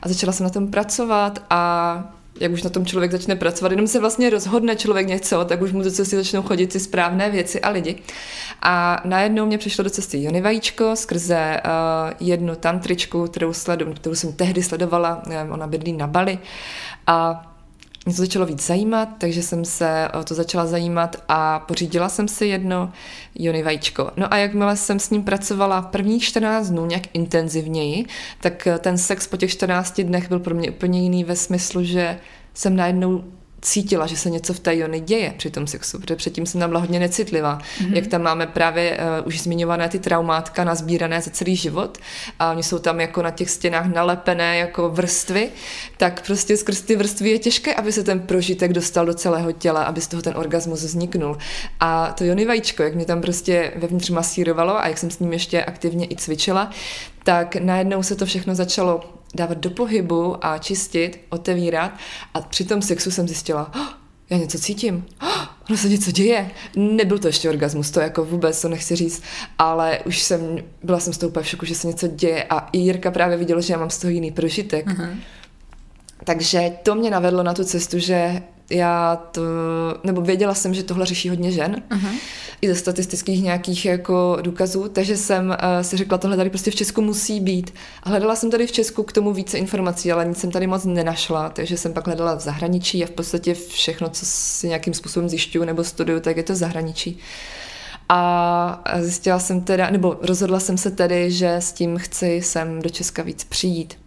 A 0.02 0.08
začala 0.08 0.32
jsem 0.32 0.44
na 0.44 0.50
tom 0.50 0.70
pracovat 0.70 1.42
a 1.50 2.14
jak 2.40 2.52
už 2.52 2.62
na 2.62 2.70
tom 2.70 2.86
člověk 2.86 3.12
začne 3.12 3.36
pracovat, 3.36 3.70
jenom 3.72 3.86
se 3.86 4.00
vlastně 4.00 4.30
rozhodne 4.30 4.76
člověk 4.76 5.06
něco, 5.06 5.44
tak 5.44 5.62
už 5.62 5.72
mu 5.72 5.82
do 5.82 5.90
cesty 5.90 6.16
začnou 6.16 6.42
chodit 6.42 6.66
ty 6.66 6.80
správné 6.80 7.30
věci 7.30 7.60
a 7.60 7.70
lidi. 7.70 7.96
A 8.62 9.00
najednou 9.04 9.46
mě 9.46 9.58
přišlo 9.58 9.85
do 9.85 9.90
cesty 9.90 10.22
Jony 10.22 10.40
Vajíčko 10.40 10.96
skrze 10.96 11.60
uh, 11.64 12.12
jednu 12.28 12.54
tantričku, 12.54 13.26
kterou, 13.26 13.52
sledu, 13.52 13.94
kterou 13.94 14.14
jsem 14.14 14.32
tehdy 14.32 14.62
sledovala, 14.62 15.22
nevím, 15.26 15.52
ona 15.52 15.66
bydlí 15.66 15.92
na 15.92 16.06
Bali. 16.06 16.38
A 17.06 17.46
mě 18.07 18.15
to 18.15 18.23
začalo 18.23 18.46
víc 18.46 18.67
zajímat, 18.67 19.09
takže 19.19 19.42
jsem 19.42 19.65
se 19.65 20.09
o 20.21 20.25
to 20.25 20.35
začala 20.35 20.67
zajímat 20.67 21.17
a 21.29 21.59
pořídila 21.59 22.09
jsem 22.09 22.29
si 22.29 22.46
jedno 22.46 22.92
Jony 23.35 23.63
vajíčko. 23.63 24.11
No 24.17 24.35
a 24.35 24.37
jakmile 24.37 24.77
jsem 24.77 25.00
s 25.00 25.11
ním 25.11 25.23
pracovala 25.23 25.83
prvních 25.83 26.23
14 26.23 26.69
dnů 26.69 26.87
nějak 26.87 27.02
intenzivněji, 27.13 28.07
tak 28.40 28.69
ten 28.79 28.98
sex 28.98 29.27
po 29.27 29.37
těch 29.37 29.50
14 29.50 30.00
dnech 30.00 30.29
byl 30.29 30.38
pro 30.38 30.55
mě 30.55 30.71
úplně 30.71 31.02
jiný 31.02 31.25
ve 31.25 31.37
smyslu, 31.37 31.85
že 31.85 32.19
jsem 32.55 32.77
najednou 32.77 33.25
cítila, 33.65 34.06
že 34.06 34.17
se 34.17 34.31
něco 34.31 34.54
v 34.54 34.60
té 34.60 34.77
Jony 34.77 35.00
děje 35.00 35.35
při 35.37 35.50
tom 35.50 35.67
sexu, 35.67 35.98
protože 35.98 36.17
předtím 36.17 36.46
jsem 36.46 36.60
tam 36.60 36.71
byla 36.71 36.81
hodně 36.81 37.00
necitlivá. 37.00 37.58
Mm-hmm. 37.58 37.94
Jak 37.94 38.06
tam 38.06 38.23
máme 38.23 38.46
právě 38.46 38.98
uh, 39.21 39.27
už 39.27 39.40
zmiňované 39.40 39.88
ty 39.88 39.98
traumátka 39.98 40.65
nazbírané 40.65 41.21
za 41.21 41.31
celý 41.31 41.56
život 41.56 41.98
a 42.38 42.50
oni 42.50 42.62
jsou 42.62 42.79
tam 42.79 43.00
jako 43.00 43.23
na 43.23 43.31
těch 43.31 43.50
stěnách 43.50 43.87
nalepené 43.87 44.58
jako 44.58 44.88
vrstvy, 44.88 45.48
tak 45.96 46.27
prostě 46.27 46.56
skrz 46.56 46.81
ty 46.81 46.96
vrstvy 46.96 47.31
je 47.31 47.38
těžké, 47.38 47.75
aby 47.75 47.92
se 47.92 48.04
ten 48.04 48.21
prožitek 48.21 48.73
dostal 48.73 49.06
do 49.06 49.15
celého 49.15 49.52
těla, 49.52 49.85
aby 49.85 50.00
z 50.00 50.08
toho 50.08 50.23
ten 50.23 50.37
orgasmus 50.37 50.83
vzniknul. 50.83 51.38
A 51.81 52.12
to 52.19 52.25
Jony 52.25 52.44
vajíčko, 52.44 52.83
jak 52.83 52.94
mě 52.94 53.04
tam 53.04 53.21
prostě 53.21 53.73
vevnitř 53.77 54.10
masírovalo 54.10 54.79
a 54.79 54.88
jak 54.88 54.98
jsem 54.98 55.10
s 55.10 55.19
ním 55.19 55.33
ještě 55.33 55.65
aktivně 55.65 56.06
i 56.06 56.17
cvičila, 56.17 56.71
tak 57.25 57.56
najednou 57.56 58.02
se 58.02 58.17
to 58.17 58.27
všechno 58.27 58.54
začalo 58.54 59.00
dávat 59.35 59.58
do 59.58 59.70
pohybu 59.70 60.46
a 60.46 60.58
čistit, 60.58 61.20
otevírat 61.28 61.92
a 62.35 62.40
při 62.40 62.64
tom 62.64 62.82
sexu 62.82 63.10
jsem 63.10 63.28
zjistila, 63.28 63.72
oh, 63.74 63.87
já 64.30 64.37
něco 64.37 64.58
cítím, 64.58 65.06
oh, 65.22 65.46
ono 65.68 65.78
se 65.78 65.88
něco 65.88 66.10
děje. 66.10 66.50
Nebyl 66.76 67.18
to 67.18 67.26
ještě 67.26 67.50
orgasmus, 67.50 67.90
to 67.90 68.00
jako 68.00 68.24
vůbec, 68.24 68.62
to 68.62 68.68
nechci 68.68 68.96
říct, 68.96 69.22
ale 69.58 69.98
už 70.06 70.22
jsem, 70.22 70.58
byla 70.82 71.00
jsem 71.00 71.12
z 71.12 71.18
toho 71.18 71.30
úplně 71.30 71.44
v 71.44 71.48
šoku, 71.48 71.66
že 71.66 71.74
se 71.74 71.87
něco 71.87 72.08
děje 72.08 72.44
a 72.44 72.68
i 72.72 72.78
Jirka 72.78 73.10
právě 73.10 73.37
viděla, 73.37 73.60
že 73.60 73.72
já 73.72 73.78
mám 73.78 73.90
z 73.90 73.98
toho 73.98 74.10
jiný 74.10 74.32
prožitek. 74.32 74.87
Uh-huh. 74.87 75.16
Takže 76.24 76.72
to 76.82 76.94
mě 76.94 77.10
navedlo 77.10 77.42
na 77.42 77.54
tu 77.54 77.64
cestu, 77.64 77.98
že 77.98 78.42
já 78.71 79.17
to, 79.17 79.42
nebo 80.04 80.21
věděla 80.21 80.54
jsem, 80.54 80.75
že 80.75 80.83
tohle 80.83 81.06
řeší 81.06 81.29
hodně 81.29 81.50
žen, 81.50 81.83
uh-huh. 81.90 82.10
i 82.60 82.69
ze 82.69 82.75
statistických 82.75 83.42
nějakých 83.42 83.85
jako 83.85 84.38
důkazů, 84.42 84.88
takže 84.88 85.17
jsem 85.17 85.48
uh, 85.48 85.54
si 85.83 85.96
řekla, 85.96 86.19
tohle 86.19 86.37
tady 86.37 86.50
prostě 86.50 86.71
v 86.71 86.75
Česku 86.75 87.02
musí 87.02 87.40
být. 87.40 87.75
A 88.02 88.08
hledala 88.08 88.37
jsem 88.37 88.50
tady 88.50 88.67
v 88.67 88.73
Česku 88.73 89.02
k 89.02 89.12
tomu 89.12 89.33
více 89.33 89.58
informací, 89.58 90.12
ale 90.12 90.25
nic 90.25 90.38
jsem 90.38 90.50
tady 90.50 90.67
moc 90.67 90.85
nenašla, 90.85 91.48
takže 91.48 91.77
jsem 91.77 91.92
pak 91.92 92.06
hledala 92.06 92.35
v 92.35 92.40
zahraničí 92.40 93.04
a 93.04 93.06
v 93.06 93.10
podstatě 93.10 93.54
všechno, 93.54 94.08
co 94.08 94.27
si 94.27 94.69
nějakým 94.69 94.94
způsobem 94.94 95.29
zjišťuju 95.29 95.65
nebo 95.65 95.85
studuju, 95.85 96.21
tak 96.21 96.37
je 96.37 96.42
to 96.42 96.52
v 96.52 96.56
zahraničí. 96.56 97.19
A 98.08 98.85
zjistila 99.00 99.38
jsem 99.38 99.60
teda, 99.60 99.90
nebo 99.90 100.19
rozhodla 100.23 100.60
jsem 100.60 100.79
se 100.79 100.90
tedy, 100.90 101.31
že 101.31 101.54
s 101.54 101.73
tím 101.73 101.98
chci 101.98 102.42
sem 102.42 102.83
do 102.83 102.90
Česka 102.90 103.23
víc 103.23 103.44
přijít 103.44 104.04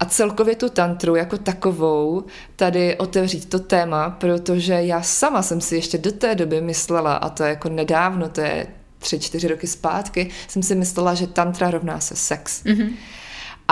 a 0.00 0.04
celkově 0.04 0.56
tu 0.56 0.68
tantru 0.68 1.16
jako 1.16 1.38
takovou 1.38 2.24
tady 2.56 2.98
otevřít 2.98 3.48
to 3.48 3.58
téma, 3.58 4.10
protože 4.10 4.74
já 4.74 5.02
sama 5.02 5.42
jsem 5.42 5.60
si 5.60 5.76
ještě 5.76 5.98
do 5.98 6.12
té 6.12 6.34
doby 6.34 6.60
myslela, 6.60 7.14
a 7.14 7.28
to 7.28 7.42
je 7.42 7.48
jako 7.48 7.68
nedávno, 7.68 8.28
to 8.28 8.40
je 8.40 8.66
tři, 8.98 9.20
čtyři 9.20 9.48
roky 9.48 9.66
zpátky, 9.66 10.30
jsem 10.48 10.62
si 10.62 10.74
myslela, 10.74 11.14
že 11.14 11.26
tantra 11.26 11.70
rovná 11.70 12.00
se 12.00 12.16
sex. 12.16 12.64
Mm-hmm. 12.64 12.92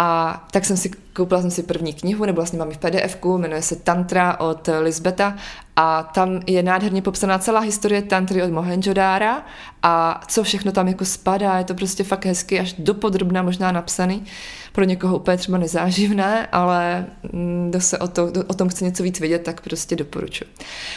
A 0.01 0.47
tak 0.51 0.64
jsem 0.64 0.76
si, 0.76 0.91
koupila 1.12 1.41
jsem 1.41 1.51
si 1.51 1.62
první 1.62 1.93
knihu, 1.93 2.24
nebo 2.24 2.37
vlastně 2.37 2.59
mám 2.59 2.70
i 2.70 2.74
v 2.74 2.79
pdf 2.79 3.24
jmenuje 3.37 3.62
se 3.62 3.76
Tantra 3.76 4.41
od 4.41 4.68
Lisbeta 4.81 5.37
a 5.76 6.03
tam 6.03 6.41
je 6.47 6.62
nádherně 6.62 7.03
popsaná 7.03 7.39
celá 7.39 7.61
historie 7.61 8.03
tantry 8.03 8.43
od 8.43 8.51
Mohenjodára 8.51 9.45
a 9.83 10.20
co 10.29 10.43
všechno 10.43 10.72
tam 10.72 10.89
jako 10.89 11.05
spadá, 11.05 11.59
je 11.59 11.64
to 11.64 11.74
prostě 11.74 12.05
fakt 12.05 12.24
hezky, 12.24 12.61
až 12.61 12.74
dopodrobná 12.79 13.43
možná 13.43 13.72
napsaný, 13.72 14.24
pro 14.73 14.85
někoho 14.85 15.16
úplně 15.16 15.37
třeba 15.37 15.59
nezáživné, 15.59 16.47
ale 16.47 17.07
mm, 17.33 17.66
kdo 17.71 17.81
se 17.81 17.99
o, 17.99 18.09
to, 18.09 18.33
o 18.47 18.55
tom 18.55 18.69
chce 18.69 18.85
něco 18.85 19.03
víc 19.03 19.21
vědět, 19.21 19.43
tak 19.43 19.61
prostě 19.61 19.97
doporučuji. 19.97 20.47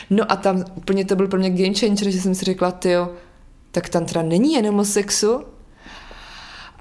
No 0.10 0.32
a 0.32 0.36
tam 0.36 0.64
úplně 0.76 1.06
to 1.06 1.16
byl 1.16 1.28
pro 1.28 1.40
mě 1.40 1.50
game 1.50 1.74
changer, 1.80 2.10
že 2.12 2.22
jsem 2.22 2.36
si 2.36 2.46
řekla, 2.46 2.72
tyjo, 2.72 3.10
tak 3.72 3.90
tantra 3.90 4.22
není 4.22 4.54
jenom 4.54 4.80
o 4.80 4.86
sexu, 4.86 5.44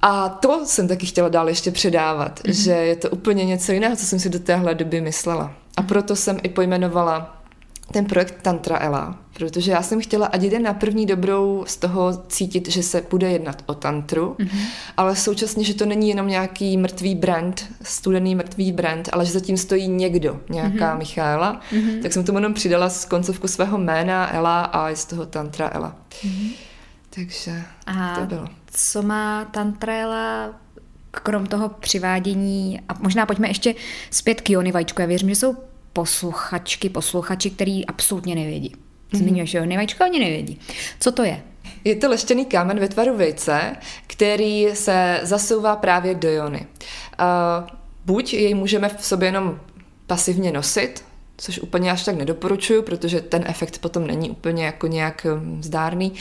a 0.02 0.28
to 0.28 0.66
jsem 0.66 0.88
taky 0.88 1.06
chtěla 1.06 1.28
dál 1.28 1.48
ještě 1.48 1.70
předávat, 1.70 2.40
mm-hmm. 2.40 2.64
že 2.64 2.72
je 2.72 2.96
to 2.96 3.10
úplně 3.10 3.44
něco 3.44 3.72
jiného, 3.72 3.96
co 3.96 4.06
jsem 4.06 4.18
si 4.18 4.28
do 4.28 4.38
téhle 4.38 4.74
doby 4.74 5.00
myslela. 5.00 5.52
A 5.76 5.82
proto 5.82 6.16
jsem 6.16 6.38
i 6.42 6.48
pojmenovala 6.48 7.39
ten 7.92 8.04
projekt 8.04 8.34
Tantra 8.42 8.78
Ela, 8.78 9.18
protože 9.32 9.70
já 9.70 9.82
jsem 9.82 10.00
chtěla, 10.00 10.26
ať 10.26 10.42
jde 10.42 10.58
na 10.58 10.74
první 10.74 11.06
dobrou 11.06 11.64
z 11.66 11.76
toho 11.76 12.22
cítit, 12.28 12.68
že 12.68 12.82
se 12.82 13.02
bude 13.10 13.30
jednat 13.30 13.62
o 13.66 13.74
tantru, 13.74 14.36
mm-hmm. 14.38 14.60
ale 14.96 15.16
současně, 15.16 15.64
že 15.64 15.74
to 15.74 15.86
není 15.86 16.08
jenom 16.08 16.28
nějaký 16.28 16.76
mrtvý 16.76 17.14
brand, 17.14 17.64
studený 17.82 18.34
mrtvý 18.34 18.72
brand, 18.72 19.08
ale 19.12 19.26
že 19.26 19.32
zatím 19.32 19.56
stojí 19.56 19.88
někdo, 19.88 20.40
nějaká 20.48 20.94
mm-hmm. 20.94 20.98
Michaela, 20.98 21.60
mm-hmm. 21.72 22.02
tak 22.02 22.12
jsem 22.12 22.24
tomu 22.24 22.38
jenom 22.38 22.54
přidala 22.54 22.90
z 22.90 23.04
koncovku 23.04 23.48
svého 23.48 23.78
jména 23.78 24.34
Ela 24.34 24.62
a 24.62 24.88
je 24.88 24.96
z 24.96 25.04
toho 25.04 25.26
Tantra 25.26 25.70
Ela. 25.72 25.96
Mm-hmm. 26.22 26.50
Takže 27.14 27.62
a 27.86 28.14
to 28.14 28.26
bylo. 28.26 28.46
co 28.72 29.02
má 29.02 29.44
Tantra 29.44 30.50
krom 31.10 31.46
toho 31.46 31.68
přivádění, 31.68 32.80
a 32.88 32.94
možná 32.98 33.26
pojďme 33.26 33.48
ještě 33.48 33.74
zpět 34.10 34.40
k 34.40 34.50
Jony 34.50 34.72
Vajíčku. 34.72 35.00
Já 35.00 35.06
věřím, 35.06 35.28
že 35.28 35.34
jsou 35.34 35.56
posluchačky, 35.92 36.88
posluchači, 36.88 37.50
který 37.50 37.86
absolutně 37.86 38.34
nevědí. 38.34 38.72
Mhm. 39.12 39.22
Zmiňuješ, 39.22 39.50
že 39.50 39.58
Jony 39.58 39.76
Vajíčko 39.76 40.04
ani 40.04 40.18
nevědí. 40.18 40.60
Co 41.00 41.12
to 41.12 41.22
je? 41.22 41.42
Je 41.84 41.96
to 41.96 42.08
leštěný 42.08 42.44
kámen 42.44 42.80
ve 42.80 42.88
tvaru 42.88 43.16
vejce, 43.16 43.76
který 44.06 44.66
se 44.74 45.20
zasouvá 45.22 45.76
právě 45.76 46.14
do 46.14 46.30
jony. 46.30 46.66
Uh, 47.20 47.68
buď 48.06 48.34
jej 48.34 48.54
můžeme 48.54 48.88
v 48.88 49.04
sobě 49.04 49.28
jenom 49.28 49.60
pasivně 50.06 50.52
nosit, 50.52 51.04
což 51.36 51.58
úplně 51.58 51.92
až 51.92 52.04
tak 52.04 52.16
nedoporučuju, 52.16 52.82
protože 52.82 53.20
ten 53.20 53.44
efekt 53.46 53.78
potom 53.78 54.06
není 54.06 54.30
úplně 54.30 54.64
jako 54.64 54.86
nějak 54.86 55.26
um, 55.34 55.62
zdárný, 55.62 56.12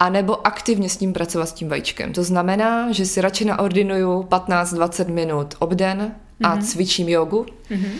a 0.00 0.08
nebo 0.08 0.46
aktivně 0.46 0.88
s 0.88 0.96
tím 0.96 1.12
pracovat 1.12 1.46
s 1.46 1.52
tím 1.52 1.68
vajíčkem. 1.68 2.12
To 2.12 2.24
znamená, 2.24 2.92
že 2.92 3.06
si 3.06 3.20
radši 3.20 3.44
naordinuju 3.44 4.22
15-20 4.22 5.08
minut 5.12 5.54
obden 5.58 6.14
a 6.42 6.56
mm-hmm. 6.56 6.62
cvičím 6.62 7.08
jogu, 7.08 7.46
mm-hmm. 7.70 7.92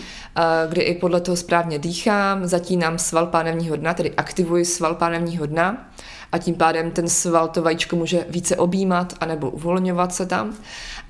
kdy 0.69 0.81
i 0.81 0.95
podle 0.95 1.21
toho 1.21 1.35
správně 1.35 1.79
dýchám, 1.79 2.47
zatínám 2.47 2.97
sval 2.97 3.27
pánevního 3.27 3.75
dna, 3.75 3.93
tedy 3.93 4.11
aktivuji 4.15 4.65
sval 4.65 4.95
pánevního 4.95 5.45
dna 5.45 5.91
a 6.31 6.37
tím 6.37 6.55
pádem 6.55 6.91
ten 6.91 7.09
sval 7.09 7.47
to 7.47 7.61
vajíčko 7.61 7.95
může 7.95 8.25
více 8.29 8.55
objímat 8.55 9.13
anebo 9.19 9.49
uvolňovat 9.49 10.13
se 10.13 10.25
tam. 10.25 10.55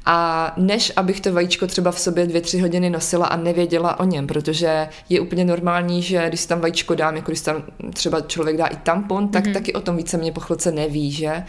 A 0.05 0.53
než 0.57 0.93
abych 0.95 1.21
to 1.21 1.33
vajíčko 1.33 1.67
třeba 1.67 1.91
v 1.91 1.99
sobě 1.99 2.27
dvě, 2.27 2.41
tři 2.41 2.59
hodiny 2.59 2.89
nosila 2.89 3.27
a 3.27 3.37
nevěděla 3.37 3.99
o 3.99 4.03
něm, 4.03 4.27
protože 4.27 4.89
je 5.09 5.19
úplně 5.19 5.45
normální, 5.45 6.01
že 6.01 6.25
když 6.27 6.45
tam 6.45 6.61
vajíčko 6.61 6.95
dám, 6.95 7.15
jako 7.15 7.31
když 7.31 7.41
tam 7.41 7.63
třeba 7.93 8.21
člověk 8.21 8.57
dá 8.57 8.65
i 8.65 8.75
tampon, 8.75 9.27
tak 9.27 9.45
mm-hmm. 9.45 9.53
taky 9.53 9.73
o 9.73 9.81
tom 9.81 9.97
více 9.97 10.17
mě 10.17 10.31
po 10.31 10.39
chvilce 10.39 10.71
neví, 10.71 11.11
že? 11.11 11.43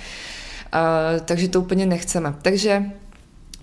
Uh, 0.74 1.20
takže 1.24 1.48
to 1.48 1.60
úplně 1.60 1.86
nechceme. 1.86 2.34
Takže 2.42 2.82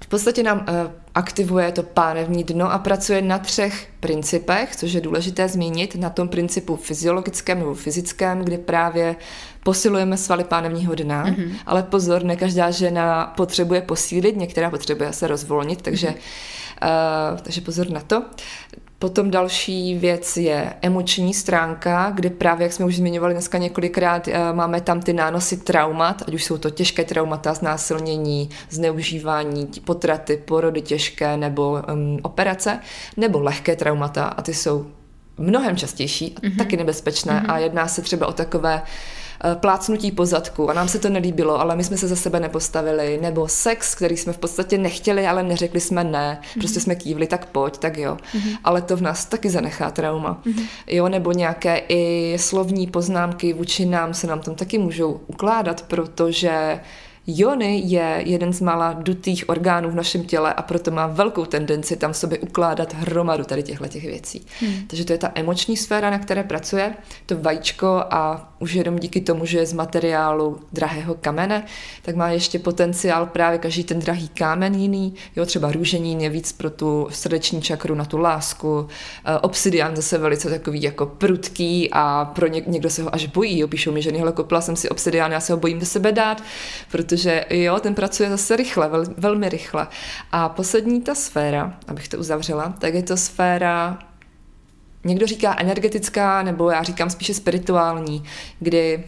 v 0.06 0.08
podstatě 0.08 0.44
nám 0.44 0.60
uh, 0.60 0.92
aktivuje 1.16 1.72
to 1.72 1.84
pánevní 1.84 2.44
dno 2.44 2.72
a 2.72 2.78
pracuje 2.78 3.22
na 3.22 3.40
třech 3.40 3.88
principech, 4.00 4.76
což 4.76 4.94
je 4.94 5.02
důležité 5.02 5.48
zmínit, 5.48 5.96
na 5.96 6.10
tom 6.10 6.28
principu 6.28 6.76
fyziologickém 6.76 7.60
nebo 7.60 7.74
fyzickém, 7.74 8.40
kdy 8.40 8.58
právě 8.58 9.16
posilujeme 9.64 10.18
svaly 10.18 10.44
pánevního 10.44 10.96
dna, 10.96 11.26
mm-hmm. 11.26 11.52
ale 11.66 11.84
pozor, 11.84 12.24
ne 12.24 12.36
každá 12.36 12.72
žena 12.72 13.34
potřebuje 13.38 13.82
posílit, 13.82 14.36
některá 14.36 14.70
potřebuje 14.70 15.14
se 15.14 15.28
rozvolnit, 15.28 15.82
takže, 15.82 16.08
mm-hmm. 16.08 17.34
uh, 17.34 17.40
takže 17.40 17.62
pozor 17.62 17.90
na 17.90 18.00
to. 18.00 18.24
Potom 19.06 19.32
další 19.32 19.98
věc 19.98 20.38
je 20.38 20.74
emoční 20.82 21.34
stránka, 21.34 22.12
kde 22.16 22.30
právě, 22.30 22.64
jak 22.64 22.74
jsme 22.74 22.86
už 22.86 22.96
zmiňovali 22.96 23.34
dneska 23.34 23.58
několikrát, 23.58 24.28
eh, 24.28 24.54
máme 24.54 24.82
tam 24.82 25.02
ty 25.02 25.14
nánosy 25.14 25.58
traumat, 25.58 26.24
ať 26.28 26.34
už 26.34 26.44
jsou 26.44 26.58
to 26.58 26.70
těžké 26.70 27.04
traumata, 27.04 27.54
znásilnění, 27.54 28.50
zneužívání, 28.70 29.70
potraty, 29.86 30.38
porody 30.38 30.82
těžké 30.82 31.38
nebo 31.38 31.84
um, 31.94 32.20
operace, 32.22 32.80
nebo 33.18 33.40
lehké 33.40 33.76
traumata 33.76 34.26
a 34.26 34.42
ty 34.42 34.54
jsou 34.54 34.86
mnohem 35.38 35.76
častější 35.76 36.36
a 36.38 36.40
mm-hmm. 36.40 36.58
taky 36.58 36.78
nebezpečné 36.78 37.34
mm-hmm. 37.34 37.54
a 37.54 37.58
jedná 37.58 37.88
se 37.88 38.02
třeba 38.02 38.28
o 38.28 38.34
takové 38.34 38.76
uh, 38.76 38.88
plácnutí 39.56 40.12
po 40.12 40.26
zadku 40.26 40.70
a 40.70 40.74
nám 40.74 40.88
se 40.88 41.00
to 41.00 41.10
nelíbilo, 41.10 41.60
ale 41.60 41.76
my 41.76 41.84
jsme 41.84 41.98
se 41.98 42.08
za 42.08 42.16
sebe 42.16 42.40
nepostavili, 42.40 43.20
nebo 43.22 43.48
sex, 43.48 43.96
který 43.96 44.18
jsme 44.18 44.34
v 44.34 44.38
podstatě 44.38 44.78
nechtěli, 44.78 45.28
ale 45.28 45.44
neřekli 45.44 45.82
jsme 45.82 46.04
ne, 46.04 46.40
mm-hmm. 46.42 46.60
prostě 46.60 46.80
jsme 46.80 46.96
kývli, 46.96 47.28
tak 47.28 47.46
pojď, 47.46 47.78
tak 47.78 47.98
jo. 47.98 48.18
Mm-hmm. 48.34 48.58
Ale 48.64 48.82
to 48.82 48.98
v 48.98 49.02
nás 49.02 49.26
taky 49.26 49.50
zanechá 49.50 49.92
trauma. 49.92 50.42
Mm-hmm. 50.46 50.66
Jo, 50.88 51.10
nebo 51.10 51.32
nějaké 51.32 51.82
i 51.90 52.36
slovní 52.40 52.88
poznámky 52.88 53.54
vůči 53.54 53.86
nám 53.86 54.14
se 54.14 54.28
nám 54.28 54.40
tam 54.40 54.56
taky 54.56 54.78
můžou 54.78 55.22
ukládat, 55.28 55.82
protože 55.82 56.80
Jony 57.28 57.82
je 57.86 58.22
jeden 58.26 58.54
z 58.54 58.62
mála 58.62 58.94
dutých 58.94 59.50
orgánů 59.50 59.90
v 59.90 59.96
našem 59.96 60.24
těle 60.24 60.54
a 60.54 60.62
proto 60.62 60.92
má 60.92 61.08
velkou 61.08 61.46
tendenci 61.46 61.96
tam 61.96 62.14
v 62.14 62.18
sobě 62.18 62.40
ukládat 62.40 62.94
hromadu 62.94 63.44
tady 63.44 63.64
těchto 63.64 63.88
těch 63.88 64.04
věcí. 64.04 64.46
Hmm. 64.60 64.88
Takže 64.88 65.06
to 65.06 65.14
je 65.14 65.18
ta 65.18 65.32
emoční 65.36 65.78
sféra, 65.78 66.10
na 66.10 66.20
které 66.20 66.44
pracuje, 66.44 66.96
to 67.26 67.38
vajíčko 67.38 67.88
a 68.10 68.52
už 68.60 68.74
jenom 68.74 69.00
díky 69.00 69.22
tomu, 69.22 69.46
že 69.46 69.58
je 69.58 69.66
z 69.66 69.74
materiálu 69.74 70.60
drahého 70.74 71.16
kamene, 71.16 71.66
tak 72.02 72.16
má 72.16 72.30
ještě 72.30 72.60
potenciál 72.60 73.26
právě 73.26 73.60
každý 73.60 73.84
ten 73.84 74.00
drahý 74.00 74.28
kámen 74.28 74.74
jiný. 74.74 75.14
Jo, 75.36 75.46
třeba 75.46 75.72
růženín 75.72 76.22
je 76.22 76.30
víc 76.30 76.52
pro 76.52 76.70
tu 76.70 77.08
srdeční 77.12 77.62
čakru 77.62 77.96
na 77.96 78.06
tu 78.06 78.18
lásku. 78.18 78.88
Eh, 79.26 79.40
obsidian 79.40 79.96
zase 79.96 80.18
velice 80.18 80.50
takový 80.50 80.82
jako 80.82 81.06
prudký 81.06 81.90
a 81.92 82.26
pro 82.26 82.48
ně, 82.48 82.64
někdo 82.68 82.90
se 82.90 83.04
ho 83.04 83.16
až 83.16 83.26
bojí. 83.26 83.60
Jo, 83.60 83.68
píšou 83.68 83.92
mi 83.92 84.02
ženy, 84.02 84.20
hele, 84.20 84.32
kopila 84.32 84.62
jsem 84.62 84.76
si 84.76 84.90
obsidian, 84.90 85.32
já 85.32 85.40
se 85.40 85.54
ho 85.54 85.60
bojím 85.60 85.80
do 85.80 85.86
sebe 85.86 86.12
dát, 86.12 86.44
protože 86.92 87.15
jo, 87.50 87.80
ten 87.80 87.96
pracuje 87.96 88.30
zase 88.30 88.56
rychle, 88.56 88.90
vel, 88.90 89.04
velmi 89.18 89.50
rychle. 89.50 89.88
A 90.32 90.50
poslední 90.50 91.02
ta 91.02 91.16
sféra, 91.16 91.78
abych 91.88 92.08
to 92.08 92.18
uzavřela, 92.18 92.74
tak 92.80 92.94
je 92.94 93.04
to 93.04 93.18
sféra 93.18 93.98
Někdo 95.06 95.28
říká 95.28 95.56
energetická, 95.60 96.44
nebo 96.44 96.70
já 96.70 96.84
říkám 96.84 97.10
spíše 97.10 97.34
spirituální, 97.34 98.24
kdy 98.60 99.04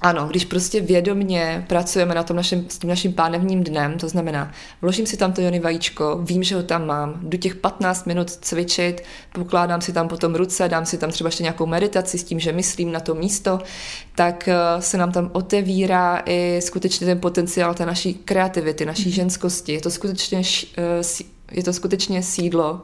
ano, 0.00 0.26
když 0.26 0.44
prostě 0.44 0.80
vědomně 0.80 1.64
pracujeme 1.68 2.14
na 2.14 2.22
tom 2.22 2.36
našem, 2.36 2.64
s 2.68 2.78
tím 2.78 2.90
naším 2.90 3.12
pánevním 3.12 3.64
dnem, 3.64 3.98
to 3.98 4.08
znamená, 4.08 4.52
vložím 4.82 5.06
si 5.06 5.16
tam 5.16 5.32
to 5.32 5.42
jony 5.42 5.60
vajíčko, 5.60 6.20
vím, 6.22 6.42
že 6.42 6.56
ho 6.56 6.62
tam 6.62 6.86
mám, 6.86 7.20
jdu 7.22 7.38
těch 7.38 7.54
15 7.54 8.06
minut 8.06 8.30
cvičit, 8.30 9.02
pokládám 9.32 9.80
si 9.80 9.92
tam 9.92 10.08
potom 10.08 10.34
ruce, 10.34 10.68
dám 10.68 10.86
si 10.86 10.98
tam 10.98 11.10
třeba 11.10 11.28
ještě 11.28 11.42
nějakou 11.42 11.66
meditaci 11.66 12.18
s 12.18 12.24
tím, 12.24 12.40
že 12.40 12.52
myslím 12.52 12.92
na 12.92 13.00
to 13.00 13.14
místo, 13.14 13.58
tak 14.14 14.48
eh, 14.48 14.56
se 14.82 14.98
nám 14.98 15.12
tam 15.12 15.30
otevírá 15.32 16.22
i 16.26 16.60
skutečně 16.62 17.06
ten 17.06 17.20
potenciál 17.20 17.74
té 17.74 17.86
naší 17.86 18.14
kreativity, 18.14 18.86
naší 18.86 19.08
mhm. 19.08 19.12
ženskosti. 19.12 19.72
Je 19.72 19.80
to 19.80 19.90
skutečně, 19.90 20.42
eh, 20.78 21.22
je 21.52 21.62
to 21.62 21.72
skutečně 21.72 22.22
sídlo 22.22 22.82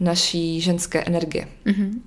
naší 0.00 0.60
ženské 0.60 1.04
energie. 1.04 1.48
Mm-hmm. 1.66 2.00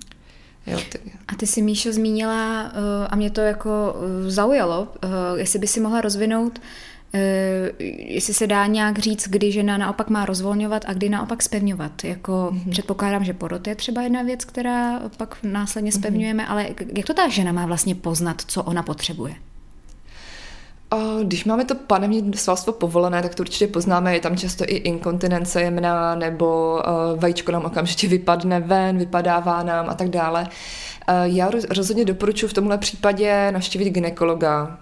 Jo, 0.70 0.78
ty... 0.92 0.98
A 1.28 1.34
ty 1.36 1.46
si, 1.46 1.62
Míšo, 1.62 1.92
zmínila, 1.92 2.64
uh, 2.64 2.70
a 3.10 3.16
mě 3.16 3.30
to 3.30 3.40
jako 3.40 3.96
uh, 3.98 4.30
zaujalo, 4.30 4.80
uh, 4.82 5.10
jestli 5.38 5.58
by 5.58 5.66
si 5.66 5.80
mohla 5.80 6.00
rozvinout, 6.00 6.60
jestli 7.98 8.34
se 8.34 8.46
dá 8.46 8.66
nějak 8.66 8.98
říct, 8.98 9.28
kdy 9.28 9.52
žena 9.52 9.78
naopak 9.78 10.10
má 10.10 10.26
rozvolňovat 10.26 10.84
a 10.86 10.92
kdy 10.92 11.08
naopak 11.08 11.42
spevňovat. 11.42 12.04
Jako 12.04 12.32
mm-hmm. 12.32 12.70
předpokládám, 12.70 13.24
že 13.24 13.32
porod 13.32 13.66
je 13.66 13.74
třeba 13.74 14.02
jedna 14.02 14.22
věc, 14.22 14.44
která 14.44 15.00
pak 15.16 15.36
následně 15.42 15.90
mhm. 15.94 16.00
spevňujeme, 16.00 16.42
mm-hmm. 16.42 16.50
ale 16.50 16.68
jak 16.96 17.06
to 17.06 17.14
ta 17.14 17.28
žena 17.28 17.52
má 17.52 17.66
vlastně 17.66 17.94
poznat, 17.94 18.42
co 18.46 18.62
ona 18.62 18.82
potřebuje? 18.82 19.34
Když 21.22 21.44
máme 21.44 21.64
to 21.64 21.74
panevní 21.74 22.32
svalstvo 22.34 22.72
povolené, 22.72 23.22
tak 23.22 23.34
to 23.34 23.42
určitě 23.42 23.66
poznáme. 23.66 24.14
Je 24.14 24.20
tam 24.20 24.36
často 24.36 24.64
i 24.64 24.74
inkontinence 24.76 25.62
jemná, 25.62 26.14
nebo 26.14 26.80
vajíčko 27.16 27.52
nám 27.52 27.64
okamžitě 27.64 28.08
vypadne 28.08 28.60
ven, 28.60 28.98
vypadává 28.98 29.62
nám 29.62 29.88
a 29.88 29.94
tak 29.94 30.08
dále. 30.08 30.48
Já 31.22 31.50
rozhodně 31.76 32.04
doporučuji 32.04 32.48
v 32.48 32.52
tomhle 32.52 32.78
případě 32.78 33.52
navštívit 33.52 33.90
ginekologa, 33.90 34.78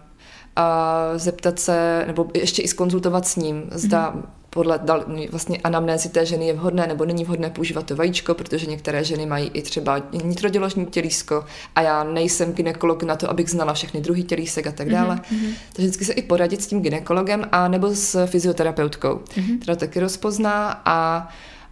a 0.56 0.98
zeptat 1.16 1.58
se, 1.58 2.04
nebo 2.06 2.26
ještě 2.34 2.62
i 2.62 2.68
skonzultovat 2.68 3.26
s 3.26 3.36
ním, 3.36 3.64
zda 3.72 4.10
mm-hmm 4.10 4.45
podle 4.56 4.80
dal, 4.82 5.04
vlastně 5.30 5.58
anamnézy 5.64 6.08
té 6.08 6.26
ženy 6.26 6.46
je 6.46 6.52
vhodné 6.52 6.86
nebo 6.86 7.04
není 7.04 7.24
vhodné 7.24 7.50
používat 7.50 7.86
to 7.86 7.96
vajíčko, 7.96 8.34
protože 8.34 8.66
některé 8.66 9.04
ženy 9.04 9.26
mají 9.26 9.50
i 9.54 9.62
třeba 9.62 10.02
nitroděložní 10.24 10.86
tělísko 10.86 11.44
a 11.74 11.82
já 11.82 12.04
nejsem 12.04 12.52
ginekolog 12.52 13.02
na 13.02 13.16
to, 13.16 13.30
abych 13.30 13.50
znala 13.50 13.74
všechny 13.74 14.00
druhý 14.00 14.24
tělísek 14.24 14.66
a 14.66 14.72
tak 14.72 14.88
dále. 14.88 15.16
Mm-hmm. 15.16 15.52
Takže 15.72 15.88
vždycky 15.88 16.04
se 16.04 16.12
i 16.12 16.22
poradit 16.22 16.62
s 16.62 16.66
tím 16.66 16.80
ginekologem 16.80 17.44
a 17.52 17.68
nebo 17.68 17.94
s 17.94 18.26
fyzioterapeutkou, 18.26 19.14
mm-hmm. 19.14 19.58
která 19.58 19.76
taky 19.76 20.00
rozpozná 20.00 20.82
a 20.84 21.28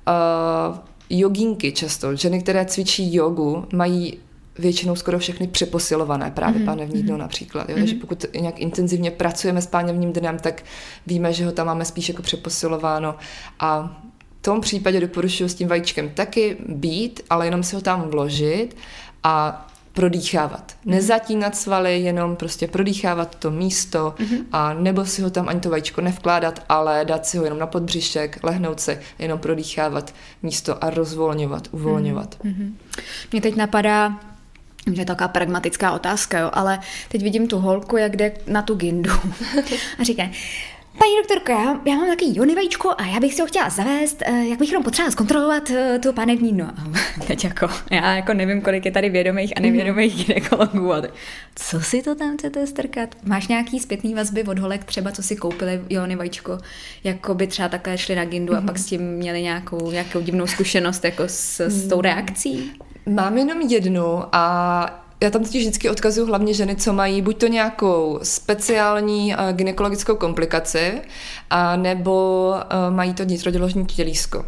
uh, 0.09 0.79
jogínky 1.11 1.73
často, 1.73 2.17
ženy, 2.17 2.43
které 2.43 2.65
cvičí 2.65 3.15
jogu, 3.15 3.67
mají 3.73 4.19
většinou 4.59 4.97
skoro 4.97 5.19
všechny 5.19 5.47
přeposilované, 5.47 6.31
právě 6.31 6.61
mm-hmm. 6.61 6.65
pánevní 6.65 7.03
dno 7.03 7.13
mhm. 7.13 7.21
například. 7.21 7.69
Jo? 7.69 7.77
Mm-hmm. 7.77 7.79
Takže 7.79 7.95
pokud 7.95 8.25
nějak 8.41 8.61
intenzivně 8.61 9.11
pracujeme 9.11 9.63
s 9.63 9.67
pánevním 9.67 10.13
dnem, 10.13 10.39
tak 10.39 10.63
víme, 11.07 11.33
že 11.33 11.47
ho 11.47 11.53
tam 11.53 11.67
máme 11.67 11.85
spíš 11.85 12.09
jako 12.09 12.23
přeposilováno 12.23 13.15
a 13.61 14.01
v 14.41 14.45
tom 14.45 14.61
případě 14.61 15.01
doporučuji 15.01 15.49
s 15.49 15.55
tím 15.55 15.69
vajíčkem 15.69 16.11
taky 16.11 16.57
být, 16.69 17.21
ale 17.31 17.47
jenom 17.47 17.63
si 17.63 17.77
ho 17.77 17.83
tam 17.83 18.03
vložit 18.03 18.77
a 19.23 19.67
prodýchávat. 19.93 20.77
Mhm. 20.85 20.95
Nezatínat 20.95 21.57
svaly, 21.57 22.01
jenom 22.01 22.37
prostě 22.37 22.69
prodýchávat 22.69 23.35
to 23.35 23.51
místo 23.51 24.15
mm-hmm. 24.19 24.45
a 24.53 24.75
nebo 24.75 25.05
si 25.05 25.23
ho 25.23 25.31
tam 25.31 25.49
ani 25.49 25.61
to 25.61 25.71
vajíčko 25.71 26.01
nevkládat, 26.01 26.63
ale 26.69 27.05
dát 27.05 27.27
si 27.27 27.39
ho 27.39 27.45
jenom 27.45 27.59
na 27.59 27.67
podbřišek, 27.67 28.39
lehnout 28.43 28.81
se, 28.81 29.01
jenom 29.19 29.39
prodýchávat 29.39 30.15
místo 30.43 30.85
a 30.85 30.91
rozvolňovat, 30.91 31.69
uvolňovat. 31.71 32.37
Mm-hmm. 32.45 32.73
Mě 33.33 33.41
teď 33.41 33.57
napadá, 33.57 34.21
že 34.93 35.03
je 35.03 35.07
taková 35.07 35.29
pragmatická 35.29 35.93
otázka, 35.93 36.39
jo, 36.39 36.51
ale 36.53 36.79
teď 37.09 37.23
vidím 37.23 37.49
tu 37.49 37.59
holku, 37.59 37.97
jak 37.97 38.17
jde 38.17 38.33
na 38.47 38.63
tu 38.63 38.75
gindu 38.75 39.11
a 39.99 40.05
říká, 40.05 40.23
Paní 40.99 41.13
doktorko, 41.23 41.53
já, 41.53 41.81
já 41.85 41.97
mám 41.97 42.09
taky 42.09 42.25
jonivejčko 42.39 42.95
a 42.99 43.07
já 43.07 43.21
bych 43.21 43.35
si 43.35 43.41
ho 43.41 43.47
chtěla 43.47 43.71
zavést, 43.71 44.23
eh, 44.27 44.45
jak 44.45 44.59
bych 44.59 44.69
jenom 44.69 44.85
potřeba 44.85 45.11
zkontrolovat 45.11 45.71
eh, 45.71 45.99
tu 45.99 46.13
panevní 46.13 46.53
no. 46.53 46.71
Teď 47.27 47.45
jako, 47.45 47.69
já 47.91 48.17
jako 48.17 48.35
nevím, 48.35 48.61
kolik 48.61 48.85
je 48.85 48.91
tady 48.91 49.11
vědomých 49.11 49.53
a 49.57 49.61
nevědomých 49.61 50.17
mm. 50.17 50.25
ginekologů. 50.25 50.95
A 50.95 51.03
co 51.55 51.81
si 51.81 52.03
to 52.03 52.15
tam 52.15 52.37
chcete 52.37 52.67
strkat? 52.67 53.17
Máš 53.25 53.49
nějaký 53.49 53.81
zpětný 53.81 54.15
vazby 54.15 54.45
od 54.45 54.59
holek 54.59 54.85
třeba, 54.85 55.13
co 55.13 55.23
si 55.23 55.37
koupili 55.37 55.81
jonivejčko, 55.91 56.59
jako 57.05 57.35
by 57.35 57.47
třeba 57.47 57.69
takhle 57.69 57.99
šli 57.99 58.15
na 58.15 58.25
gindu 58.25 58.57
a 58.57 58.61
pak 58.61 58.79
s 58.79 58.87
tím 58.87 59.03
měli 59.03 59.43
nějakou, 59.43 59.91
nějakou 59.91 60.21
divnou 60.21 60.47
zkušenost 60.47 61.05
jako 61.05 61.23
s, 61.27 61.61
s 61.61 61.89
tou 61.89 62.01
reakcí? 62.01 62.73
Mám 63.07 63.39
jenom 63.39 63.61
jednu 63.61 64.23
a 64.33 65.05
já 65.21 65.31
tam 65.31 65.43
totiž 65.43 65.63
vždycky 65.63 65.91
odkazuju 65.91 66.27
hlavně 66.27 66.55
ženy, 66.55 66.77
co 66.77 66.93
mají 66.93 67.23
buď 67.23 67.39
to 67.39 67.47
nějakou 67.47 68.19
speciální 68.23 69.35
uh, 69.35 69.53
gynekologickou 69.53 70.17
komplikaci, 70.17 71.03
a 71.51 71.77
nebo 71.77 72.49
uh, 72.51 72.95
mají 72.95 73.15
to 73.15 73.25
nitroděložní 73.25 73.87
tělísko. 73.87 74.47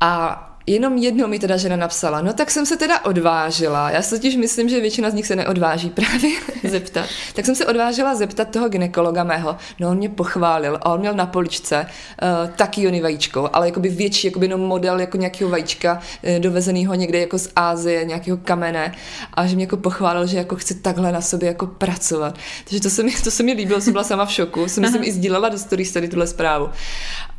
A 0.00 0.55
Jenom 0.68 0.96
jednou 0.96 1.28
mi 1.28 1.38
teda 1.38 1.56
žena 1.56 1.76
napsala, 1.76 2.20
no 2.20 2.32
tak 2.32 2.50
jsem 2.50 2.66
se 2.66 2.76
teda 2.76 3.04
odvážila. 3.04 3.90
Já 3.90 4.02
si 4.02 4.10
totiž 4.10 4.36
myslím, 4.36 4.68
že 4.68 4.80
většina 4.80 5.10
z 5.10 5.14
nich 5.14 5.26
se 5.26 5.36
neodváží 5.36 5.90
právě 5.90 6.30
zeptat. 6.70 7.06
Tak 7.34 7.44
jsem 7.44 7.54
se 7.54 7.66
odvážila 7.66 8.14
zeptat 8.14 8.50
toho 8.50 8.68
ginekologa 8.68 9.24
mého. 9.24 9.56
No 9.80 9.88
on 9.88 9.96
mě 9.96 10.08
pochválil 10.08 10.78
a 10.82 10.92
on 10.92 11.00
měl 11.00 11.14
na 11.14 11.26
poličce 11.26 11.86
uh, 11.86 12.50
taky 12.50 12.82
jony 12.82 13.00
vajíčko, 13.00 13.50
ale 13.52 13.68
jakoby 13.68 13.88
větší, 13.88 14.26
jakoby 14.26 14.46
jenom 14.46 14.60
model 14.60 15.00
jako 15.00 15.16
nějakého 15.16 15.50
vajíčka 15.50 15.92
uh, 16.22 16.38
dovezeného 16.38 16.94
někde 16.94 17.18
jako 17.18 17.38
z 17.38 17.48
Ázie, 17.56 18.04
nějakého 18.04 18.36
kamene 18.36 18.94
a 19.34 19.46
že 19.46 19.56
mě 19.56 19.64
jako 19.64 19.76
pochválil, 19.76 20.26
že 20.26 20.36
jako 20.36 20.56
chce 20.56 20.74
takhle 20.74 21.12
na 21.12 21.20
sobě 21.20 21.48
jako 21.48 21.66
pracovat. 21.66 22.38
Takže 22.64 22.80
to 22.80 22.90
se 22.90 23.02
mi, 23.02 23.12
to 23.24 23.30
se 23.30 23.42
mi 23.42 23.52
líbilo, 23.52 23.80
jsem 23.80 23.92
byla 23.92 24.04
sama 24.04 24.26
v 24.26 24.32
šoku. 24.32 24.68
Jsem 24.68 24.82
myslím 24.82 25.04
i 25.04 25.12
sdílela 25.12 25.48
do 25.48 25.58
stories 25.58 25.92
tady 25.92 26.08
tuhle 26.08 26.26
zprávu. 26.26 26.70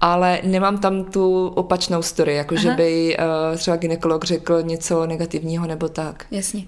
Ale 0.02 0.40
nemám 0.44 0.78
tam 0.78 1.04
tu 1.04 1.48
opačnou 1.48 2.02
story, 2.02 2.36
jako 2.36 2.56
Aha. 2.56 2.62
že 2.62 2.72
by 2.72 3.17
uh, 3.18 3.58
třeba 3.58 3.78
ginekolog 3.78 4.26
řekl 4.26 4.62
něco 4.62 5.06
negativního 5.06 5.68
nebo 5.68 5.90
tak. 5.90 6.26
Jasně. 6.32 6.64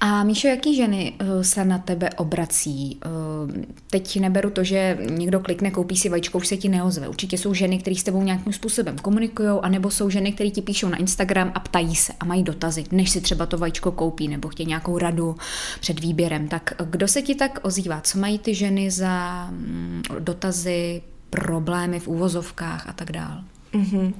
A 0.00 0.24
Míšo, 0.24 0.48
jaký 0.48 0.76
ženy 0.76 1.12
uh, 1.20 1.42
se 1.42 1.64
na 1.64 1.78
tebe 1.78 2.10
obrací? 2.10 3.00
Uh, 3.06 3.64
teď 3.90 4.20
neberu 4.20 4.50
to, 4.50 4.64
že 4.64 4.98
někdo 5.10 5.40
klikne, 5.40 5.70
koupí 5.70 5.96
si 5.96 6.08
vajíčko, 6.08 6.38
už 6.38 6.46
se 6.46 6.56
ti 6.56 6.68
neozve. 6.68 7.08
Určitě 7.08 7.38
jsou 7.38 7.54
ženy, 7.54 7.78
které 7.78 7.96
s 7.96 8.02
tebou 8.02 8.22
nějakým 8.22 8.52
způsobem 8.52 8.98
komunikují, 8.98 9.48
anebo 9.62 9.90
jsou 9.90 10.10
ženy, 10.10 10.32
které 10.32 10.50
ti 10.50 10.62
píšou 10.62 10.88
na 10.88 10.96
Instagram 10.96 11.52
a 11.54 11.60
ptají 11.60 11.96
se 11.96 12.12
a 12.20 12.24
mají 12.24 12.42
dotazy, 12.42 12.84
než 12.90 13.10
si 13.10 13.20
třeba 13.20 13.46
to 13.46 13.58
vajíčko 13.58 13.92
koupí 13.92 14.28
nebo 14.28 14.48
chtějí 14.48 14.66
nějakou 14.66 14.98
radu 14.98 15.36
před 15.80 16.00
výběrem. 16.00 16.48
Tak 16.48 16.72
kdo 16.84 17.08
se 17.08 17.22
ti 17.22 17.34
tak 17.34 17.58
ozývá? 17.62 18.00
Co 18.00 18.18
mají 18.18 18.38
ty 18.38 18.54
ženy 18.54 18.90
za 18.90 19.46
mm, 19.50 20.02
dotazy, 20.18 21.02
problémy 21.30 22.00
v 22.00 22.08
úvozovkách 22.08 22.88
a 22.88 22.92
tak 22.92 23.12
dál? 23.12 23.40
Mm-hmm. 23.74 24.12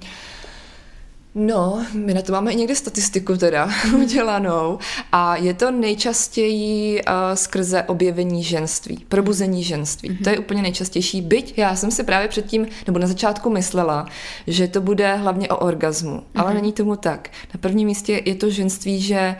No, 1.35 1.87
my 1.93 2.15
na 2.15 2.23
to 2.23 2.33
máme 2.33 2.53
i 2.53 2.57
někde 2.57 2.75
statistiku 2.75 3.37
teda 3.37 3.71
udělanou 4.03 4.79
a 5.13 5.37
je 5.37 5.55
to 5.55 5.71
nejčastěji 5.71 7.03
uh, 7.03 7.15
skrze 7.35 7.83
objevení 7.83 8.43
ženství, 8.43 9.05
probuzení 9.09 9.65
ženství. 9.65 10.11
Mm-hmm. 10.11 10.25
To 10.25 10.31
je 10.31 10.39
úplně 10.39 10.63
nejčastější, 10.63 11.23
byť 11.23 11.59
já 11.59 11.77
jsem 11.77 11.91
si 11.91 12.05
právě 12.05 12.29
předtím, 12.29 12.67
nebo 12.87 12.99
na 12.99 13.07
začátku 13.07 13.51
myslela, 13.51 14.07
že 14.47 14.69
to 14.69 14.81
bude 14.81 15.15
hlavně 15.15 15.49
o 15.49 15.57
orgazmu, 15.57 16.17
mm-hmm. 16.17 16.41
ale 16.41 16.55
není 16.55 16.73
tomu 16.73 16.97
tak. 16.97 17.31
Na 17.55 17.61
prvním 17.61 17.89
místě 17.89 18.23
je 18.25 18.35
to 18.35 18.51
ženství, 18.51 19.01
že 19.01 19.37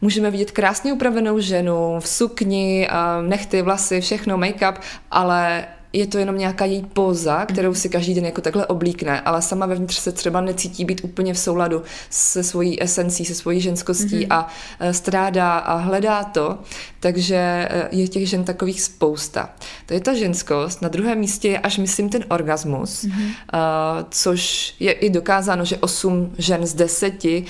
můžeme 0.00 0.30
vidět 0.30 0.50
krásně 0.50 0.92
upravenou 0.92 1.40
ženu 1.40 1.96
v 2.00 2.08
sukni, 2.08 2.88
uh, 2.90 3.28
nechty, 3.28 3.62
vlasy, 3.62 4.00
všechno, 4.00 4.38
make-up, 4.38 4.74
ale 5.10 5.66
je 5.92 6.06
to 6.06 6.18
jenom 6.18 6.38
nějaká 6.38 6.64
její 6.64 6.82
póza, 6.82 7.46
kterou 7.46 7.74
si 7.74 7.88
každý 7.88 8.14
den 8.14 8.24
jako 8.24 8.40
takhle 8.40 8.66
oblíkne, 8.66 9.20
ale 9.20 9.42
sama 9.42 9.66
vevnitř 9.66 9.98
se 9.98 10.12
třeba 10.12 10.40
necítí 10.40 10.84
být 10.84 11.00
úplně 11.04 11.34
v 11.34 11.38
souladu 11.38 11.82
se 12.10 12.42
svojí 12.42 12.82
esencí, 12.82 13.24
se 13.24 13.34
svojí 13.34 13.60
ženskostí 13.60 14.26
mm-hmm. 14.26 14.36
a 14.36 14.48
e, 14.80 14.94
strádá 14.94 15.58
a 15.58 15.76
hledá 15.76 16.24
to, 16.24 16.58
takže 17.02 17.36
e, 17.36 17.88
je 17.90 18.08
těch 18.08 18.28
žen 18.28 18.44
takových 18.44 18.82
spousta. 18.82 19.50
To 19.86 19.94
je 19.94 20.00
ta 20.00 20.14
ženskost. 20.14 20.82
Na 20.82 20.88
druhém 20.88 21.18
místě 21.18 21.48
je 21.48 21.58
až, 21.58 21.78
myslím, 21.78 22.08
ten 22.08 22.24
orgasmus, 22.28 23.04
mm-hmm. 23.04 23.24
uh, 23.24 24.04
což 24.10 24.74
je 24.80 24.92
i 24.92 25.10
dokázáno, 25.10 25.64
že 25.64 25.76
8 25.76 26.34
žen 26.38 26.66
z 26.66 26.74
10, 26.74 27.24
uh, 27.24 27.40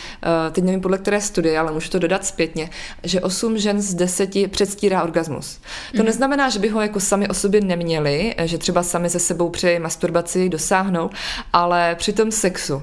teď 0.52 0.64
nevím 0.64 0.80
podle 0.80 0.98
které 0.98 1.20
studie, 1.20 1.58
ale 1.58 1.72
můžu 1.72 1.88
to 1.88 1.98
dodat 1.98 2.26
zpětně, 2.26 2.70
že 3.02 3.20
8 3.20 3.58
žen 3.58 3.82
z 3.82 3.94
10 3.94 4.30
předstírá 4.48 5.02
orgasmus. 5.02 5.58
To 5.92 5.98
mm-hmm. 5.98 6.04
neznamená, 6.04 6.50
že 6.50 6.58
by 6.58 6.68
ho 6.68 6.80
jako 6.80 7.00
sami 7.00 7.28
o 7.28 7.34
sobě 7.34 7.60
neměli, 7.60 8.34
že 8.44 8.58
třeba 8.58 8.82
sami 8.82 9.10
se 9.10 9.18
sebou 9.18 9.50
při 9.50 9.78
masturbaci 9.78 10.48
dosáhnou, 10.48 11.10
ale 11.52 11.94
při 11.94 12.12
tom 12.12 12.30
sexu 12.32 12.82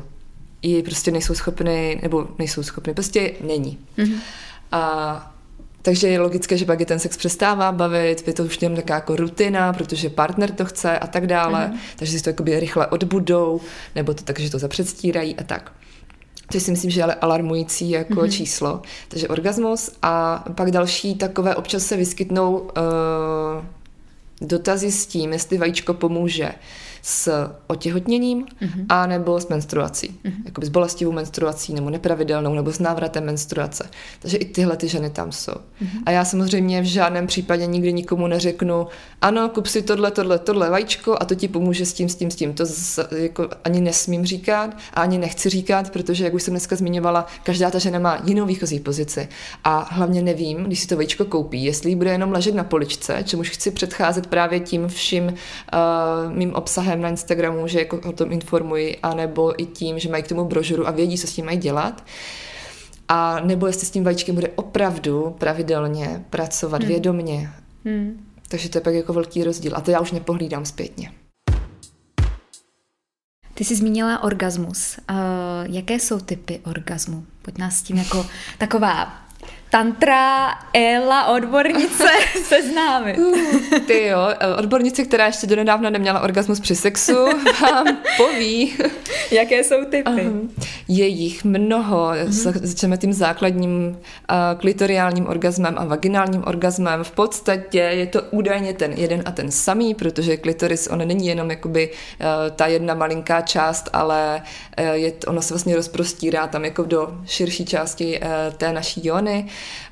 ji 0.61 0.83
prostě 0.83 1.11
nejsou 1.11 1.33
schopny, 1.33 1.99
nebo 2.01 2.27
nejsou 2.39 2.63
schopny, 2.63 2.93
prostě 2.93 3.31
není. 3.41 3.77
Mm-hmm. 3.97 4.19
A 4.71 5.33
takže 5.89 6.07
je 6.07 6.19
logické, 6.19 6.57
že 6.57 6.65
pak 6.65 6.79
je 6.79 6.85
ten 6.85 6.99
sex 6.99 7.17
přestává 7.17 7.71
bavit, 7.71 8.27
je 8.27 8.33
to 8.33 8.43
už 8.43 8.59
něm 8.59 8.75
taková 8.75 8.95
jako 8.95 9.15
rutina, 9.15 9.73
protože 9.73 10.09
partner 10.09 10.51
to 10.51 10.65
chce 10.65 10.99
a 10.99 11.07
tak 11.07 11.27
dále, 11.27 11.67
mm. 11.67 11.79
takže 11.95 12.17
si 12.17 12.23
to 12.23 12.29
jakoby 12.29 12.59
rychle 12.59 12.87
odbudou, 12.87 13.61
nebo 13.95 14.13
to 14.13 14.23
tak, 14.23 14.39
že 14.39 14.51
to 14.51 14.59
zapředstírají 14.59 15.35
a 15.35 15.43
tak. 15.43 15.71
To 16.51 16.59
si 16.59 16.71
myslím, 16.71 16.91
že 16.91 16.99
je 16.99 17.03
ale 17.03 17.15
alarmující 17.15 17.89
jako 17.89 18.13
mm-hmm. 18.13 18.31
číslo. 18.31 18.81
Takže 19.07 19.27
orgasmus 19.27 19.91
a 20.01 20.45
pak 20.55 20.71
další 20.71 21.15
takové 21.15 21.55
občas 21.55 21.83
se 21.83 21.97
vyskytnou 21.97 22.57
uh, 22.57 22.69
dotazy 24.41 24.91
s 24.91 25.07
tím, 25.07 25.33
jestli 25.33 25.57
vajíčko 25.57 25.93
pomůže 25.93 26.51
s 27.01 27.49
otěhotněním 27.67 28.45
mm-hmm. 28.45 28.85
a 28.89 29.07
nebo 29.07 29.39
s 29.39 29.47
menstruací. 29.47 30.19
Mm-hmm. 30.25 30.45
Jakoby 30.45 30.67
s 30.67 30.69
bolestivou 30.69 31.11
menstruací 31.11 31.73
nebo 31.73 31.89
nepravidelnou 31.89 32.53
nebo 32.53 32.71
s 32.71 32.79
návratem 32.79 33.25
menstruace. 33.25 33.89
Takže 34.19 34.37
i 34.37 34.45
tyhle 34.45 34.77
ty 34.77 34.87
ženy 34.87 35.09
tam 35.09 35.31
jsou. 35.31 35.51
Mm-hmm. 35.51 36.03
A 36.05 36.11
já 36.11 36.25
samozřejmě 36.25 36.81
v 36.81 36.85
žádném 36.85 37.27
případě 37.27 37.65
nikdy 37.65 37.93
nikomu 37.93 38.27
neřeknu, 38.27 38.87
ano, 39.21 39.49
kup 39.49 39.67
si 39.67 39.81
tohle, 39.81 40.11
tohle, 40.11 40.39
tohle 40.39 40.69
vajíčko 40.69 41.17
a 41.19 41.25
to 41.25 41.35
ti 41.35 41.47
pomůže 41.47 41.85
s 41.85 41.93
tím, 41.93 42.09
s 42.09 42.15
tím, 42.15 42.31
s 42.31 42.35
tím. 42.35 42.53
To 42.53 42.65
z, 42.65 42.99
jako 43.15 43.49
ani 43.63 43.81
nesmím 43.81 44.25
říkat 44.25 44.77
a 44.93 45.01
ani 45.01 45.17
nechci 45.17 45.49
říkat, 45.49 45.89
protože, 45.89 46.23
jak 46.23 46.33
už 46.33 46.43
jsem 46.43 46.51
dneska 46.51 46.75
zmiňovala, 46.75 47.25
každá 47.43 47.71
ta 47.71 47.79
žena 47.79 47.99
má 47.99 48.21
jinou 48.23 48.45
výchozí 48.45 48.79
pozici. 48.79 49.27
A 49.63 49.87
hlavně 49.91 50.21
nevím, 50.21 50.63
když 50.63 50.79
si 50.79 50.87
to 50.87 50.95
vajíčko 50.95 51.25
koupí, 51.25 51.63
jestli 51.63 51.95
bude 51.95 52.11
jenom 52.11 52.31
ležet 52.31 52.55
na 52.55 52.63
poličce, 52.63 53.23
čemuž 53.23 53.49
chci 53.49 53.71
předcházet 53.71 54.27
právě 54.27 54.59
tím 54.59 54.87
vším 54.87 55.25
uh, 55.25 55.33
mým 56.33 56.53
obsahem 56.53 56.88
obsahem 56.89 57.01
na 57.01 57.09
Instagramu, 57.09 57.67
že 57.67 57.79
jako 57.79 58.01
o 58.09 58.11
tom 58.11 58.31
informuji, 58.31 58.97
anebo 59.03 59.61
i 59.61 59.65
tím, 59.65 59.99
že 59.99 60.09
mají 60.09 60.23
k 60.23 60.27
tomu 60.27 60.45
brožuru 60.45 60.87
a 60.87 60.91
vědí, 60.91 61.17
co 61.17 61.27
s 61.27 61.33
tím 61.33 61.45
mají 61.45 61.57
dělat. 61.57 62.03
A 63.07 63.39
nebo 63.39 63.67
jestli 63.67 63.87
s 63.87 63.91
tím 63.91 64.03
vajíčkem 64.03 64.35
bude 64.35 64.49
opravdu 64.55 65.35
pravidelně 65.37 66.25
pracovat 66.29 66.81
hmm. 66.81 66.87
vědomně. 66.87 67.49
Hmm. 67.85 68.25
Takže 68.47 68.69
to 68.69 68.77
je 68.77 68.81
pak 68.81 68.93
jako 68.93 69.13
velký 69.13 69.43
rozdíl. 69.43 69.71
A 69.75 69.81
to 69.81 69.91
já 69.91 69.99
už 69.99 70.11
nepohlídám 70.11 70.65
zpětně. 70.65 71.11
Ty 73.53 73.65
jsi 73.65 73.75
zmínila 73.75 74.23
orgasmus. 74.23 74.97
Uh, 75.09 75.15
jaké 75.75 75.93
jsou 75.93 76.19
typy 76.19 76.59
orgasmu? 76.65 77.25
Pojď 77.41 77.57
nás 77.57 77.75
s 77.75 77.81
tím 77.81 77.97
jako 77.97 78.25
taková 78.57 79.28
tantra 79.69 80.49
Ela 80.73 81.27
odbornice 81.27 82.09
seznámit. 82.43 83.17
Uh, 83.17 83.79
ty 83.87 84.07
jo, 84.07 84.19
odbornice, 84.57 85.03
která 85.03 85.25
ještě 85.25 85.47
donedávna 85.47 85.89
neměla 85.89 86.19
orgasmus 86.19 86.59
při 86.59 86.75
sexu, 86.75 87.25
vám 87.61 87.97
poví. 88.17 88.77
Jaké 89.31 89.63
jsou 89.63 89.85
typy? 89.85 90.21
Uh, 90.21 90.49
je 90.87 91.07
jich 91.07 91.43
mnoho. 91.43 91.97
Uh-huh. 91.97 92.59
Začneme 92.63 92.97
tím 92.97 93.13
základním 93.13 93.87
uh, 93.89 94.59
klitoriálním 94.59 95.27
orgasmem 95.27 95.75
a 95.77 95.85
vaginálním 95.85 96.43
orgasmem. 96.47 97.03
V 97.03 97.11
podstatě 97.11 97.79
je 97.79 98.07
to 98.07 98.21
údajně 98.31 98.73
ten 98.73 98.91
jeden 98.93 99.23
a 99.25 99.31
ten 99.31 99.51
samý, 99.51 99.95
protože 99.95 100.37
klitoris, 100.37 100.87
on 100.87 101.07
není 101.07 101.27
jenom 101.27 101.49
jakoby 101.49 101.89
uh, 101.89 102.25
ta 102.55 102.67
jedna 102.67 102.93
malinká 102.93 103.41
část, 103.41 103.89
ale 103.93 104.41
uh, 104.79 104.85
je, 104.85 105.13
ono 105.27 105.41
se 105.41 105.53
vlastně 105.53 105.75
rozprostírá 105.75 106.47
tam 106.47 106.65
jako 106.65 106.83
do 106.83 107.17
širší 107.25 107.65
části 107.65 108.19
uh, 108.19 108.53
té 108.57 108.73
naší 108.73 109.07
jony. 109.07 109.45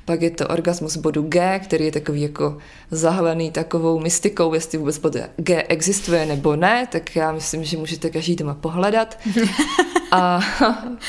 Pak 0.04 0.22
je 0.22 0.30
to 0.30 0.48
orgasmus 0.48 0.96
bodu 0.96 1.22
G, 1.22 1.58
který 1.58 1.84
je 1.84 1.92
takový 1.92 2.22
jako 2.22 2.58
zahalený 2.90 3.50
takovou 3.50 4.00
mystikou, 4.00 4.54
jestli 4.54 4.78
vůbec 4.78 4.98
bod 4.98 5.16
G 5.36 5.62
existuje 5.62 6.26
nebo 6.26 6.56
ne, 6.56 6.86
tak 6.92 7.16
já 7.16 7.32
myslím, 7.32 7.64
že 7.64 7.76
můžete 7.76 8.10
každý 8.10 8.36
doma 8.36 8.54
pohledat. 8.54 9.18
A 10.10 10.40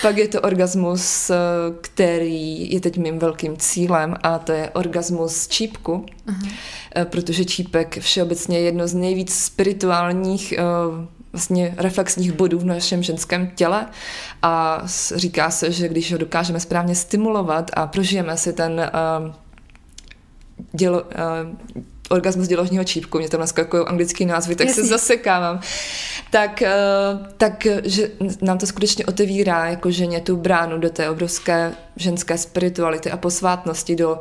pak 0.02 0.18
je 0.18 0.28
to 0.28 0.42
orgasmus, 0.42 1.32
který 1.82 2.74
je 2.74 2.82
teď 2.82 2.98
mým 2.98 3.20
velkým 3.20 3.58
cílem 3.58 4.16
a 4.24 4.40
to 4.40 4.52
je 4.52 4.70
orgasmus 4.70 5.48
čípku, 5.48 6.06
uh-huh. 6.28 7.06
protože 7.06 7.46
čípek 7.46 8.00
všeobecně 8.00 8.58
je 8.58 8.64
jedno 8.64 8.88
z 8.88 8.94
nejvíc 8.94 9.34
spirituálních 9.34 10.52
eh, 10.52 10.62
vlastně 11.34 11.74
reflexních 11.78 12.32
bodů 12.32 12.60
v 12.60 12.66
našem 12.66 13.04
ženském 13.04 13.52
těle 13.56 13.86
a 14.42 14.84
říká 15.16 15.50
se, 15.50 15.72
že 15.72 15.88
když 15.88 16.12
ho 16.12 16.18
dokážeme 16.18 16.60
správně 16.60 16.96
stimulovat 16.96 17.72
a 17.74 17.88
prožijeme 17.88 18.38
si 18.38 18.54
ten 18.54 18.92
uh, 19.26 19.32
dělo, 20.72 21.02
uh, 21.02 21.08
orgasmus 22.10 22.48
děložního 22.48 22.84
čípku, 22.84 23.18
mě 23.18 23.30
tam 23.30 23.40
dneska 23.40 23.62
jako 23.62 23.86
anglický 23.86 24.26
názvy, 24.26 24.56
tak 24.56 24.68
Jasně. 24.68 24.84
se 24.84 24.90
zasekávám, 24.90 25.60
tak, 26.32 26.64
uh, 26.64 27.28
tak, 27.38 27.68
že 27.84 28.10
nám 28.42 28.58
to 28.58 28.66
skutečně 28.66 29.06
otevírá 29.06 29.66
jako 29.66 29.92
ženě 29.92 30.22
tu 30.22 30.38
bránu 30.38 30.78
do 30.78 30.90
té 30.90 31.10
obrovské 31.10 31.74
ženské 31.96 32.38
spirituality 32.38 33.12
a 33.12 33.18
posvátnosti, 33.18 33.96
do 33.96 34.20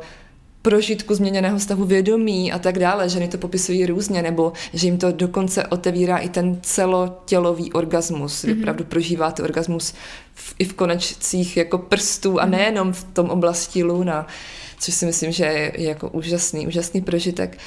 prožitku 0.61 1.15
změněného 1.15 1.59
stavu 1.59 1.85
vědomí 1.85 2.51
a 2.51 2.59
tak 2.59 2.79
dále. 2.79 3.09
Ženy 3.09 3.27
to 3.27 3.37
popisují 3.37 3.85
různě, 3.85 4.21
nebo 4.21 4.53
že 4.73 4.87
jim 4.87 4.97
to 4.97 5.11
dokonce 5.11 5.67
otevírá 5.67 6.17
i 6.17 6.29
ten 6.29 6.59
celotělový 6.61 7.73
orgasmus. 7.73 8.43
Mm-hmm. 8.43 8.59
Opravdu 8.59 8.83
prožíváte 8.83 9.43
orgasmus 9.43 9.93
v, 10.33 10.55
i 10.59 10.65
v 10.65 10.73
konečcích 10.73 11.57
jako 11.57 11.77
prstů 11.77 12.41
a 12.41 12.45
mhm. 12.45 12.51
nejenom 12.51 12.93
v 12.93 13.03
tom 13.03 13.29
oblasti 13.29 13.83
luna, 13.83 14.27
což 14.79 14.93
si 14.93 15.05
myslím, 15.05 15.31
že 15.31 15.45
je 15.45 15.71
jako 15.77 16.09
úžasný, 16.09 16.67
úžasný 16.67 17.01
prožitek. 17.01 17.57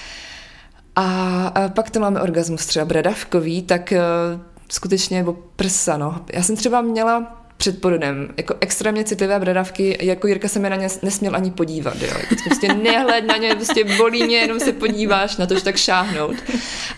A, 0.97 1.47
a 1.47 1.68
pak 1.68 1.90
to 1.90 2.01
máme 2.01 2.20
orgasmus 2.20 2.66
třeba 2.66 2.84
bradavkový, 2.84 3.62
tak 3.62 3.93
uh, 3.93 4.40
skutečně, 4.68 5.18
nebo 5.18 5.32
prsa, 5.57 5.97
no. 5.97 6.24
Já 6.32 6.43
jsem 6.43 6.57
třeba 6.57 6.80
měla 6.80 7.41
před 7.57 7.80
porodem. 7.80 8.28
Jako 8.36 8.55
extrémně 8.61 9.05
citlivé 9.05 9.38
bradavky, 9.40 9.98
jako 10.00 10.26
Jirka 10.26 10.48
se 10.48 10.59
mi 10.59 10.70
na 10.70 10.76
ně 10.76 10.88
nesměl 11.03 11.36
ani 11.36 11.50
podívat, 11.50 12.03
jo. 12.03 12.11
Prostě 12.44 12.74
nehled 12.74 13.26
na 13.26 13.36
ně, 13.36 13.55
prostě 13.55 13.84
bolí 13.96 14.24
mě, 14.24 14.36
jenom 14.36 14.61
se 14.61 14.72
podíváš 14.72 15.36
na 15.36 15.46
to, 15.46 15.55
že 15.55 15.64
tak 15.64 15.76
šáhnout. 15.76 16.36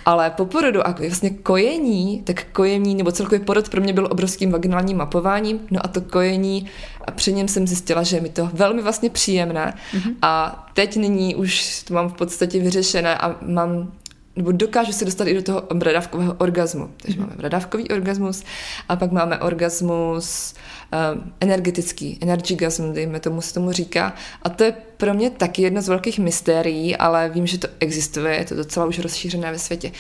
Ale 0.07 0.30
po 0.30 0.46
porodu 0.46 0.86
a 0.86 0.90
vlastně 1.09 1.30
kojení, 1.30 2.22
tak 2.24 2.44
kojení, 2.52 2.94
nebo 2.94 3.12
celkově 3.12 3.40
porod 3.40 3.68
pro 3.68 3.80
mě 3.80 3.92
byl 3.92 4.09
obrovským 4.11 4.50
vaginálním 4.50 4.96
mapováním, 4.96 5.61
no 5.70 5.80
a 5.84 5.88
to 5.88 6.00
kojení, 6.00 6.70
a 7.05 7.11
při 7.11 7.32
něm 7.32 7.48
jsem 7.48 7.66
zjistila, 7.66 8.02
že 8.02 8.16
je 8.16 8.20
mi 8.20 8.28
to 8.28 8.50
velmi 8.52 8.82
vlastně 8.82 9.11
příjemné 9.11 9.74
mm-hmm. 9.92 10.14
a 10.22 10.64
teď 10.74 10.96
nyní 10.96 11.34
už 11.34 11.82
to 11.82 11.94
mám 11.94 12.09
v 12.09 12.12
podstatě 12.12 12.61
vyřešené 12.61 13.18
a 13.18 13.36
mám 13.42 13.92
nebo 14.37 14.53
dokážu 14.53 14.93
se 14.93 15.05
dostat 15.05 15.28
i 15.28 15.35
do 15.35 15.43
toho 15.43 15.62
bradavkového 15.74 16.35
orgazmu. 16.35 16.91
Takže 17.03 17.18
mm-hmm. 17.18 17.22
máme 17.22 17.37
bradavkový 17.37 17.89
orgasmus 17.89 18.45
a 18.89 18.97
pak 18.97 19.12
máme 19.12 19.39
orgasmus 19.39 20.55
uh, 20.93 21.22
energetický, 21.41 22.18
energygasm, 22.22 22.93
dejme 22.93 23.20
tomu, 23.20 23.41
se 23.41 23.55
tomu 23.55 23.72
říká. 23.72 24.14
A 24.43 24.49
to 24.49 24.64
je 24.64 24.74
pro 24.97 25.14
mě 25.14 25.30
taky 25.30 25.62
jedno 25.62 25.82
z 25.82 25.89
velkých 25.89 26.18
mystérií, 26.18 26.97
ale 26.97 27.28
vím, 27.28 27.47
že 27.47 27.59
to 27.59 27.68
existuje, 27.80 28.37
je 28.37 28.45
to 28.45 28.55
docela 28.55 28.87
už 28.87 28.99
rozšířené 28.99 29.53
ve 29.53 29.59
světě. 29.59 29.93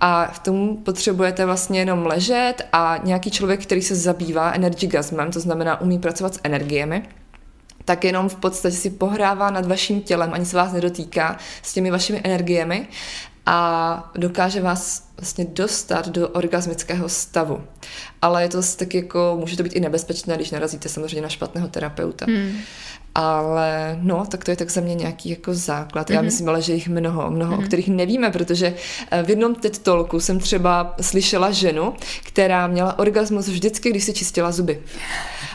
A 0.00 0.26
v 0.32 0.38
tom 0.38 0.76
potřebujete 0.76 1.46
vlastně 1.46 1.80
jenom 1.80 2.06
ležet 2.06 2.54
a 2.72 3.00
nějaký 3.04 3.30
člověk, 3.30 3.62
který 3.62 3.82
se 3.82 3.94
zabývá 3.94 4.52
energygasmem, 4.52 5.30
to 5.30 5.40
znamená 5.40 5.80
umí 5.80 5.98
pracovat 5.98 6.34
s 6.34 6.40
energiemi, 6.44 7.02
tak 7.84 8.04
jenom 8.04 8.28
v 8.28 8.34
podstatě 8.34 8.76
si 8.76 8.90
pohrává 8.90 9.50
nad 9.50 9.66
vaším 9.66 10.00
tělem, 10.00 10.30
ani 10.32 10.46
se 10.46 10.56
vás 10.56 10.72
nedotýká 10.72 11.36
s 11.62 11.72
těmi 11.72 11.90
vašimi 11.90 12.20
energiemi 12.24 12.86
a 13.46 14.12
dokáže 14.16 14.60
vás 14.60 15.08
vlastně 15.16 15.44
dostat 15.44 16.08
do 16.08 16.28
orgasmického 16.28 17.08
stavu. 17.08 17.60
Ale 18.22 18.42
je 18.42 18.48
to 18.48 18.60
tak 18.76 18.94
jako, 18.94 19.36
může 19.40 19.56
to 19.56 19.62
být 19.62 19.72
i 19.72 19.80
nebezpečné, 19.80 20.36
když 20.36 20.50
narazíte 20.50 20.88
samozřejmě 20.88 21.22
na 21.22 21.28
špatného 21.28 21.68
terapeuta. 21.68 22.26
Hmm. 22.28 22.52
Ale 23.14 23.98
no, 24.02 24.26
tak 24.26 24.44
to 24.44 24.50
je 24.50 24.56
tak 24.56 24.70
za 24.70 24.80
mě 24.80 24.94
nějaký 24.94 25.30
jako 25.30 25.54
základ. 25.54 26.10
Já 26.10 26.20
mm-hmm. 26.20 26.24
myslím 26.24 26.48
ale, 26.48 26.62
že 26.62 26.72
jich 26.72 26.88
mnoho, 26.88 27.30
mnoho, 27.30 27.52
mm-hmm. 27.52 27.54
o 27.54 27.60
mhm. 27.60 27.66
kterých 27.66 27.88
nevíme, 27.88 28.30
protože 28.30 28.74
eh, 29.10 29.22
v 29.22 29.30
jednom 29.30 29.54
TED 29.54 29.78
Talku 29.78 30.20
jsem 30.20 30.38
třeba 30.38 30.94
slyšela 31.00 31.50
ženu, 31.50 31.94
která 32.22 32.66
měla 32.66 32.98
orgasmus 32.98 33.48
vždycky, 33.48 33.90
když 33.90 34.04
si 34.04 34.12
čistila 34.12 34.52
zuby. 34.52 34.82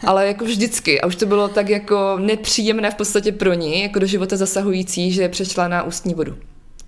Ale 0.04 0.28
jako 0.28 0.46
vždycky. 0.46 1.02
A 1.02 1.08
už 1.08 1.16
to 1.16 1.26
bylo 1.26 1.48
tak 1.48 1.70
jako 1.70 2.18
nepříjemné 2.20 2.92
v 2.92 2.96
podstatě 2.96 3.32
pro 3.32 3.54
ní, 3.54 3.82
jako 3.82 4.00
do 4.00 4.06
života 4.06 4.38
zasahující, 4.38 5.12
že 5.12 5.30
přešla 5.30 5.68
na 5.68 5.84
ústní 5.84 6.14
vodu 6.14 6.38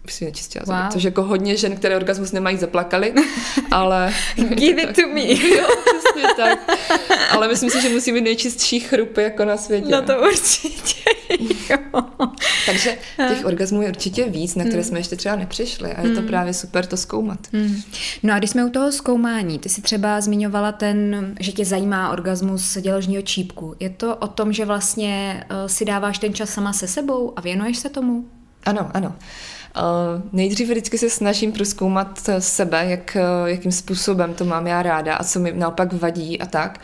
si 0.08 0.26
nečistila 0.26 0.66
zuby. 0.66 0.78
Wow. 0.78 0.90
Což 0.92 1.04
jako 1.04 1.24
hodně 1.24 1.58
žen, 1.58 1.76
které 1.76 1.96
orgasmus 1.96 2.32
nemají, 2.32 2.58
zaplakali, 2.58 3.14
ale... 3.72 4.14
Give 4.36 4.82
it 4.82 4.96
to 4.96 5.02
me. 5.14 5.22
jo, 5.58 5.68
přesně 5.86 6.24
tak. 6.38 6.60
Ale 7.32 7.48
myslím 7.48 7.70
si, 7.70 7.82
že 7.82 7.90
musí 7.90 8.12
mít 8.12 8.22
nejčistší 8.22 8.80
chrupy 8.80 9.22
jako 9.22 9.46
na 9.46 9.58
světě. 9.58 9.90
No 9.90 10.02
to 10.02 10.14
určitě, 10.28 11.10
jo. 11.70 11.78
Takže 12.66 12.98
těch 13.30 13.46
orgasmů 13.46 13.82
je 13.82 13.90
určitě 13.90 14.30
víc, 14.30 14.56
na 14.56 14.64
které 14.64 14.82
hmm. 14.82 14.84
jsme 14.84 15.00
ještě 15.00 15.16
třeba 15.16 15.36
nepřišli 15.36 15.94
a 15.94 16.02
je 16.02 16.10
to 16.10 16.20
hmm. 16.20 16.28
právě 16.28 16.54
super 16.54 16.86
to 16.86 16.98
zkoumat. 16.98 17.40
Hmm. 17.54 17.82
No 18.24 18.34
a 18.34 18.38
když 18.38 18.50
jsme 18.50 18.66
u 18.66 18.70
toho 18.70 18.92
zkoumání, 18.92 19.60
ty 19.60 19.70
si 19.70 19.82
třeba 19.82 20.22
zmiňovala 20.22 20.72
ten, 20.72 21.36
že 21.40 21.52
tě 21.52 21.66
zajímá 21.66 22.12
orgasmus 22.12 22.78
děložního 22.78 23.22
čípku. 23.22 23.76
Je 23.80 23.90
to 23.90 24.16
o 24.16 24.28
tom, 24.28 24.54
že 24.54 24.66
vlastně 24.66 25.44
uh, 25.52 25.68
si 25.68 25.86
dáváš 25.86 26.20
ten 26.20 26.34
čas 26.34 26.50
sama 26.50 26.74
se 26.74 26.88
sebou 26.88 27.34
a 27.36 27.42
věnuješ 27.42 27.78
se 27.78 27.90
tomu? 27.90 28.26
Ano, 28.66 28.92
ano. 28.94 29.08
Uh, 29.08 29.59
nejdřív 30.32 30.70
vždycky 30.70 30.98
se 30.98 31.10
snažím 31.10 31.52
proskoumat 31.52 32.30
sebe, 32.40 32.86
jak, 32.90 33.18
uh, 33.42 33.50
jakým 33.50 33.72
způsobem 33.72 34.34
to 34.34 34.46
mám 34.46 34.68
já 34.68 34.84
ráda 34.84 35.16
a 35.16 35.24
co 35.24 35.40
mi 35.40 35.52
naopak 35.52 35.94
vadí 35.94 36.42
a 36.42 36.46
tak. 36.46 36.80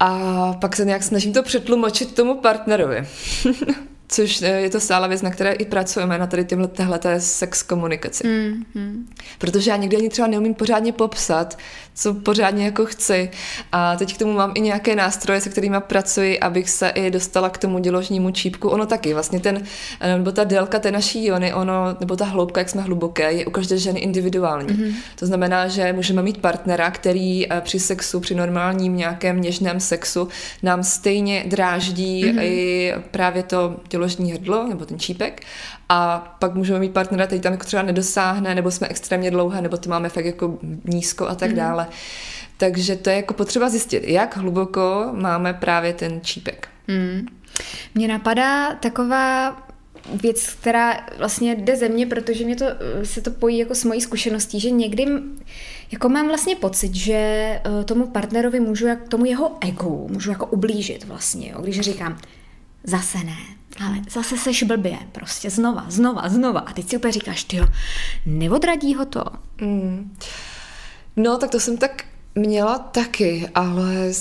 A 0.00 0.52
pak 0.60 0.76
se 0.76 0.84
nějak 0.84 1.02
snažím 1.02 1.32
to 1.32 1.42
přetlumočit 1.42 2.14
tomu 2.14 2.34
partnerovi. 2.34 3.08
Což 4.08 4.42
eh, 4.42 4.46
je 4.46 4.70
to 4.70 4.80
stále 4.80 5.08
věc, 5.08 5.22
na 5.22 5.30
které 5.30 5.52
i 5.52 5.64
pracujeme, 5.64 6.18
na 6.18 6.26
tady 6.26 6.44
těmhle 6.44 6.68
téhleté 6.68 7.20
sex 7.20 7.62
komunikaci. 7.62 8.26
Mm, 8.28 8.64
mm. 8.74 9.08
Protože 9.38 9.70
já 9.70 9.76
někdy 9.76 9.96
ani 9.96 10.08
třeba 10.08 10.28
neumím 10.28 10.54
pořádně 10.54 10.92
popsat, 10.92 11.58
co 11.98 12.14
pořádně 12.14 12.64
jako 12.64 12.86
chci. 12.86 13.30
A 13.72 13.96
teď 13.96 14.14
k 14.14 14.18
tomu 14.18 14.32
mám 14.32 14.52
i 14.54 14.60
nějaké 14.60 14.96
nástroje, 14.96 15.40
se 15.40 15.50
kterými 15.50 15.76
pracuji, 15.80 16.40
abych 16.40 16.70
se 16.70 16.88
i 16.88 17.10
dostala 17.10 17.50
k 17.50 17.58
tomu 17.58 17.78
děložnímu 17.78 18.30
čípku. 18.30 18.68
Ono 18.68 18.86
taky, 18.86 19.14
vlastně 19.14 19.40
ten, 19.40 19.62
eh, 20.00 20.18
nebo 20.18 20.32
ta 20.32 20.44
délka 20.44 20.78
té 20.78 20.90
naší 20.90 21.26
jony, 21.26 21.54
ono, 21.54 21.96
nebo 22.00 22.16
ta 22.16 22.24
hloubka, 22.24 22.60
jak 22.60 22.68
jsme 22.68 22.82
hluboké, 22.82 23.32
je 23.32 23.46
u 23.46 23.50
každé 23.50 23.78
ženy 23.78 24.00
individuální. 24.00 24.68
Mm-hmm. 24.68 24.94
To 25.18 25.26
znamená, 25.26 25.68
že 25.68 25.92
můžeme 25.92 26.22
mít 26.22 26.38
partnera, 26.38 26.90
který 26.90 27.52
eh, 27.52 27.60
při 27.60 27.80
sexu, 27.80 28.20
při 28.20 28.34
normálním 28.34 28.96
nějakém 28.96 29.40
něžném 29.40 29.80
sexu 29.80 30.28
nám 30.62 30.84
stejně 30.84 31.44
dráždí 31.46 32.24
mm-hmm. 32.24 32.42
i 32.42 32.92
právě 33.10 33.42
to 33.42 33.76
děložní 33.90 34.32
hrdlo, 34.32 34.66
nebo 34.68 34.84
ten 34.84 34.98
čípek. 34.98 35.42
A 35.88 36.18
pak 36.38 36.54
můžeme 36.54 36.78
mít 36.78 36.92
partnera, 36.92 37.26
který 37.26 37.40
tam 37.40 37.52
jako 37.52 37.64
třeba 37.64 37.82
nedosáhne, 37.82 38.54
nebo 38.54 38.70
jsme 38.70 38.88
extrémně 38.88 39.30
dlouhé, 39.30 39.62
nebo 39.62 39.76
to 39.76 39.90
máme 39.90 40.08
fakt 40.08 40.24
jako 40.24 40.58
nízko 40.84 41.28
a 41.28 41.34
tak 41.34 41.50
mm-hmm. 41.50 41.56
dále. 41.56 41.86
Takže 42.56 42.96
to 42.96 43.10
je 43.10 43.16
jako 43.16 43.34
potřeba 43.34 43.68
zjistit, 43.68 44.04
jak 44.04 44.36
hluboko 44.36 45.08
máme 45.12 45.54
právě 45.54 45.92
ten 45.92 46.20
čípek. 46.22 46.68
Mm. 46.88 47.26
Mně 47.94 48.08
napadá 48.08 48.74
taková 48.74 49.56
věc, 50.22 50.54
která 50.54 51.06
vlastně 51.18 51.54
jde 51.54 51.76
ze 51.76 51.88
mě, 51.88 52.06
protože 52.06 52.44
mě 52.44 52.56
to, 52.56 52.64
se 53.02 53.20
to 53.20 53.30
pojí 53.30 53.58
jako 53.58 53.74
s 53.74 53.84
mojí 53.84 54.00
zkušeností, 54.00 54.60
že 54.60 54.70
někdy 54.70 55.06
jako 55.92 56.08
mám 56.08 56.28
vlastně 56.28 56.56
pocit, 56.56 56.94
že 56.94 57.14
eh, 57.14 57.84
tomu 57.84 58.06
partnerovi 58.06 58.60
můžu, 58.60 58.86
jak 58.86 59.08
tomu 59.08 59.24
jeho 59.24 59.56
egu, 59.60 60.08
můžu 60.10 60.30
jako 60.30 60.46
ublížit 60.46 61.04
vlastně, 61.04 61.50
jo, 61.50 61.62
když 61.62 61.80
říkám, 61.80 62.18
zase 62.88 63.18
ne, 63.18 63.36
ale 63.84 63.96
zase 64.10 64.36
seš 64.36 64.62
blbě, 64.62 64.98
prostě 65.12 65.50
znova, 65.50 65.84
znova, 65.88 66.28
znova. 66.28 66.60
A 66.60 66.72
teď 66.72 66.88
si 66.88 66.96
úplně 66.96 67.12
říkáš, 67.12 67.44
ty 67.44 67.60
neodradí 68.26 68.94
ho 68.94 69.04
to. 69.04 69.24
Mm. 69.60 70.16
No, 71.16 71.38
tak 71.38 71.50
to 71.50 71.60
jsem 71.60 71.76
tak 71.76 72.04
měla 72.34 72.78
taky, 72.78 73.48
ale 73.54 74.12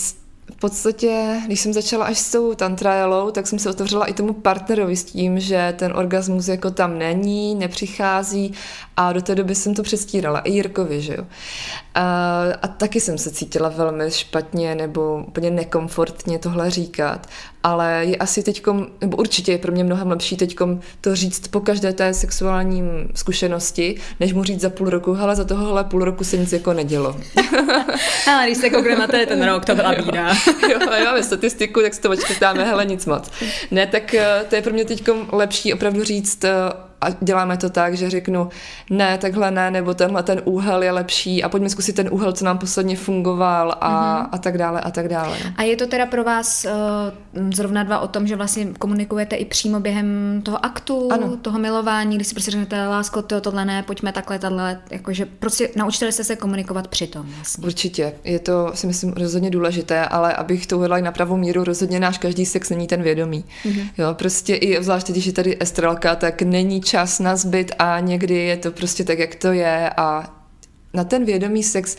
v 0.51 0.59
podstatě, 0.59 1.41
když 1.45 1.59
jsem 1.59 1.73
začala 1.73 2.05
až 2.05 2.17
s 2.17 2.31
tou 2.31 2.53
tantrajelou, 2.55 3.31
tak 3.31 3.47
jsem 3.47 3.59
se 3.59 3.69
otevřela 3.69 4.05
i 4.05 4.13
tomu 4.13 4.33
partnerovi 4.33 4.95
s 4.95 5.03
tím, 5.03 5.39
že 5.39 5.73
ten 5.77 5.93
orgasmus 5.95 6.47
jako 6.47 6.71
tam 6.71 6.97
není, 6.97 7.55
nepřichází 7.55 8.53
a 8.97 9.13
do 9.13 9.21
té 9.21 9.35
doby 9.35 9.55
jsem 9.55 9.75
to 9.75 9.83
přestírala 9.83 10.39
i 10.39 10.51
Jirkovi, 10.51 11.01
že 11.01 11.15
jo. 11.17 11.25
A, 11.95 12.43
a 12.61 12.67
taky 12.67 13.01
jsem 13.01 13.17
se 13.17 13.31
cítila 13.31 13.69
velmi 13.69 14.11
špatně 14.11 14.75
nebo 14.75 15.23
úplně 15.27 15.51
nekomfortně 15.51 16.39
tohle 16.39 16.71
říkat, 16.71 17.27
ale 17.63 18.05
je 18.05 18.17
asi 18.17 18.43
teďkom, 18.43 18.87
nebo 19.01 19.17
určitě 19.17 19.51
je 19.51 19.57
pro 19.57 19.71
mě 19.71 19.83
mnohem 19.83 20.07
lepší 20.07 20.37
teďkom 20.37 20.79
to 21.01 21.15
říct 21.15 21.47
po 21.47 21.59
každé 21.59 21.93
té 21.93 22.13
sexuální 22.13 22.83
zkušenosti, 23.15 23.95
než 24.19 24.33
mu 24.33 24.43
říct 24.43 24.61
za 24.61 24.69
půl 24.69 24.89
roku, 24.89 25.17
ale 25.19 25.35
za 25.35 25.43
tohohle 25.43 25.83
půl 25.83 26.05
roku 26.05 26.23
se 26.23 26.37
nic 26.37 26.53
jako 26.53 26.73
nedělo. 26.73 27.17
ale 28.27 28.45
když 28.45 28.57
se 28.57 28.69
koukne 28.69 28.95
na 28.95 29.07
ten 29.07 29.45
rok, 29.45 29.65
to 29.65 29.75
byla 29.75 29.93
bída. 29.95 30.27
jo, 30.71 30.79
máme 30.85 31.23
statistiku, 31.23 31.81
tak 31.81 31.93
si 31.93 32.01
to 32.01 32.09
očkrtáme, 32.09 32.65
hele, 32.65 32.85
nic 32.85 33.05
moc. 33.05 33.31
Ne, 33.71 33.87
tak 33.87 34.13
eh, 34.13 34.45
to 34.49 34.55
je 34.55 34.61
pro 34.61 34.73
mě 34.73 34.85
teďkom 34.85 35.29
lepší 35.31 35.73
opravdu 35.73 36.03
říct 36.03 36.43
eh, 36.43 36.51
a 37.01 37.07
děláme 37.21 37.57
to 37.57 37.69
tak, 37.69 37.97
že 37.97 38.09
řeknu 38.09 38.49
ne, 38.89 39.17
takhle 39.17 39.51
ne, 39.51 39.71
nebo 39.71 39.93
tenhle 39.93 40.23
ten 40.23 40.41
úhel 40.45 40.83
je 40.83 40.91
lepší 40.91 41.43
a 41.43 41.49
pojďme 41.49 41.69
zkusit 41.69 41.93
ten 41.93 42.07
úhel, 42.11 42.33
co 42.33 42.45
nám 42.45 42.57
posledně 42.57 42.97
fungoval 42.97 43.75
a, 43.81 43.91
mm-hmm. 43.91 44.29
a 44.31 44.37
tak 44.37 44.57
dále 44.57 44.81
a 44.81 44.91
tak 44.91 45.07
dále. 45.07 45.37
A 45.57 45.63
je 45.63 45.75
to 45.75 45.87
teda 45.87 46.05
pro 46.05 46.23
vás 46.23 46.65
uh, 46.65 47.51
zrovna 47.53 47.83
dva 47.83 47.99
o 47.99 48.07
tom, 48.07 48.27
že 48.27 48.35
vlastně 48.35 48.67
komunikujete 48.79 49.35
i 49.35 49.45
přímo 49.45 49.79
během 49.79 50.41
toho 50.45 50.65
aktu, 50.65 51.09
ano. 51.11 51.37
toho 51.37 51.59
milování, 51.59 52.15
kdy 52.15 52.23
si 52.25 52.33
prostě 52.33 52.51
řeknete, 52.51 52.87
lásko, 52.87 53.21
to, 53.21 53.41
tohle 53.41 53.65
ne, 53.65 53.83
pojďme 53.83 54.11
takhle, 54.11 54.39
takhle, 54.39 54.79
jakože 54.91 55.25
prostě 55.25 55.69
naučili 55.75 56.11
jste 56.11 56.23
se 56.23 56.35
komunikovat 56.35 56.87
přitom 56.87 57.25
vlastně. 57.35 57.65
Určitě, 57.65 58.13
je 58.23 58.39
to 58.39 58.71
si 58.73 58.87
myslím 58.87 59.13
rozhodně 59.13 59.49
důležité, 59.49 60.05
ale 60.05 60.33
abych 60.33 60.67
to 60.67 60.77
uvedla 60.77 60.97
na 60.99 61.11
pravou 61.11 61.37
míru, 61.37 61.63
rozhodně 61.63 61.99
náš 61.99 62.17
každý 62.17 62.45
sex 62.45 62.69
není 62.69 62.87
ten 62.87 63.03
vědomý. 63.03 63.45
Mm-hmm. 63.65 63.89
Jo, 63.97 64.07
prostě 64.13 64.55
i 64.55 64.83
zvláště, 64.83 65.11
když 65.11 65.25
je 65.25 65.33
tady 65.33 65.57
estrelka, 65.59 66.15
tak 66.15 66.41
není 66.41 66.81
čas 66.87 67.19
na 67.19 67.35
zbyt 67.35 67.71
a 67.79 67.99
někdy 67.99 68.35
je 68.35 68.57
to 68.57 68.71
prostě 68.71 69.03
tak, 69.03 69.19
jak 69.19 69.35
to 69.35 69.51
je 69.51 69.89
a 69.97 70.33
na 70.93 71.03
ten 71.03 71.25
vědomý 71.25 71.63
sex, 71.63 71.97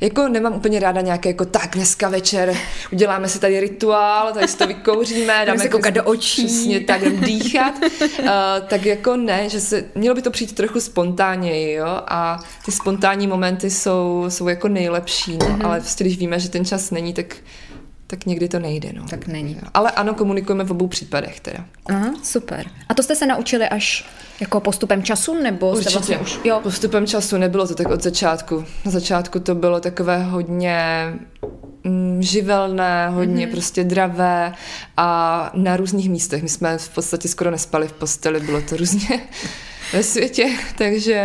jako 0.00 0.28
nemám 0.28 0.54
úplně 0.54 0.80
ráda 0.80 1.00
nějaké 1.00 1.28
jako 1.28 1.44
tak 1.44 1.74
dneska 1.74 2.08
večer 2.08 2.56
uděláme 2.92 3.28
si 3.28 3.38
tady 3.38 3.60
rituál, 3.60 4.32
tady 4.32 4.48
si 4.48 4.56
to 4.56 4.66
vykouříme, 4.66 5.42
dáme 5.46 5.58
se 5.58 5.68
koukat 5.68 5.94
do 5.94 6.04
očí. 6.04 6.46
Přesně 6.46 6.80
tak, 6.80 7.00
dýchat. 7.00 7.74
uh, 7.78 8.28
tak 8.68 8.86
jako 8.86 9.16
ne, 9.16 9.48
že 9.48 9.60
se, 9.60 9.84
mělo 9.94 10.14
by 10.14 10.22
to 10.22 10.30
přijít 10.30 10.54
trochu 10.54 10.80
spontánněji, 10.80 11.74
jo, 11.74 12.00
a 12.08 12.40
ty 12.64 12.72
spontánní 12.72 13.26
momenty 13.26 13.70
jsou, 13.70 14.24
jsou 14.28 14.48
jako 14.48 14.68
nejlepší, 14.68 15.32
no, 15.32 15.46
mm-hmm. 15.46 15.66
ale 15.66 15.80
prostě 15.80 16.04
když 16.04 16.18
víme, 16.18 16.40
že 16.40 16.48
ten 16.48 16.64
čas 16.64 16.90
není, 16.90 17.14
tak 17.14 17.36
tak 18.10 18.26
někdy 18.26 18.48
to 18.48 18.58
nejde. 18.58 18.92
No. 18.92 19.06
Tak 19.10 19.26
není. 19.26 19.60
Ale 19.74 19.90
ano, 19.90 20.14
komunikujeme 20.14 20.64
v 20.64 20.70
obou 20.70 20.86
případech 20.86 21.40
teda. 21.40 21.64
Aha, 21.86 22.14
super. 22.22 22.66
A 22.88 22.94
to 22.94 23.02
jste 23.02 23.16
se 23.16 23.26
naučili 23.26 23.68
až 23.68 24.08
jako 24.40 24.60
postupem 24.60 25.02
času, 25.02 25.42
nebo 25.42 25.76
jste 25.76 25.90
vlastně 25.90 26.18
už... 26.18 26.38
Jo. 26.44 26.60
Postupem 26.62 27.06
času 27.06 27.38
nebylo 27.38 27.68
to 27.68 27.74
tak 27.74 27.90
od 27.90 28.02
začátku. 28.02 28.64
Na 28.84 28.90
začátku 28.90 29.40
to 29.40 29.54
bylo 29.54 29.80
takové 29.80 30.22
hodně 30.22 30.78
mm, 31.84 32.22
živelné, 32.22 33.08
hodně 33.08 33.46
mm-hmm. 33.46 33.50
prostě 33.50 33.84
dravé 33.84 34.52
a 34.96 35.50
na 35.54 35.76
různých 35.76 36.10
místech. 36.10 36.42
My 36.42 36.48
jsme 36.48 36.78
v 36.78 36.88
podstatě 36.88 37.28
skoro 37.28 37.50
nespali 37.50 37.88
v 37.88 37.92
posteli, 37.92 38.40
bylo 38.40 38.60
to 38.62 38.76
různě 38.76 39.20
ve 39.92 40.02
světě, 40.02 40.46
takže 40.78 41.20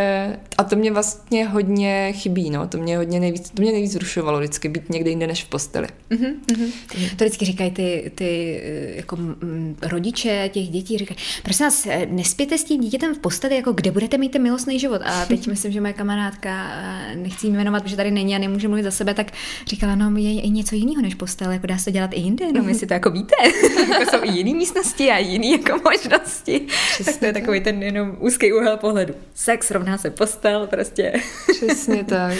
a 0.57 0.63
to 0.63 0.76
mě 0.76 0.91
vlastně 0.91 1.47
hodně 1.47 2.13
chybí, 2.13 2.49
no, 2.49 2.68
to 2.68 2.78
mě 2.78 2.97
hodně 2.97 3.20
nejvíc, 3.20 3.49
to 3.49 3.61
mě 3.61 3.72
nejvíc 3.72 3.91
zrušovalo 3.91 4.39
vždycky 4.39 4.70
být 4.70 4.89
někde 4.89 5.09
jinde 5.09 5.28
než 5.28 5.43
v 5.43 5.47
posteli. 5.47 5.88
Mm-hmm, 6.11 6.34
mm-hmm. 6.47 6.72
To 7.16 7.26
vždycky 7.26 7.45
říkají 7.45 7.72
ty, 7.72 8.11
ty 8.16 8.61
jako 8.95 9.16
m, 9.16 9.76
rodiče 9.82 10.49
těch 10.53 10.68
dětí, 10.68 10.97
říkají, 10.97 11.18
prosím 11.43 11.66
vás, 11.66 11.88
nespěte 12.09 12.57
s 12.57 12.63
tím 12.63 12.82
dítětem 12.82 13.16
v 13.16 13.20
posteli, 13.20 13.55
jako 13.55 13.72
kde 13.72 13.91
budete 13.91 14.18
mít 14.18 14.32
ten 14.32 14.41
milostný 14.41 14.80
život. 14.80 15.01
A 15.05 15.26
teď 15.26 15.47
myslím, 15.47 15.72
že 15.72 15.82
moje 15.82 15.93
kamarádka, 15.93 16.72
nechci 17.16 17.47
jmenovat, 17.47 17.84
protože 17.84 17.95
tady 17.95 18.11
není 18.11 18.36
a 18.36 18.38
nemůže 18.38 18.68
mluvit 18.68 18.84
za 18.84 18.91
sebe, 18.91 19.13
tak 19.13 19.32
říkala, 19.68 19.95
no 19.95 20.18
je 20.18 20.41
i 20.41 20.49
něco 20.49 20.76
jiného 20.76 21.01
než 21.01 21.16
postel, 21.16 21.51
jako 21.51 21.68
dá 21.68 21.78
se 21.78 21.91
dělat 21.91 22.11
i 22.13 22.20
jinde, 22.20 22.51
no 22.51 22.63
my 22.63 22.74
si 22.74 22.88
to 22.88 22.93
jako 22.93 23.09
víte, 23.11 23.36
jako 23.91 24.11
jsou 24.11 24.24
i 24.24 24.32
jiné 24.32 24.53
místnosti 24.53 25.11
a 25.11 25.18
jiné 25.18 25.47
jako 25.47 25.80
možnosti. 25.84 26.68
Přesně 26.93 27.05
tak 27.05 27.20
to 27.20 27.26
je 27.26 27.34
takový 27.34 27.61
ten 27.61 27.84
jenom 27.84 28.18
úzký 28.20 28.53
úhel 28.56 28.78
pohledu. 28.78 29.14
Sex 29.34 29.72
rovná 29.72 29.97
se 29.97 30.10
postel, 30.10 30.68
prostě. 30.68 31.14
Přesně 31.51 32.03
tak. 32.10 32.38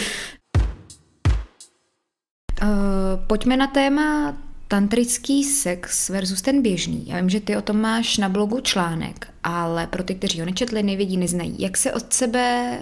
Uh, 2.62 2.68
pojďme 3.26 3.56
na 3.56 3.66
téma 3.66 4.36
tantrický 4.68 5.44
sex 5.44 6.08
versus 6.08 6.42
ten 6.42 6.62
běžný. 6.62 7.08
Já 7.08 7.16
vím, 7.16 7.30
že 7.30 7.40
ty 7.40 7.56
o 7.56 7.62
tom 7.62 7.80
máš 7.80 8.18
na 8.18 8.28
blogu 8.28 8.60
článek, 8.60 9.28
ale 9.44 9.86
pro 9.86 10.02
ty, 10.02 10.14
kteří 10.14 10.40
ho 10.40 10.46
nečetli, 10.46 10.82
nevědí, 10.82 11.16
neznají. 11.16 11.56
Jak 11.58 11.76
se 11.76 11.92
od 11.92 12.12
sebe 12.12 12.78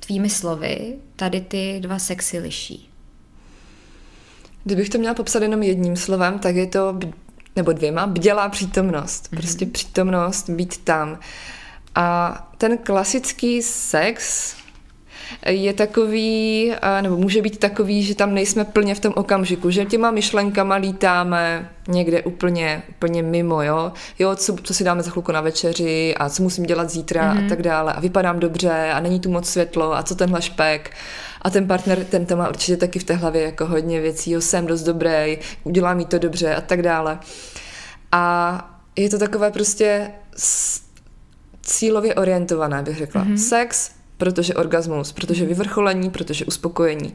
tvými 0.00 0.30
slovy 0.30 0.94
tady 1.16 1.40
ty 1.40 1.78
dva 1.80 1.98
sexy 1.98 2.38
liší? 2.38 2.90
Kdybych 4.64 4.88
to 4.88 4.98
měla 4.98 5.14
popsat 5.14 5.42
jenom 5.42 5.62
jedním 5.62 5.96
slovem, 5.96 6.38
tak 6.38 6.56
je 6.56 6.66
to, 6.66 6.98
nebo 7.56 7.72
dvěma, 7.72 8.06
bdělá 8.06 8.48
přítomnost. 8.48 9.24
Mm-hmm. 9.24 9.36
Prostě 9.36 9.66
přítomnost, 9.66 10.50
být 10.50 10.76
tam. 10.76 11.18
A 11.94 12.45
ten 12.58 12.78
klasický 12.78 13.62
sex 13.62 14.54
je 15.46 15.72
takový, 15.72 16.72
nebo 17.00 17.16
může 17.16 17.42
být 17.42 17.58
takový, 17.58 18.02
že 18.02 18.14
tam 18.14 18.34
nejsme 18.34 18.64
plně 18.64 18.94
v 18.94 19.00
tom 19.00 19.12
okamžiku, 19.16 19.70
že 19.70 19.84
těma 19.84 20.10
myšlenkama 20.10 20.74
lítáme 20.74 21.70
někde 21.88 22.22
úplně, 22.22 22.82
úplně 22.88 23.22
mimo, 23.22 23.62
jo, 23.62 23.92
jo 24.18 24.36
co, 24.36 24.56
co 24.62 24.74
si 24.74 24.84
dáme 24.84 25.02
za 25.02 25.10
chvilku 25.10 25.32
na 25.32 25.40
večeři 25.40 26.14
a 26.16 26.28
co 26.28 26.42
musím 26.42 26.64
dělat 26.64 26.90
zítra 26.90 27.22
mm-hmm. 27.22 27.38
a 27.38 27.40
mhm. 27.40 27.48
tak 27.48 27.62
dále 27.62 27.92
a 27.92 28.00
vypadám 28.00 28.40
dobře 28.40 28.90
a 28.92 29.00
není 29.00 29.20
tu 29.20 29.30
moc 29.30 29.48
světlo 29.48 29.96
a 29.96 30.02
co 30.02 30.14
tenhle 30.14 30.42
špek 30.42 30.90
a 31.42 31.50
ten 31.50 31.66
partner, 31.66 32.04
ten 32.04 32.26
to 32.26 32.36
má 32.36 32.48
určitě 32.48 32.76
taky 32.76 32.98
v 32.98 33.04
té 33.04 33.14
hlavě 33.14 33.42
jako 33.42 33.66
hodně 33.66 34.00
věcí, 34.00 34.30
jo, 34.30 34.40
jsem 34.40 34.66
dost 34.66 34.82
dobrý, 34.82 35.38
udělá 35.64 35.94
mi 35.94 36.04
to 36.04 36.18
dobře 36.18 36.54
a 36.54 36.60
tak 36.60 36.82
dále. 36.82 37.18
A 38.12 38.78
je 38.96 39.10
to 39.10 39.18
takové 39.18 39.50
prostě 39.50 40.10
cílově 41.66 42.14
orientované, 42.14 42.82
bych 42.82 42.96
řekla. 42.96 43.24
Mm-hmm. 43.24 43.36
Sex, 43.36 43.90
protože 44.16 44.54
orgasmus, 44.54 45.12
protože 45.12 45.46
vyvrcholení, 45.46 46.10
protože 46.10 46.44
uspokojení. 46.44 47.14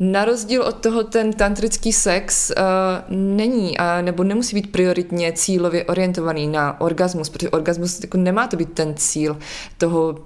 Na 0.00 0.24
rozdíl 0.24 0.62
od 0.62 0.76
toho 0.76 1.04
ten 1.04 1.32
tantrický 1.32 1.92
sex 1.92 2.50
uh, 2.50 3.16
není 3.16 3.78
a 3.78 4.00
nebo 4.00 4.24
nemusí 4.24 4.54
být 4.54 4.72
prioritně 4.72 5.32
cílově 5.32 5.84
orientovaný 5.84 6.46
na 6.46 6.80
orgasmus, 6.80 7.28
protože 7.28 7.50
orgasmus 7.50 8.00
jako 8.02 8.16
nemá 8.16 8.46
to 8.46 8.56
být 8.56 8.72
ten 8.72 8.94
cíl 8.94 9.38
toho 9.78 10.18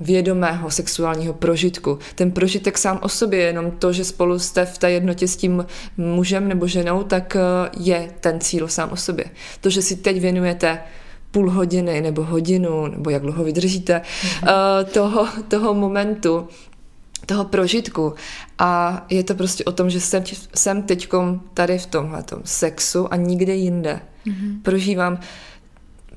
vědomého 0.00 0.70
sexuálního 0.70 1.34
prožitku. 1.34 1.98
Ten 2.14 2.30
prožitek 2.30 2.78
sám 2.78 2.98
o 3.02 3.08
sobě, 3.08 3.40
jenom 3.40 3.70
to, 3.70 3.92
že 3.92 4.04
spolu 4.04 4.38
jste 4.38 4.66
v 4.66 4.78
té 4.78 4.90
jednotě 4.90 5.28
s 5.28 5.36
tím 5.36 5.66
mužem 5.96 6.48
nebo 6.48 6.66
ženou, 6.66 7.02
tak 7.02 7.36
eh, 7.36 7.40
je 7.76 8.10
ten 8.20 8.40
cíl 8.40 8.68
sám 8.68 8.92
o 8.92 8.96
sobě. 8.96 9.24
To, 9.60 9.70
že 9.70 9.82
si 9.82 9.96
teď 9.96 10.20
věnujete 10.20 10.78
půl 11.32 11.50
hodiny 11.50 12.00
nebo 12.00 12.24
hodinu, 12.24 12.86
nebo 12.86 13.10
jak 13.10 13.22
dlouho 13.22 13.44
vydržíte, 13.44 14.02
mm-hmm. 14.02 14.84
toho, 14.84 15.28
toho 15.48 15.74
momentu, 15.74 16.48
toho 17.26 17.44
prožitku. 17.44 18.14
A 18.58 19.04
je 19.10 19.24
to 19.24 19.34
prostě 19.34 19.64
o 19.64 19.72
tom, 19.72 19.90
že 19.90 20.00
jsem, 20.00 20.24
jsem 20.54 20.82
teďkom 20.82 21.40
tady 21.54 21.78
v 21.78 21.86
tomhle 21.86 22.24
sexu 22.44 23.12
a 23.12 23.16
nikde 23.16 23.54
jinde. 23.54 24.00
Mm-hmm. 24.26 24.62
Prožívám 24.62 25.18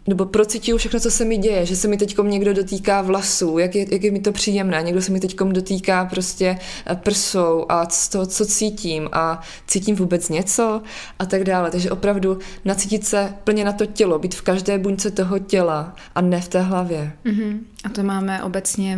nebo 0.07 0.25
procituju 0.25 0.77
všechno, 0.77 0.99
co 0.99 1.11
se 1.11 1.25
mi 1.25 1.37
děje, 1.37 1.65
že 1.65 1.75
se 1.75 1.87
mi 1.87 1.97
teď 1.97 2.17
někdo 2.23 2.53
dotýká 2.53 3.01
vlasů, 3.01 3.57
jak 3.57 3.75
je, 3.75 3.85
jak 3.91 4.03
je 4.03 4.11
mi 4.11 4.19
to 4.19 4.31
příjemné, 4.31 4.83
někdo 4.83 5.01
se 5.01 5.11
mi 5.11 5.19
teď 5.19 5.35
dotýká 5.35 6.05
prostě 6.05 6.57
eh, 6.87 6.95
prsou 6.95 7.65
a 7.69 7.87
toho, 8.11 8.25
co 8.25 8.45
cítím 8.45 9.09
a 9.11 9.41
cítím 9.67 9.95
vůbec 9.95 10.29
něco 10.29 10.81
a 11.19 11.25
tak 11.25 11.43
dále. 11.43 11.71
Takže 11.71 11.91
opravdu 11.91 12.39
nacítit 12.65 13.05
se 13.05 13.33
plně 13.43 13.65
na 13.65 13.71
to 13.71 13.85
tělo, 13.85 14.19
být 14.19 14.35
v 14.35 14.41
každé 14.41 14.77
buňce 14.77 15.11
toho 15.11 15.39
těla 15.39 15.95
a 16.15 16.21
ne 16.21 16.41
v 16.41 16.47
té 16.47 16.61
hlavě. 16.61 17.11
Mm-hmm. 17.25 17.59
A 17.85 17.89
to 17.89 18.03
máme 18.03 18.43
obecně 18.43 18.97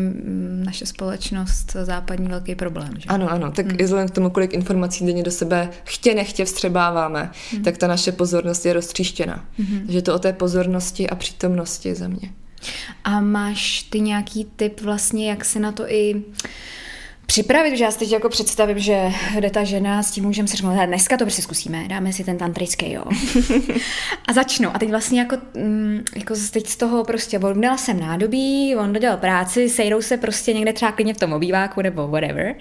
naše 0.64 0.86
společnost 0.86 1.76
západní 1.84 2.28
velký 2.28 2.56
problém. 2.56 2.90
Že? 2.98 3.06
Ano, 3.08 3.32
ano. 3.32 3.52
Tak 3.52 3.66
mm. 3.66 3.76
i 3.80 3.84
vzhledem 3.84 4.08
k 4.08 4.12
tomu, 4.12 4.30
kolik 4.30 4.54
informací 4.54 5.06
denně 5.06 5.24
do 5.24 5.32
sebe 5.32 5.70
chtě 5.84 6.16
nechtě 6.16 6.46
vstřebáváme, 6.46 7.32
mm. 7.54 7.64
tak 7.64 7.78
ta 7.78 7.88
naše 7.88 8.12
pozornost 8.12 8.66
je 8.66 8.74
roztříštěna. 8.74 9.46
Mm. 9.58 9.80
Takže 9.86 10.02
to 10.02 10.16
o 10.16 10.20
té 10.20 10.34
pozornosti 10.34 11.10
a 11.10 11.16
přítomnosti 11.16 11.96
ze 11.96 12.08
mě. 12.08 12.32
A 13.04 13.22
máš 13.22 13.84
ty 13.84 14.00
nějaký 14.00 14.48
tip 14.56 14.82
vlastně, 14.82 15.30
jak 15.30 15.46
se 15.46 15.60
na 15.60 15.72
to 15.72 15.92
i 15.92 16.24
připravit, 17.28 17.78
že 17.78 17.84
já 17.84 17.92
si 17.92 18.00
teď 18.00 18.12
jako 18.12 18.30
představím, 18.30 18.80
že 18.80 19.12
jde 19.40 19.50
ta 19.50 19.64
žena 19.64 20.04
s 20.04 20.12
tím 20.12 20.24
můžem 20.24 20.48
se 20.48 20.58
řeknout, 20.58 20.86
dneska 20.86 21.18
to 21.18 21.26
prostě 21.26 21.42
zkusíme, 21.42 21.88
dáme 21.88 22.14
si 22.14 22.24
ten 22.24 22.38
tantrický, 22.38 22.92
jo. 22.92 23.04
a 24.28 24.34
začnu. 24.34 24.76
A 24.76 24.80
teď 24.80 24.90
vlastně 24.90 25.20
jako, 25.20 25.38
mm, 25.54 26.04
jako 26.16 26.34
teď 26.52 26.68
z 26.68 26.76
toho 26.76 27.04
prostě 27.04 27.40
odměla 27.40 27.78
jsem 27.78 28.00
nádobí, 28.00 28.76
on 28.76 28.94
dodělal 28.94 29.18
práci, 29.18 29.70
sejdou 29.70 30.02
se 30.02 30.18
prostě 30.18 30.54
někde 30.54 30.74
třeba 30.74 30.92
klidně 30.92 31.14
v 31.14 31.18
tom 31.18 31.34
obýváku 31.34 31.82
nebo 31.82 32.08
whatever. 32.08 32.56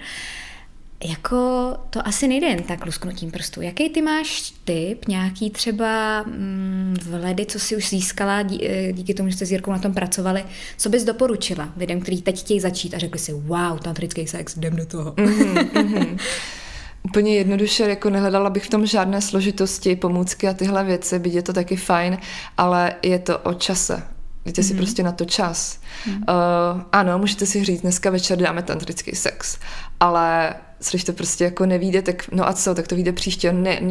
Jako 1.05 1.73
to 1.89 2.07
asi 2.07 2.27
nejde 2.27 2.47
jen 2.47 2.63
tak 2.63 2.85
lusknutím 2.85 3.31
prstů. 3.31 3.61
Jaký 3.61 3.89
ty 3.89 4.01
máš 4.01 4.53
tip, 4.65 5.07
nějaký 5.07 5.49
třeba 5.49 6.23
mm, 6.23 6.95
vledy, 7.05 7.45
co 7.45 7.59
si 7.59 7.75
už 7.75 7.89
získala 7.89 8.41
dí, 8.41 8.67
eh, 8.67 8.93
díky 8.93 9.13
tomu, 9.13 9.29
že 9.29 9.35
jste 9.35 9.45
s 9.45 9.51
Jirkou 9.51 9.71
na 9.71 9.79
tom 9.79 9.93
pracovali, 9.93 10.45
co 10.77 10.89
bys 10.89 11.03
doporučila 11.03 11.69
lidem, 11.77 12.01
kteří 12.01 12.21
teď 12.21 12.39
chtějí 12.39 12.59
začít 12.59 12.93
a 12.93 12.97
řekli 12.97 13.19
si, 13.19 13.33
wow, 13.33 13.79
tantrický 13.79 14.27
sex, 14.27 14.57
jdem 14.57 14.75
do 14.75 14.85
toho. 14.85 15.11
Mm-hmm, 15.11 15.69
mm-hmm. 15.71 16.17
Úplně 17.03 17.35
jednoduše, 17.35 17.83
jako 17.83 18.09
nehledala 18.09 18.49
bych 18.49 18.65
v 18.65 18.69
tom 18.69 18.85
žádné 18.85 19.21
složitosti, 19.21 19.95
pomůcky 19.95 20.47
a 20.47 20.53
tyhle 20.53 20.83
věci, 20.83 21.19
byť 21.19 21.33
je 21.33 21.41
to 21.41 21.53
taky 21.53 21.75
fajn, 21.75 22.17
ale 22.57 22.95
je 23.03 23.19
to 23.19 23.39
o 23.39 23.53
čase. 23.53 24.03
Dejte 24.45 24.61
mm-hmm. 24.61 24.67
si 24.67 24.73
prostě 24.73 25.03
na 25.03 25.11
to 25.11 25.25
čas. 25.25 25.79
Mm-hmm. 26.05 26.17
Uh, 26.17 26.81
ano, 26.91 27.19
můžete 27.19 27.45
si 27.45 27.63
říct, 27.63 27.81
dneska 27.81 28.09
večer 28.09 28.37
dáme 28.37 28.63
tantrický 28.63 29.15
sex, 29.15 29.59
ale 29.99 30.53
když 30.91 31.03
to 31.03 31.13
prostě 31.13 31.43
jako 31.43 31.65
nevíde, 31.65 32.01
tak 32.01 32.31
no 32.31 32.47
a 32.47 32.53
co, 32.53 32.75
tak 32.75 32.87
to 32.87 32.95
vyjde 32.95 33.11
příště. 33.11 33.53
Ne, 33.53 33.81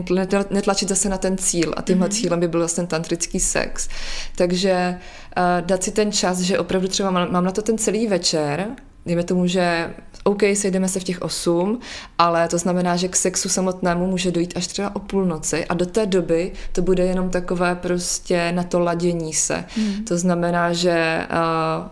netlačit 0.50 0.88
zase 0.88 1.08
na 1.08 1.18
ten 1.18 1.38
cíl 1.38 1.74
a 1.76 1.82
tímhle 1.82 2.08
mm-hmm. 2.08 2.12
cílem 2.12 2.40
by 2.40 2.48
byl 2.48 2.60
vlastně 2.60 2.82
ten 2.82 2.86
tantrický 2.88 3.40
sex. 3.40 3.88
Takže 4.36 4.98
uh, 5.36 5.66
dát 5.66 5.82
si 5.82 5.90
ten 5.90 6.12
čas, 6.12 6.40
že 6.40 6.58
opravdu 6.58 6.88
třeba 6.88 7.10
mám, 7.10 7.32
mám 7.32 7.44
na 7.44 7.50
to 7.50 7.62
ten 7.62 7.78
celý 7.78 8.06
večer, 8.06 8.66
dejme 9.06 9.24
tomu, 9.24 9.46
že 9.46 9.94
OK, 10.24 10.42
sejdeme 10.54 10.88
se 10.88 11.00
v 11.00 11.04
těch 11.04 11.22
osm, 11.22 11.80
ale 12.18 12.48
to 12.48 12.58
znamená, 12.58 12.96
že 12.96 13.08
k 13.08 13.16
sexu 13.16 13.48
samotnému 13.48 14.06
může 14.06 14.30
dojít 14.30 14.56
až 14.56 14.66
třeba 14.66 14.96
o 14.96 14.98
půlnoci 14.98 15.66
a 15.66 15.74
do 15.74 15.86
té 15.86 16.06
doby 16.06 16.52
to 16.72 16.82
bude 16.82 17.04
jenom 17.04 17.30
takové 17.30 17.74
prostě 17.74 18.52
na 18.52 18.62
to 18.62 18.80
ladění 18.80 19.34
se. 19.34 19.64
Mm. 19.76 20.04
To 20.04 20.18
znamená, 20.18 20.72
že 20.72 21.26
uh, 21.30 21.88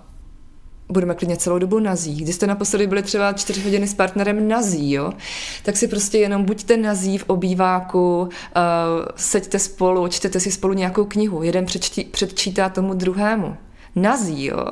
budeme 0.89 1.15
klidně 1.15 1.37
celou 1.37 1.59
dobu 1.59 1.79
nazí. 1.79 2.17
Když 2.17 2.35
jste 2.35 2.47
naposledy 2.47 2.87
byli 2.87 3.03
třeba 3.03 3.33
čtyři 3.33 3.63
hodiny 3.63 3.89
s 3.89 3.95
partnerem 3.95 4.49
nazí, 4.49 4.93
jo, 4.93 5.13
tak 5.63 5.77
si 5.77 5.89
prostě 5.89 6.19
jenom 6.19 6.45
buďte 6.45 6.77
nazí 6.77 7.19
v 7.19 7.25
obýváku, 7.27 8.21
uh, 8.21 8.29
seďte 9.17 9.59
spolu, 9.59 10.09
čtete 10.09 10.41
si 10.41 10.51
spolu 10.51 10.75
nějakou 10.75 11.05
knihu, 11.05 11.43
jeden 11.43 11.67
předčtí, 11.67 12.05
předčítá 12.05 12.69
tomu 12.69 12.95
druhému. 12.95 13.57
Nazí, 13.97 14.45
jo, 14.45 14.65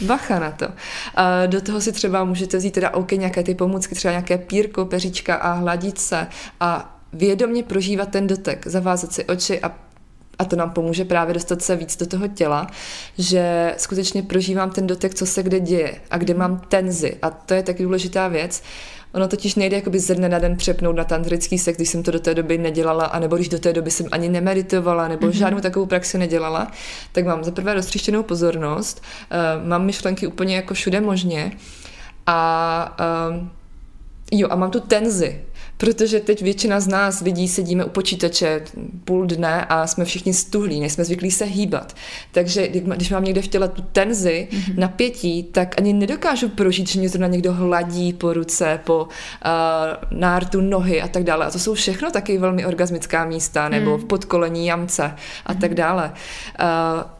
Bacha 0.00 0.38
na 0.38 0.50
to. 0.50 0.66
A 1.14 1.46
do 1.46 1.60
toho 1.60 1.80
si 1.80 1.92
třeba 1.92 2.24
můžete 2.24 2.56
vzít 2.56 2.70
teda 2.70 2.94
OK, 2.94 3.12
nějaké 3.12 3.42
ty 3.42 3.54
pomůcky, 3.54 3.94
třeba 3.94 4.12
nějaké 4.12 4.38
pírko, 4.38 4.84
peříčka 4.84 5.34
a 5.34 5.52
hladit 5.52 5.98
se 5.98 6.26
a 6.60 7.00
vědomně 7.12 7.62
prožívat 7.62 8.08
ten 8.08 8.26
dotek, 8.26 8.66
zavázat 8.66 9.12
si 9.12 9.24
oči 9.24 9.60
a 9.60 9.89
a 10.40 10.44
to 10.44 10.56
nám 10.56 10.70
pomůže 10.70 11.04
právě 11.04 11.34
dostat 11.34 11.62
se 11.62 11.76
víc 11.76 11.96
do 11.96 12.06
toho 12.06 12.28
těla, 12.28 12.66
že 13.18 13.74
skutečně 13.76 14.22
prožívám 14.22 14.70
ten 14.70 14.86
dotek, 14.86 15.14
co 15.14 15.26
se 15.26 15.42
kde 15.42 15.60
děje 15.60 15.94
a 16.10 16.18
kde 16.18 16.34
mám 16.34 16.58
tenzi. 16.68 17.16
A 17.22 17.30
to 17.30 17.54
je 17.54 17.62
taky 17.62 17.82
důležitá 17.82 18.28
věc. 18.28 18.62
Ono 19.12 19.28
totiž 19.28 19.54
nejde 19.54 19.76
jakoby 19.76 19.98
ze 19.98 20.14
dne 20.14 20.28
na 20.28 20.38
den 20.38 20.56
přepnout 20.56 20.96
na 20.96 21.04
tantrický 21.04 21.58
sex, 21.58 21.76
když 21.76 21.88
jsem 21.88 22.02
to 22.02 22.10
do 22.10 22.20
té 22.20 22.34
doby 22.34 22.58
nedělala, 22.58 23.04
anebo 23.04 23.36
když 23.36 23.48
do 23.48 23.58
té 23.58 23.72
doby 23.72 23.90
jsem 23.90 24.06
ani 24.12 24.28
nemeditovala, 24.28 25.08
nebo 25.08 25.26
mm-hmm. 25.26 25.38
žádnou 25.38 25.60
takovou 25.60 25.86
praxi 25.86 26.18
nedělala, 26.18 26.70
tak 27.12 27.26
mám 27.26 27.44
za 27.44 27.50
prvé 27.50 27.74
roztříštěnou 27.74 28.22
pozornost, 28.22 29.02
uh, 29.62 29.68
mám 29.68 29.84
myšlenky 29.84 30.26
úplně 30.26 30.56
jako 30.56 30.74
všude 30.74 31.00
možně 31.00 31.52
a 32.26 32.96
uh, 33.30 33.46
jo, 34.32 34.48
a 34.50 34.56
mám 34.56 34.70
tu 34.70 34.80
tenzi, 34.80 35.40
Protože 35.80 36.20
teď 36.20 36.42
většina 36.42 36.80
z 36.80 36.88
nás 36.88 37.20
lidí 37.20 37.48
sedíme 37.48 37.84
u 37.84 37.88
počítače 37.88 38.62
půl 39.04 39.26
dne 39.26 39.64
a 39.64 39.86
jsme 39.86 40.04
všichni 40.04 40.34
stuhlí, 40.34 40.80
nejsme 40.80 41.04
zvyklí 41.04 41.30
se 41.30 41.44
hýbat. 41.44 41.96
Takže 42.32 42.68
když 42.68 43.10
mám 43.10 43.24
někde 43.24 43.42
v 43.42 43.48
těle 43.48 43.68
tu 43.68 43.82
tenzi, 43.82 44.48
mm-hmm. 44.50 44.78
napětí, 44.78 45.42
tak 45.42 45.78
ani 45.78 45.92
nedokážu 45.92 46.48
prožít, 46.48 46.88
že 46.88 46.98
mě 46.98 47.08
zrovna 47.08 47.26
někdo 47.26 47.52
hladí 47.52 48.12
po 48.12 48.32
ruce, 48.32 48.80
po 48.84 49.02
uh, 49.02 49.08
nártu 50.18 50.60
nohy 50.60 51.02
a 51.02 51.08
tak 51.08 51.24
dále. 51.24 51.46
A 51.46 51.50
to 51.50 51.58
jsou 51.58 51.74
všechno 51.74 52.10
taky 52.10 52.38
velmi 52.38 52.66
orgasmická 52.66 53.24
místa, 53.24 53.68
nebo 53.68 53.90
mm. 53.96 54.02
v 54.02 54.04
podkolení 54.04 54.66
jamce 54.66 55.14
a 55.46 55.52
mm. 55.52 55.60
tak 55.60 55.74
dále. 55.74 56.12
Uh, 56.60 57.19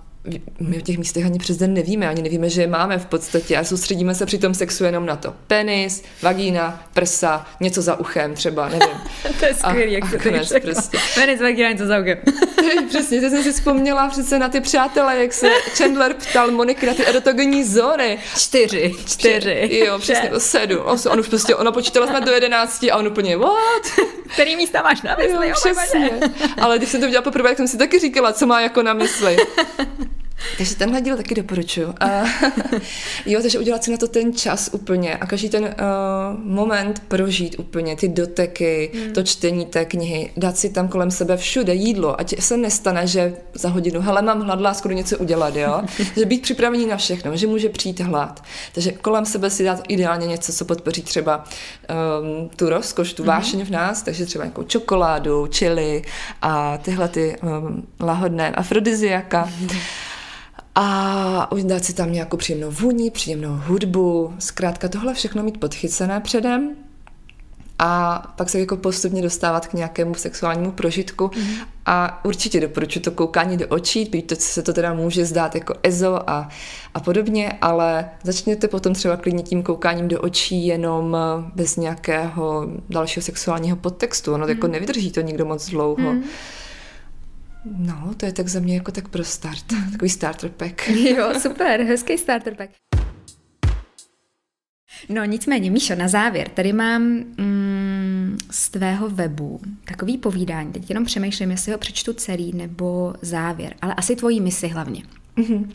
my 0.60 0.78
o 0.78 0.80
těch 0.80 0.98
místech 0.98 1.26
ani 1.26 1.38
přes 1.38 1.56
den 1.56 1.74
nevíme, 1.74 2.08
ani 2.08 2.22
nevíme, 2.22 2.50
že 2.50 2.62
je 2.62 2.66
máme 2.66 2.98
v 2.98 3.06
podstatě 3.06 3.56
a 3.56 3.64
soustředíme 3.64 4.14
se 4.14 4.26
při 4.26 4.38
tom 4.38 4.54
sexu 4.54 4.84
jenom 4.84 5.06
na 5.06 5.16
to. 5.16 5.34
Penis, 5.46 6.02
vagína, 6.22 6.84
prsa, 6.94 7.46
něco 7.60 7.82
za 7.82 8.00
uchem 8.00 8.34
třeba, 8.34 8.68
nevím. 8.68 8.96
to 9.40 9.46
je 9.46 9.54
skvělý, 9.54 9.92
jak 9.92 10.10
to 10.10 10.18
konec 10.18 10.52
prostě. 10.62 10.98
Penis, 11.14 11.40
vagína, 11.40 11.70
něco 11.70 11.86
za 11.86 11.98
uchem. 11.98 12.18
Přesně, 12.88 13.20
teď 13.20 13.30
jsem 13.30 13.42
si 13.42 13.52
vzpomněla 13.52 14.08
přece 14.08 14.38
na 14.38 14.48
ty 14.48 14.60
přátelé, 14.60 15.20
jak 15.20 15.32
se 15.32 15.48
Chandler 15.76 16.14
ptal 16.14 16.50
Moniky 16.50 16.86
na 16.86 16.94
ty 16.94 17.06
erotogenní 17.06 17.64
zóny. 17.64 18.18
Čtyři. 18.38 18.94
Čtyři. 19.06 19.82
Jo, 19.86 19.98
přesně, 19.98 20.30
o 20.30 20.40
sedm. 20.40 20.80
On 21.10 21.20
už 21.20 21.28
prostě, 21.28 21.54
ona 21.54 21.72
počítala 21.72 22.06
jsme 22.06 22.20
do 22.20 22.32
jedenácti 22.32 22.90
a 22.90 22.96
on 22.96 23.06
úplně, 23.06 23.36
what? 23.36 24.06
Který 24.34 24.56
místa 24.56 24.82
máš 24.82 25.02
na 25.02 25.16
mysli? 25.16 25.48
Jo, 25.48 25.54
přesně. 25.54 26.10
Ale 26.60 26.78
když 26.78 26.90
jsem 26.90 27.00
to 27.00 27.06
viděla 27.06 27.22
poprvé, 27.22 27.48
tak 27.48 27.56
jsem 27.56 27.68
si 27.68 27.78
taky 27.78 27.98
říkala, 27.98 28.32
co 28.32 28.46
má 28.46 28.60
jako 28.60 28.82
na 28.82 28.92
mysli. 28.92 29.36
Takže 30.60 30.74
tenhle 30.74 31.00
díl 31.00 31.16
taky 31.16 31.34
doporučuji. 31.34 31.94
A, 32.00 32.22
jo, 33.26 33.42
takže 33.42 33.58
udělat 33.58 33.84
si 33.84 33.90
na 33.90 33.96
to 33.96 34.08
ten 34.08 34.32
čas 34.32 34.70
úplně 34.72 35.16
a 35.16 35.26
každý 35.26 35.48
ten 35.48 35.64
uh, 35.64 35.70
moment 36.44 37.02
prožít 37.08 37.58
úplně, 37.58 37.96
ty 37.96 38.08
doteky, 38.08 38.90
hmm. 38.94 39.12
to 39.12 39.22
čtení 39.22 39.66
té 39.66 39.84
knihy, 39.84 40.32
dát 40.36 40.56
si 40.56 40.70
tam 40.70 40.88
kolem 40.88 41.10
sebe 41.10 41.36
všude 41.36 41.74
jídlo, 41.74 42.20
ať 42.20 42.40
se 42.40 42.56
nestane, 42.56 43.06
že 43.06 43.34
za 43.54 43.68
hodinu, 43.68 44.00
hele, 44.00 44.22
mám 44.22 44.40
hlad, 44.40 44.76
skoro 44.76 44.94
něco 44.94 45.18
udělat, 45.18 45.56
jo. 45.56 45.82
že 46.16 46.24
být 46.24 46.42
připravený 46.42 46.86
na 46.86 46.96
všechno, 46.96 47.36
že 47.36 47.46
může 47.46 47.68
přijít 47.68 48.00
hlad. 48.00 48.42
Takže 48.74 48.92
kolem 48.92 49.26
sebe 49.26 49.50
si 49.50 49.64
dát 49.64 49.82
ideálně 49.88 50.26
něco, 50.26 50.52
co 50.52 50.64
podpoří 50.64 51.02
třeba 51.02 51.44
um, 51.44 52.48
tu 52.56 52.68
rozkoš, 52.68 53.12
tu 53.12 53.22
mhm. 53.22 53.28
vášeň 53.28 53.64
v 53.64 53.70
nás, 53.70 54.02
takže 54.02 54.26
třeba 54.26 54.44
nějakou 54.44 54.62
čokoládu, 54.62 55.48
chili 55.54 56.02
a 56.42 56.78
tyhle 56.78 57.08
ty 57.08 57.36
um, 57.42 57.86
lahodné 58.00 58.50
afrodiziaka. 58.50 59.50
A 60.74 61.50
dát 61.62 61.84
si 61.84 61.94
tam 61.94 62.12
nějakou 62.12 62.36
příjemnou 62.36 62.70
vůni, 62.70 63.10
příjemnou 63.10 63.60
hudbu, 63.66 64.34
zkrátka 64.38 64.88
tohle 64.88 65.14
všechno 65.14 65.42
mít 65.42 65.60
podchycené 65.60 66.20
předem 66.20 66.76
a 67.82 68.22
pak 68.36 68.50
se 68.50 68.60
jako 68.60 68.76
postupně 68.76 69.22
dostávat 69.22 69.66
k 69.66 69.72
nějakému 69.72 70.14
sexuálnímu 70.14 70.72
prožitku 70.72 71.30
mm. 71.36 71.54
a 71.86 72.24
určitě 72.24 72.60
doporučuji 72.60 73.00
to 73.00 73.10
koukání 73.10 73.56
do 73.56 73.68
očí, 73.68 74.04
byť 74.04 74.26
to 74.26 74.34
se 74.38 74.62
to 74.62 74.72
teda 74.72 74.94
může 74.94 75.24
zdát 75.24 75.54
jako 75.54 75.74
ezo 75.82 76.30
a, 76.30 76.48
a 76.94 77.00
podobně, 77.00 77.52
ale 77.62 78.10
začněte 78.22 78.68
potom 78.68 78.94
třeba 78.94 79.16
klidně 79.16 79.42
tím 79.42 79.62
koukáním 79.62 80.08
do 80.08 80.20
očí 80.20 80.66
jenom 80.66 81.16
bez 81.54 81.76
nějakého 81.76 82.68
dalšího 82.90 83.24
sexuálního 83.24 83.76
podtextu, 83.76 84.34
ono 84.34 84.44
mm. 84.44 84.50
jako 84.50 84.68
nevydrží 84.68 85.10
to 85.10 85.20
nikdo 85.20 85.44
moc 85.44 85.70
dlouho. 85.70 86.12
Mm. 86.12 86.22
No, 87.64 88.14
to 88.16 88.26
je 88.26 88.32
tak 88.32 88.48
za 88.48 88.60
mě 88.60 88.74
jako 88.74 88.92
tak 88.92 89.08
pro 89.08 89.24
start, 89.24 89.64
takový 89.92 90.10
starter 90.10 90.50
pack. 90.50 90.88
Jo, 90.88 91.40
super, 91.40 91.82
hezký 91.82 92.18
starter 92.18 92.54
pack. 92.54 92.70
No 95.08 95.24
nicméně, 95.24 95.70
Míšo, 95.70 95.94
na 95.94 96.08
závěr, 96.08 96.48
tady 96.48 96.72
mám 96.72 97.02
mm, 97.02 98.38
z 98.50 98.70
tvého 98.70 99.10
webu 99.10 99.60
takový 99.84 100.18
povídání, 100.18 100.72
teď 100.72 100.90
jenom 100.90 101.04
přemýšlím, 101.04 101.50
jestli 101.50 101.72
ho 101.72 101.78
přečtu 101.78 102.12
celý 102.12 102.52
nebo 102.52 103.14
závěr, 103.22 103.74
ale 103.82 103.94
asi 103.94 104.16
tvojí 104.16 104.40
misi 104.40 104.68
hlavně. 104.68 105.02
Mm-hmm. 105.36 105.70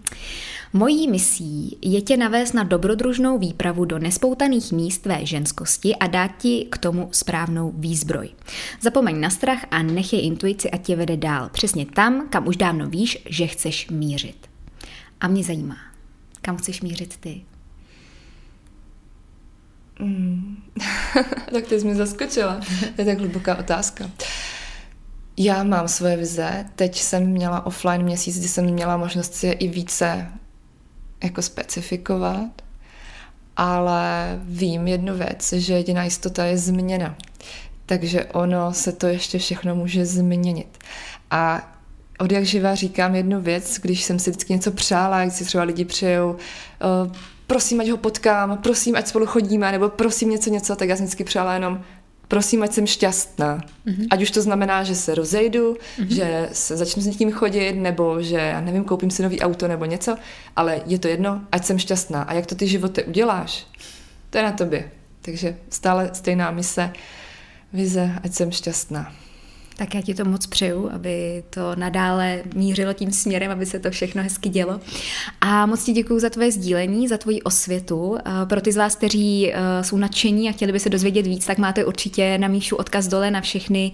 Mojí 0.74 1.08
misí 1.08 1.78
je 1.82 2.02
tě 2.02 2.18
navést 2.18 2.54
na 2.54 2.64
dobrodružnou 2.64 3.38
výpravu 3.38 3.86
do 3.86 4.00
nespoutaných 4.00 4.72
míst 4.72 4.98
tvé 4.98 5.26
ženskosti 5.26 5.96
a 5.96 6.08
dát 6.08 6.32
ti 6.38 6.68
k 6.70 6.78
tomu 6.78 7.10
správnou 7.12 7.74
výzbroj. 7.76 8.30
Zapomeň 8.82 9.20
na 9.20 9.30
strach 9.30 9.66
a 9.72 9.84
nech 9.84 10.14
je 10.14 10.22
intuici 10.22 10.72
a 10.72 10.78
tě 10.78 10.96
vede 10.96 11.18
dál. 11.18 11.50
Přesně 11.50 11.86
tam, 11.86 12.28
kam 12.30 12.48
už 12.48 12.58
dávno 12.58 12.90
víš, 12.90 13.18
že 13.30 13.48
chceš 13.48 13.90
mířit. 13.90 14.50
A 15.22 15.28
mě 15.28 15.44
zajímá, 15.44 15.78
kam 16.42 16.58
chceš 16.58 16.82
mířit 16.82 17.18
ty? 17.18 17.42
Mm. 20.00 20.58
tak 21.52 21.68
ty 21.68 21.80
jsi 21.80 21.86
mě 21.86 21.96
zaskočila. 21.96 22.62
To 22.96 23.02
je 23.02 23.06
tak 23.06 23.20
hluboká 23.20 23.56
otázka. 23.56 24.10
Já 25.38 25.64
mám 25.64 25.88
svoje 25.88 26.18
vize. 26.18 26.66
Teď 26.76 27.02
jsem 27.02 27.26
měla 27.26 27.66
offline 27.66 28.04
měsíc, 28.04 28.40
kdy 28.40 28.48
jsem 28.48 28.66
měla 28.66 28.98
možnost 28.98 29.34
si 29.34 29.48
je 29.48 29.54
i 29.54 29.68
více 29.68 30.28
jako 31.24 31.42
specifikovat, 31.42 32.62
ale 33.58 34.40
vím 34.44 34.88
jednu 34.88 35.18
věc, 35.18 35.54
že 35.54 35.74
jediná 35.74 36.04
jistota 36.04 36.46
je 36.46 36.58
změna. 36.58 37.16
Takže 37.86 38.26
ono 38.26 38.74
se 38.74 38.92
to 38.92 39.08
ještě 39.08 39.40
všechno 39.40 39.76
může 39.76 40.06
změnit. 40.06 40.78
A 41.32 41.72
od 42.20 42.32
jak 42.32 42.46
živa 42.46 42.76
říkám 42.76 43.16
jednu 43.16 43.42
věc, 43.42 43.80
když 43.82 44.04
jsem 44.04 44.20
si 44.20 44.30
vždycky 44.30 44.54
něco 44.54 44.72
přála, 44.72 45.20
jak 45.20 45.34
si 45.34 45.46
třeba 45.46 45.64
lidi 45.64 45.86
přejou, 45.86 46.36
prosím, 47.48 47.82
ať 47.82 47.90
ho 47.90 47.98
potkám, 47.98 48.58
prosím, 48.58 48.96
ať 48.96 49.08
spolu 49.08 49.26
chodíme, 49.26 49.72
nebo 49.72 49.90
prosím 49.90 50.30
něco, 50.30 50.50
něco, 50.50 50.76
tak 50.76 50.90
já 50.90 50.96
jsem 50.96 51.06
vždycky 51.06 51.24
přála 51.24 51.54
jenom 51.54 51.82
prosím, 52.28 52.64
ať 52.64 52.74
jsem 52.74 52.88
šťastná. 52.88 53.58
Mm-hmm. 53.58 54.08
Ať 54.10 54.22
už 54.22 54.32
to 54.32 54.42
znamená, 54.42 54.84
že 54.84 54.96
se 54.96 55.16
rozejdu, 55.16 55.74
mm-hmm. 55.74 56.08
že 56.08 56.50
se 56.52 56.78
začnu 56.78 57.02
s 57.02 57.06
někým 57.06 57.32
chodit, 57.32 57.74
nebo 57.74 58.22
že, 58.22 58.38
já 58.38 58.62
nevím, 58.62 58.84
koupím 58.84 59.12
si 59.12 59.24
nový 59.24 59.42
auto 59.42 59.68
nebo 59.68 59.86
něco, 59.86 60.18
ale 60.56 60.82
je 60.86 61.00
to 61.00 61.08
jedno, 61.08 61.42
ať 61.52 61.66
jsem 61.66 61.80
šťastná. 61.80 62.22
A 62.22 62.34
jak 62.34 62.46
to 62.46 62.56
ty 62.56 62.68
životy 62.68 63.04
uděláš, 63.04 63.68
to 64.30 64.38
je 64.38 64.44
na 64.44 64.52
tobě. 64.52 64.92
Takže 65.22 65.58
stále 65.70 66.10
stejná 66.14 66.52
mise, 66.52 66.94
vize, 67.74 68.12
ať 68.24 68.34
jsem 68.34 68.52
šťastná. 68.52 69.14
Tak 69.78 69.96
já 69.96 70.02
ti 70.02 70.14
to 70.14 70.26
moc 70.26 70.48
přeju, 70.48 70.90
aby 70.94 71.44
to 71.50 71.76
nadále 71.76 72.44
mířilo 72.56 72.94
tím 72.94 73.12
směrem, 73.12 73.52
aby 73.52 73.66
se 73.66 73.80
to 73.80 73.92
všechno 73.92 74.24
hezky 74.24 74.50
dělo. 74.50 74.80
A 75.42 75.66
moc 75.66 75.84
ti 75.84 75.92
děkuji 75.92 76.20
za 76.20 76.30
tvoje 76.30 76.52
sdílení, 76.52 77.08
za 77.08 77.18
tvoji 77.18 77.42
osvětu. 77.42 78.18
Pro 78.50 78.62
ty 78.62 78.72
z 78.72 78.78
vás, 78.78 78.96
kteří 78.96 79.52
eh, 79.54 79.84
jsou 79.84 79.98
nadšení 79.98 80.50
a 80.50 80.52
chtěli 80.52 80.72
by 80.72 80.80
se 80.80 80.90
dozvědět 80.90 81.28
víc, 81.28 81.46
tak 81.46 81.58
máte 81.58 81.86
určitě 81.86 82.38
na 82.38 82.48
Míšu 82.48 82.76
odkaz 82.76 83.08
dole 83.08 83.32
na 83.32 83.42
všechny 83.42 83.92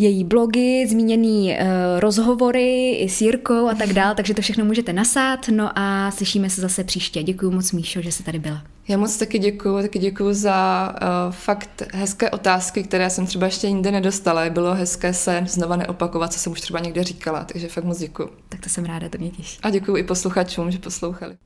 její 0.00 0.24
blogy, 0.24 0.86
zmíněný 0.88 1.52
uh, 1.52 1.66
rozhovory 2.00 2.90
i 2.90 3.08
s 3.08 3.20
Jirkou 3.20 3.68
a 3.68 3.74
tak 3.74 3.92
dál, 3.92 4.14
takže 4.14 4.34
to 4.34 4.42
všechno 4.42 4.64
můžete 4.64 4.92
nasát. 4.92 5.48
No 5.48 5.78
a 5.78 6.10
slyšíme 6.10 6.50
se 6.50 6.60
zase 6.60 6.84
příště. 6.84 7.22
Děkuji 7.22 7.50
moc, 7.50 7.72
Míšo, 7.72 8.02
že 8.02 8.12
jsi 8.12 8.22
tady 8.22 8.38
byla. 8.38 8.62
Já 8.90 8.96
moc 8.96 9.16
taky 9.16 9.38
děkuji, 9.38 9.82
taky 9.82 9.98
děkuji 9.98 10.34
za 10.34 10.88
uh, 11.02 11.32
fakt 11.32 11.82
hezké 11.94 12.30
otázky, 12.30 12.82
které 12.82 13.10
jsem 13.10 13.26
třeba 13.26 13.46
ještě 13.46 13.70
nikde 13.70 13.90
nedostala. 13.90 14.50
Bylo 14.50 14.74
hezké 14.74 15.14
se 15.14 15.44
znova 15.48 15.76
neopakovat, 15.76 16.32
co 16.32 16.38
jsem 16.38 16.52
už 16.52 16.60
třeba 16.60 16.80
někde 16.80 17.04
říkala, 17.04 17.44
takže 17.44 17.68
fakt 17.68 17.84
moc 17.84 17.98
děkuji. 17.98 18.30
Tak 18.48 18.60
to 18.60 18.68
jsem 18.68 18.84
ráda, 18.84 19.08
to 19.08 19.18
mě 19.18 19.30
těší. 19.30 19.58
A 19.62 19.70
děkuji 19.70 19.96
i 19.96 20.02
posluchačům, 20.02 20.70
že 20.70 20.78
poslouchali. 20.78 21.36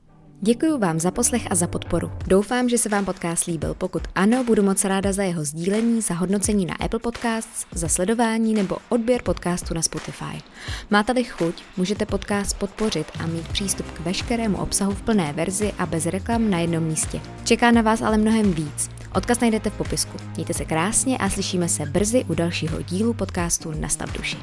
Děkuji 0.41 0.77
vám 0.77 0.99
za 0.99 1.11
poslech 1.11 1.51
a 1.51 1.55
za 1.55 1.67
podporu. 1.67 2.11
Doufám, 2.27 2.69
že 2.69 2.77
se 2.77 2.89
vám 2.89 3.05
podcast 3.05 3.45
líbil. 3.45 3.73
Pokud 3.73 4.01
ano, 4.15 4.43
budu 4.43 4.63
moc 4.63 4.85
ráda 4.85 5.13
za 5.13 5.23
jeho 5.23 5.45
sdílení, 5.45 6.01
za 6.01 6.13
hodnocení 6.13 6.65
na 6.65 6.75
Apple 6.75 6.99
Podcasts, 6.99 7.65
za 7.71 7.87
sledování 7.87 8.53
nebo 8.53 8.77
odběr 8.89 9.21
podcastu 9.21 9.73
na 9.73 9.81
Spotify. 9.81 10.41
Máte-li 10.89 11.23
chuť, 11.23 11.63
můžete 11.77 12.05
podcast 12.05 12.57
podpořit 12.57 13.07
a 13.19 13.25
mít 13.25 13.47
přístup 13.47 13.91
k 13.91 13.99
veškerému 13.99 14.57
obsahu 14.57 14.91
v 14.91 15.01
plné 15.01 15.33
verzi 15.33 15.73
a 15.77 15.85
bez 15.85 16.05
reklam 16.05 16.49
na 16.49 16.59
jednom 16.59 16.83
místě. 16.83 17.21
Čeká 17.43 17.71
na 17.71 17.81
vás 17.81 18.01
ale 18.01 18.17
mnohem 18.17 18.53
víc. 18.53 18.89
Odkaz 19.15 19.39
najdete 19.39 19.69
v 19.69 19.77
popisku. 19.77 20.17
Mějte 20.35 20.53
se 20.53 20.65
krásně 20.65 21.17
a 21.17 21.29
slyšíme 21.29 21.69
se 21.69 21.85
brzy 21.85 22.25
u 22.29 22.33
dalšího 22.33 22.81
dílu 22.81 23.13
podcastu 23.13 23.71
Nastav 23.71 24.13
duši. 24.17 24.37